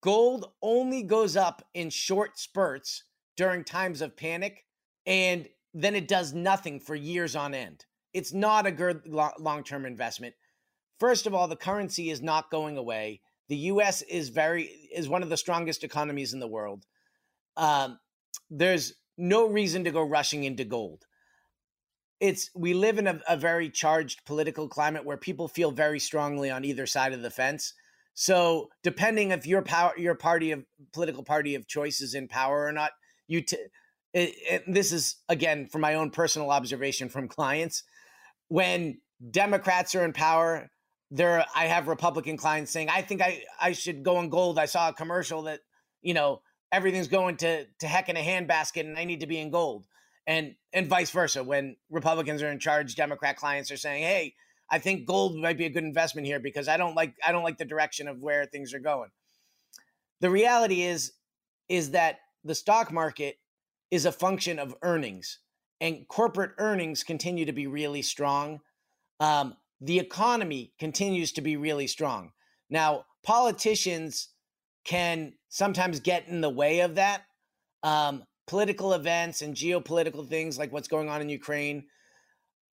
Gold 0.00 0.50
only 0.62 1.04
goes 1.04 1.36
up 1.36 1.64
in 1.74 1.90
short 1.90 2.40
spurts 2.40 3.04
during 3.36 3.62
times 3.62 4.02
of 4.02 4.16
panic 4.16 4.64
and 5.06 5.48
then 5.74 5.94
it 5.94 6.08
does 6.08 6.32
nothing 6.32 6.80
for 6.80 6.94
years 6.94 7.36
on 7.36 7.54
end. 7.54 7.84
It's 8.14 8.32
not 8.32 8.66
a 8.66 8.72
good 8.72 9.02
long 9.06 9.62
term 9.64 9.86
investment. 9.86 10.34
First 10.98 11.26
of 11.26 11.34
all, 11.34 11.46
the 11.46 11.56
currency 11.56 12.10
is 12.10 12.22
not 12.22 12.50
going 12.50 12.76
away. 12.76 13.20
The 13.48 13.56
U.S. 13.56 14.02
is 14.02 14.28
very 14.28 14.64
is 14.92 15.08
one 15.08 15.22
of 15.22 15.28
the 15.28 15.36
strongest 15.36 15.84
economies 15.84 16.32
in 16.32 16.40
the 16.40 16.48
world. 16.48 16.84
Um, 17.56 17.98
there's 18.50 18.94
no 19.16 19.48
reason 19.48 19.84
to 19.84 19.90
go 19.90 20.02
rushing 20.02 20.44
into 20.44 20.64
gold. 20.64 21.04
It's 22.20 22.50
we 22.54 22.74
live 22.74 22.98
in 22.98 23.06
a, 23.06 23.20
a 23.28 23.36
very 23.36 23.70
charged 23.70 24.24
political 24.24 24.68
climate 24.68 25.04
where 25.04 25.16
people 25.16 25.48
feel 25.48 25.70
very 25.70 26.00
strongly 26.00 26.50
on 26.50 26.64
either 26.64 26.86
side 26.86 27.12
of 27.12 27.22
the 27.22 27.30
fence. 27.30 27.74
So 28.14 28.70
depending 28.82 29.30
if 29.30 29.46
your 29.46 29.62
power, 29.62 29.92
your 29.96 30.16
party 30.16 30.50
of 30.50 30.64
political 30.92 31.22
party 31.22 31.54
of 31.54 31.68
choice 31.68 32.00
is 32.00 32.14
in 32.14 32.26
power 32.26 32.64
or 32.66 32.72
not, 32.72 32.90
you 33.28 33.42
t- 33.42 33.56
it, 34.12 34.34
it, 34.50 34.64
this 34.66 34.92
is 34.92 35.16
again 35.28 35.66
from 35.66 35.80
my 35.80 35.94
own 35.94 36.10
personal 36.10 36.50
observation 36.50 37.08
from 37.08 37.28
clients 37.28 37.82
when 38.48 39.00
democrats 39.30 39.94
are 39.94 40.04
in 40.04 40.12
power 40.12 40.70
there 41.10 41.44
i 41.54 41.66
have 41.66 41.88
republican 41.88 42.36
clients 42.36 42.70
saying 42.70 42.88
i 42.88 43.02
think 43.02 43.20
i 43.20 43.42
i 43.60 43.72
should 43.72 44.02
go 44.02 44.20
in 44.20 44.28
gold. 44.28 44.58
I 44.58 44.66
saw 44.66 44.88
a 44.88 44.92
commercial 44.92 45.42
that 45.42 45.60
you 46.02 46.14
know 46.14 46.42
everything's 46.70 47.08
going 47.08 47.36
to 47.38 47.66
to 47.80 47.86
heck 47.86 48.08
in 48.08 48.16
a 48.16 48.20
handbasket 48.20 48.80
and 48.80 48.98
i 48.98 49.04
need 49.04 49.20
to 49.20 49.26
be 49.26 49.38
in 49.38 49.50
gold. 49.50 49.86
And 50.26 50.56
and 50.74 50.86
vice 50.86 51.10
versa 51.10 51.42
when 51.42 51.76
republicans 51.90 52.42
are 52.42 52.50
in 52.50 52.58
charge 52.58 52.94
democrat 52.94 53.36
clients 53.36 53.70
are 53.70 53.78
saying 53.78 54.02
hey 54.02 54.34
i 54.70 54.78
think 54.78 55.06
gold 55.06 55.36
might 55.36 55.56
be 55.56 55.64
a 55.64 55.70
good 55.70 55.84
investment 55.84 56.26
here 56.26 56.38
because 56.38 56.68
i 56.68 56.76
don't 56.76 56.94
like 56.94 57.14
i 57.26 57.32
don't 57.32 57.44
like 57.44 57.56
the 57.56 57.64
direction 57.64 58.08
of 58.08 58.20
where 58.20 58.44
things 58.44 58.74
are 58.74 58.78
going. 58.78 59.10
The 60.20 60.30
reality 60.30 60.82
is 60.82 61.12
is 61.68 61.92
that 61.92 62.18
the 62.44 62.54
stock 62.54 62.92
market 62.92 63.36
is 63.90 64.06
a 64.06 64.12
function 64.12 64.58
of 64.58 64.74
earnings, 64.82 65.38
and 65.80 66.06
corporate 66.08 66.52
earnings 66.58 67.02
continue 67.02 67.44
to 67.44 67.52
be 67.52 67.66
really 67.66 68.02
strong. 68.02 68.60
Um, 69.20 69.56
the 69.80 69.98
economy 69.98 70.72
continues 70.78 71.32
to 71.32 71.40
be 71.40 71.56
really 71.56 71.86
strong. 71.86 72.32
Now, 72.68 73.04
politicians 73.22 74.28
can 74.84 75.34
sometimes 75.48 76.00
get 76.00 76.28
in 76.28 76.40
the 76.40 76.50
way 76.50 76.80
of 76.80 76.96
that. 76.96 77.22
Um, 77.82 78.24
political 78.46 78.94
events 78.94 79.42
and 79.42 79.54
geopolitical 79.54 80.26
things 80.26 80.58
like 80.58 80.72
what's 80.72 80.88
going 80.88 81.08
on 81.08 81.20
in 81.20 81.28
Ukraine 81.28 81.84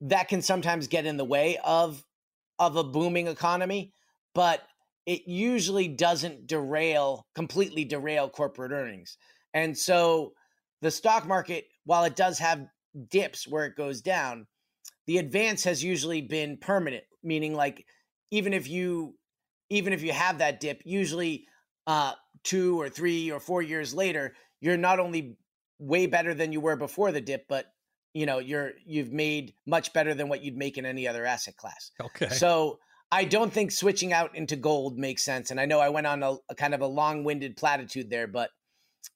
that 0.02 0.28
can 0.28 0.42
sometimes 0.42 0.88
get 0.88 1.06
in 1.06 1.18
the 1.18 1.26
way 1.26 1.58
of 1.64 2.04
of 2.58 2.78
a 2.78 2.84
booming 2.84 3.28
economy, 3.28 3.92
but 4.34 4.62
it 5.06 5.28
usually 5.28 5.90
doesn't 5.90 6.48
derail 6.48 7.28
completely 7.36 7.84
derail 7.84 8.30
corporate 8.30 8.72
earnings. 8.72 9.18
And 9.54 9.78
so 9.78 10.34
the 10.86 10.92
stock 10.92 11.28
market, 11.28 11.66
while 11.86 12.04
it 12.04 12.16
does 12.16 12.38
have 12.38 12.68
dips 13.10 13.48
where 13.48 13.66
it 13.66 13.76
goes 13.76 14.02
down, 14.02 14.46
the 15.08 15.18
advance 15.18 15.64
has 15.64 15.84
usually 15.84 16.22
been 16.22 16.58
permanent, 16.58 17.04
meaning 17.24 17.56
like 17.56 17.86
even 18.30 18.54
if 18.54 18.70
you 18.70 19.16
even 19.72 19.94
if 19.94 20.04
you 20.04 20.12
have 20.12 20.38
that 20.38 20.60
dip, 20.60 20.84
usually 20.86 21.48
uh, 21.88 22.14
two 22.44 22.80
or 22.80 22.88
three 22.88 23.32
or 23.32 23.40
four 23.40 23.64
years 23.64 23.96
later, 23.96 24.36
you're 24.62 24.78
not 24.78 25.00
only 25.00 25.40
way 25.80 26.06
better 26.06 26.36
than 26.36 26.52
you 26.52 26.62
were 26.62 26.76
before 26.76 27.12
the 27.12 27.20
dip, 27.20 27.48
but 27.50 27.66
you 28.14 28.28
know 28.28 28.38
you're 28.38 28.74
you've 28.86 29.12
made 29.12 29.56
much 29.66 29.92
better 29.92 30.14
than 30.14 30.30
what 30.30 30.44
you'd 30.44 30.56
make 30.56 30.78
in 30.78 30.86
any 30.86 31.08
other 31.08 31.26
asset 31.26 31.58
class. 31.58 31.90
Okay. 32.00 32.30
So 32.30 32.78
I 33.12 33.24
don't 33.24 33.52
think 33.52 33.72
switching 33.72 34.14
out 34.14 34.36
into 34.36 34.56
gold 34.56 35.00
makes 35.00 35.26
sense. 35.26 35.50
And 35.50 35.60
I 35.60 35.66
know 35.66 35.80
I 35.80 35.90
went 35.90 36.06
on 36.06 36.22
a, 36.22 36.36
a 36.50 36.54
kind 36.56 36.76
of 36.76 36.82
a 36.82 36.88
long-winded 36.88 37.58
platitude 37.58 38.12
there, 38.12 38.28
but 38.28 38.52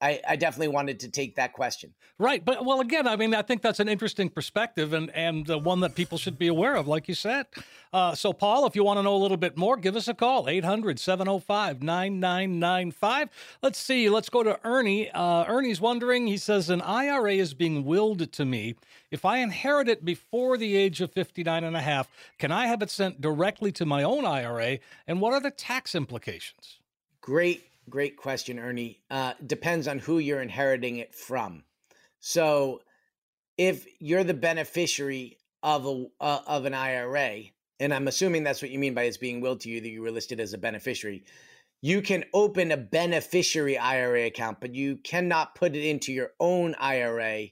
I, 0.02 0.20
I, 0.28 0.36
definitely 0.36 0.70
wanted 0.70 1.00
to 1.02 1.10
take 1.10 1.36
that 1.36 1.54
question. 1.54 1.94
Right, 2.18 2.44
but 2.44 2.66
well, 2.66 2.82
again, 2.82 3.08
I 3.08 3.16
mean, 3.16 3.34
I 3.34 3.42
think 3.42 3.62
that's 3.62 3.80
an 3.80 3.90
interesting 3.90 4.30
perspective 4.30 4.94
and 4.94 5.10
and 5.12 5.50
uh, 5.50 5.58
one 5.58 5.80
that 5.82 5.96
people 5.96 6.18
should 6.18 6.38
be 6.38 6.48
aware 6.48 6.76
of, 6.76 6.88
like 6.88 7.08
you 7.08 7.16
said. 7.16 7.48
Uh, 7.92 8.14
so, 8.14 8.32
Paul, 8.34 8.66
if 8.66 8.76
you 8.76 8.84
want 8.84 9.00
to 9.00 9.04
know 9.04 9.16
a 9.16 9.18
little 9.18 9.38
bit 9.38 9.58
more, 9.58 9.78
give 9.78 9.96
us 9.96 10.08
a 10.08 10.14
call 10.14 10.46
800-705-9995. 10.46 13.30
Let's 13.62 13.80
see. 13.80 14.10
Let's 14.10 14.30
go 14.30 14.44
to 14.44 14.60
Ernie. 14.64 15.10
Uh, 15.12 15.46
Ernie's 15.46 15.82
wondering. 15.82 16.28
He 16.28 16.38
says 16.38 16.70
an 16.70 16.82
IRA 16.82 17.34
is 17.34 17.54
being 17.54 17.86
willed 17.86 18.32
to 18.32 18.46
me. 18.46 18.76
If 19.12 19.26
I 19.26 19.40
inherit 19.40 19.90
it 19.90 20.06
before 20.06 20.58
the 20.58 20.76
age 20.76 21.02
of 21.02 21.12
59 21.12 21.64
and 21.64 21.76
a 21.76 21.82
half, 21.82 22.08
can 22.38 22.52
I 22.52 22.68
have 22.68 22.84
it 22.84 22.92
sent 22.92 23.22
directly 23.22 23.72
to 23.74 23.86
my 23.86 24.04
own 24.04 24.26
IRA? 24.26 24.80
And 25.08 25.20
what 25.20 25.34
are 25.34 25.40
the 25.40 25.52
tax 25.52 25.96
implications? 25.96 26.78
Great 27.22 27.64
Great 27.90 28.18
question, 28.18 28.60
Ernie. 28.60 29.02
Uh, 29.10 29.34
depends 29.46 29.88
on 29.88 30.00
who 30.00 30.20
you're 30.20 30.42
inheriting 30.42 30.98
it 30.98 31.16
from. 31.16 31.64
So, 32.20 32.82
if 33.58 33.86
you're 34.00 34.24
the 34.24 34.34
beneficiary 34.34 35.38
of 35.64 35.86
a 35.86 36.06
uh, 36.22 36.40
of 36.46 36.66
an 36.66 36.74
IRA, 36.74 37.44
and 37.80 37.94
I'm 37.94 38.08
assuming 38.08 38.44
that's 38.44 38.62
what 38.62 38.72
you 38.72 38.80
mean 38.80 38.94
by 38.94 39.04
it's 39.04 39.18
being 39.18 39.42
willed 39.42 39.62
to 39.62 39.70
you 39.70 39.82
that 39.82 39.90
you 39.90 40.02
were 40.02 40.12
listed 40.12 40.40
as 40.40 40.54
a 40.54 40.58
beneficiary, 40.58 41.24
you 41.82 42.02
can 42.02 42.26
open 42.34 42.72
a 42.72 42.78
beneficiary 42.78 43.78
IRA 43.78 44.26
account, 44.26 44.60
but 44.60 44.76
you 44.76 44.98
cannot 44.98 45.56
put 45.56 45.76
it 45.76 45.88
into 45.88 46.12
your 46.12 46.32
own 46.40 46.76
IRA 46.76 47.48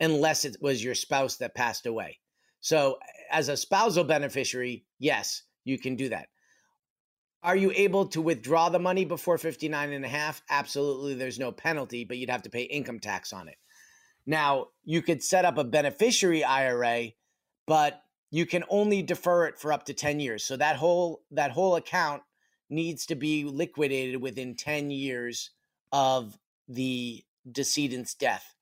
unless 0.00 0.44
it 0.44 0.56
was 0.60 0.82
your 0.82 0.94
spouse 0.94 1.36
that 1.36 1.54
passed 1.54 1.86
away. 1.86 2.18
So, 2.60 2.98
as 3.30 3.48
a 3.48 3.56
spousal 3.56 4.04
beneficiary, 4.04 4.84
yes, 4.98 5.42
you 5.64 5.78
can 5.78 5.96
do 5.96 6.08
that. 6.08 6.28
Are 7.42 7.56
you 7.56 7.72
able 7.74 8.06
to 8.08 8.20
withdraw 8.20 8.68
the 8.68 8.78
money 8.78 9.04
before 9.04 9.38
59 9.38 9.92
and 9.92 10.04
a 10.04 10.08
half? 10.08 10.42
Absolutely, 10.50 11.14
there's 11.14 11.38
no 11.38 11.52
penalty, 11.52 12.04
but 12.04 12.18
you'd 12.18 12.30
have 12.30 12.42
to 12.42 12.50
pay 12.50 12.62
income 12.62 12.98
tax 12.98 13.32
on 13.32 13.48
it. 13.48 13.56
Now, 14.26 14.68
you 14.84 15.02
could 15.02 15.22
set 15.22 15.44
up 15.44 15.56
a 15.56 15.64
beneficiary 15.64 16.44
IRA, 16.44 17.12
but 17.66 18.02
you 18.30 18.44
can 18.44 18.64
only 18.68 19.02
defer 19.02 19.46
it 19.46 19.58
for 19.58 19.72
up 19.72 19.86
to 19.86 19.94
10 19.94 20.20
years. 20.20 20.44
So 20.44 20.56
that 20.56 20.76
whole 20.76 21.22
that 21.30 21.52
whole 21.52 21.76
account 21.76 22.22
needs 22.68 23.06
to 23.06 23.14
be 23.14 23.44
liquidated 23.44 24.20
within 24.20 24.54
10 24.54 24.90
years 24.90 25.50
of 25.92 26.38
the 26.68 27.24
decedent's 27.50 28.14
death. 28.14 28.54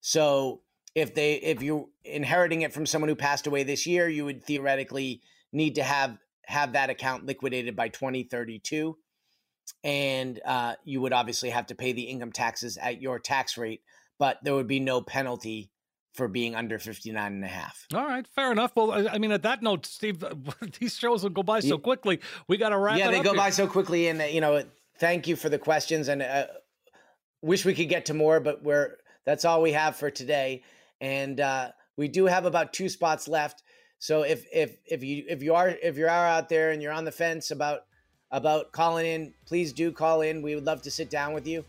So 0.00 0.62
if 0.94 1.14
they 1.14 1.34
if 1.34 1.62
you're 1.62 1.86
inheriting 2.04 2.62
it 2.62 2.72
from 2.72 2.86
someone 2.86 3.08
who 3.08 3.14
passed 3.14 3.46
away 3.46 3.62
this 3.62 3.86
year, 3.86 4.08
you 4.08 4.24
would 4.24 4.42
theoretically 4.42 5.20
need 5.52 5.76
to 5.76 5.84
have 5.84 6.18
have 6.46 6.72
that 6.72 6.90
account 6.90 7.26
liquidated 7.26 7.76
by 7.76 7.88
2032 7.88 8.96
and 9.82 10.40
uh, 10.44 10.74
you 10.84 11.00
would 11.00 11.12
obviously 11.12 11.50
have 11.50 11.66
to 11.66 11.74
pay 11.74 11.92
the 11.92 12.02
income 12.02 12.32
taxes 12.32 12.76
at 12.76 13.00
your 13.00 13.18
tax 13.18 13.56
rate 13.56 13.82
but 14.18 14.38
there 14.42 14.54
would 14.54 14.68
be 14.68 14.80
no 14.80 15.00
penalty 15.00 15.70
for 16.14 16.28
being 16.28 16.54
under 16.54 16.78
59 16.78 17.32
and 17.32 17.44
a 17.44 17.48
half. 17.48 17.86
All 17.92 18.06
right, 18.06 18.26
fair 18.26 18.52
enough. 18.52 18.72
Well, 18.76 19.08
I 19.08 19.18
mean, 19.18 19.32
at 19.32 19.42
that 19.42 19.62
note, 19.62 19.84
Steve, 19.84 20.24
these 20.80 20.96
shows 20.96 21.24
will 21.24 21.30
go 21.30 21.42
by 21.42 21.60
so 21.60 21.76
quickly. 21.76 22.20
We 22.46 22.56
got 22.56 22.68
to 22.68 22.78
wrap 22.78 22.98
yeah, 22.98 23.10
they 23.10 23.20
go 23.20 23.30
here. 23.30 23.36
by 23.36 23.50
so 23.50 23.66
quickly. 23.66 24.06
And, 24.06 24.22
uh, 24.22 24.26
you 24.26 24.40
know, 24.40 24.62
thank 24.98 25.26
you 25.26 25.34
for 25.34 25.48
the 25.48 25.58
questions. 25.58 26.08
And 26.08 26.22
uh, 26.22 26.46
wish 27.42 27.64
we 27.64 27.74
could 27.74 27.88
get 27.88 28.06
to 28.06 28.14
more, 28.14 28.40
but 28.40 28.62
we're 28.62 28.96
that's 29.26 29.44
all 29.44 29.60
we 29.60 29.72
have 29.72 29.96
for 29.96 30.10
today. 30.10 30.62
And 31.00 31.40
uh, 31.40 31.70
we 31.96 32.08
do 32.08 32.26
have 32.26 32.46
about 32.46 32.72
two 32.72 32.88
spots 32.88 33.26
left. 33.26 33.62
So 33.98 34.22
if 34.22 34.44
if 34.52 34.76
if 34.84 35.02
you 35.02 35.24
if 35.28 35.42
you 35.42 35.54
are 35.54 35.68
if 35.82 35.96
you 35.96 36.04
are 36.04 36.26
out 36.26 36.48
there 36.48 36.70
and 36.70 36.82
you're 36.82 36.92
on 36.92 37.04
the 37.04 37.12
fence 37.12 37.50
about 37.50 37.86
about 38.30 38.72
calling 38.72 39.06
in, 39.06 39.34
please 39.46 39.72
do 39.72 39.92
call 39.92 40.22
in. 40.22 40.42
We 40.42 40.54
would 40.54 40.64
love 40.64 40.82
to 40.82 40.90
sit 40.90 41.08
down 41.08 41.32
with 41.34 41.46
you 41.46 41.64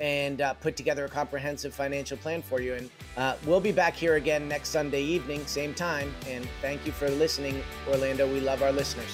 and 0.00 0.40
uh, 0.40 0.54
put 0.54 0.76
together 0.76 1.04
a 1.04 1.08
comprehensive 1.08 1.74
financial 1.74 2.16
plan 2.16 2.42
for 2.42 2.60
you. 2.60 2.74
And 2.74 2.90
uh, 3.16 3.36
we'll 3.46 3.60
be 3.60 3.72
back 3.72 3.94
here 3.94 4.14
again 4.14 4.48
next 4.48 4.70
Sunday 4.70 5.02
evening, 5.02 5.46
same 5.46 5.74
time. 5.74 6.12
And 6.28 6.46
thank 6.60 6.84
you 6.86 6.92
for 6.92 7.08
listening, 7.10 7.62
Orlando. 7.88 8.26
We 8.32 8.40
love 8.40 8.62
our 8.62 8.72
listeners. 8.72 9.10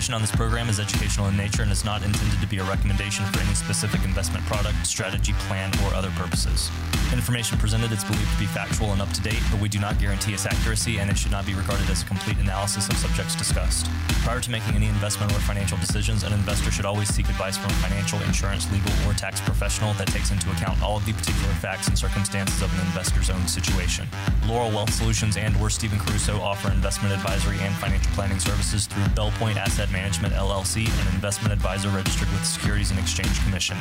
Information 0.00 0.14
on 0.14 0.22
this 0.22 0.34
program 0.34 0.70
is 0.70 0.80
educational 0.80 1.28
in 1.28 1.36
nature 1.36 1.60
and 1.60 1.70
is 1.70 1.84
not 1.84 2.02
intended 2.02 2.40
to 2.40 2.46
be 2.46 2.56
a 2.56 2.64
recommendation 2.64 3.26
for 3.26 3.40
any 3.40 3.52
specific 3.52 4.02
investment 4.02 4.42
product, 4.46 4.86
strategy, 4.86 5.34
plan, 5.44 5.70
or 5.84 5.92
other 5.92 6.08
purposes. 6.16 6.70
Information 7.12 7.58
presented 7.58 7.92
is 7.92 8.02
believed 8.04 8.32
to 8.32 8.38
be 8.38 8.46
factual 8.46 8.92
and 8.92 9.02
up 9.02 9.12
to 9.12 9.20
date, 9.20 9.42
but 9.50 9.60
we 9.60 9.68
do 9.68 9.78
not 9.78 9.98
guarantee 9.98 10.32
its 10.32 10.46
accuracy 10.46 11.00
and 11.00 11.10
it 11.10 11.18
should 11.18 11.32
not 11.32 11.44
be 11.44 11.52
regarded 11.52 11.84
as 11.90 12.02
a 12.02 12.06
complete 12.06 12.38
analysis 12.38 12.88
of 12.88 12.96
subjects 12.96 13.34
discussed. 13.34 13.90
Prior 14.24 14.40
to 14.40 14.50
making 14.50 14.74
any 14.74 14.86
investment 14.86 15.32
or 15.32 15.40
financial 15.40 15.76
decisions, 15.76 16.22
an 16.22 16.32
investor 16.32 16.70
should 16.70 16.86
always 16.86 17.12
seek 17.12 17.28
advice 17.28 17.58
from 17.58 17.70
a 17.70 17.80
financial, 17.84 18.18
insurance, 18.22 18.72
legal, 18.72 18.92
or 19.06 19.12
tax 19.12 19.38
professional 19.42 19.92
that 19.94 20.08
takes 20.08 20.30
into 20.30 20.50
account 20.52 20.80
all 20.82 20.96
of 20.96 21.04
the 21.04 21.12
particular 21.12 21.52
facts 21.60 21.88
and 21.88 21.98
circumstances 21.98 22.62
of 22.62 22.72
an 22.72 22.86
investor's 22.86 23.28
own 23.28 23.46
situation. 23.46 24.08
Laurel 24.46 24.70
Wealth 24.70 24.94
Solutions 24.94 25.36
and 25.36 25.54
or 25.58 25.68
Stephen 25.68 25.98
Caruso 25.98 26.40
offer 26.40 26.72
investment 26.72 27.12
advisory 27.12 27.58
and 27.60 27.74
financial 27.74 28.10
planning 28.12 28.38
services 28.38 28.86
through 28.86 29.04
Belpointe 29.12 29.58
Asset 29.90 29.92
Management 29.92 30.34
LLC, 30.34 30.86
an 30.86 31.14
investment 31.14 31.52
advisor 31.52 31.88
registered 31.88 32.28
with 32.30 32.40
the 32.40 32.46
Securities 32.46 32.90
and 32.90 33.00
Exchange 33.00 33.42
Commission. 33.44 33.76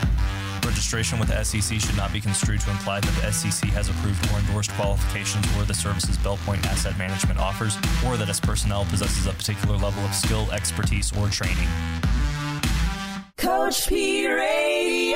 Registration 0.65 1.19
with 1.19 1.29
SEC 1.45 1.79
should 1.79 1.97
not 1.97 2.11
be 2.11 2.19
construed 2.19 2.59
to 2.61 2.71
imply 2.71 2.99
that 2.99 3.21
the 3.21 3.31
SEC 3.31 3.69
has 3.71 3.89
approved 3.89 4.25
or 4.31 4.39
endorsed 4.39 4.71
qualifications 4.71 5.45
or 5.57 5.63
the 5.63 5.73
services 5.73 6.17
Belpointe 6.17 6.65
Asset 6.65 6.97
Management 6.97 7.39
offers, 7.39 7.77
or 8.05 8.17
that 8.17 8.29
its 8.29 8.39
personnel 8.39 8.85
possesses 8.85 9.27
a 9.27 9.33
particular 9.33 9.77
level 9.77 10.03
of 10.03 10.13
skill, 10.13 10.49
expertise, 10.51 11.15
or 11.17 11.27
training. 11.29 11.67
Coach 13.37 13.87
P. 13.87 14.27
Ray 14.27 15.15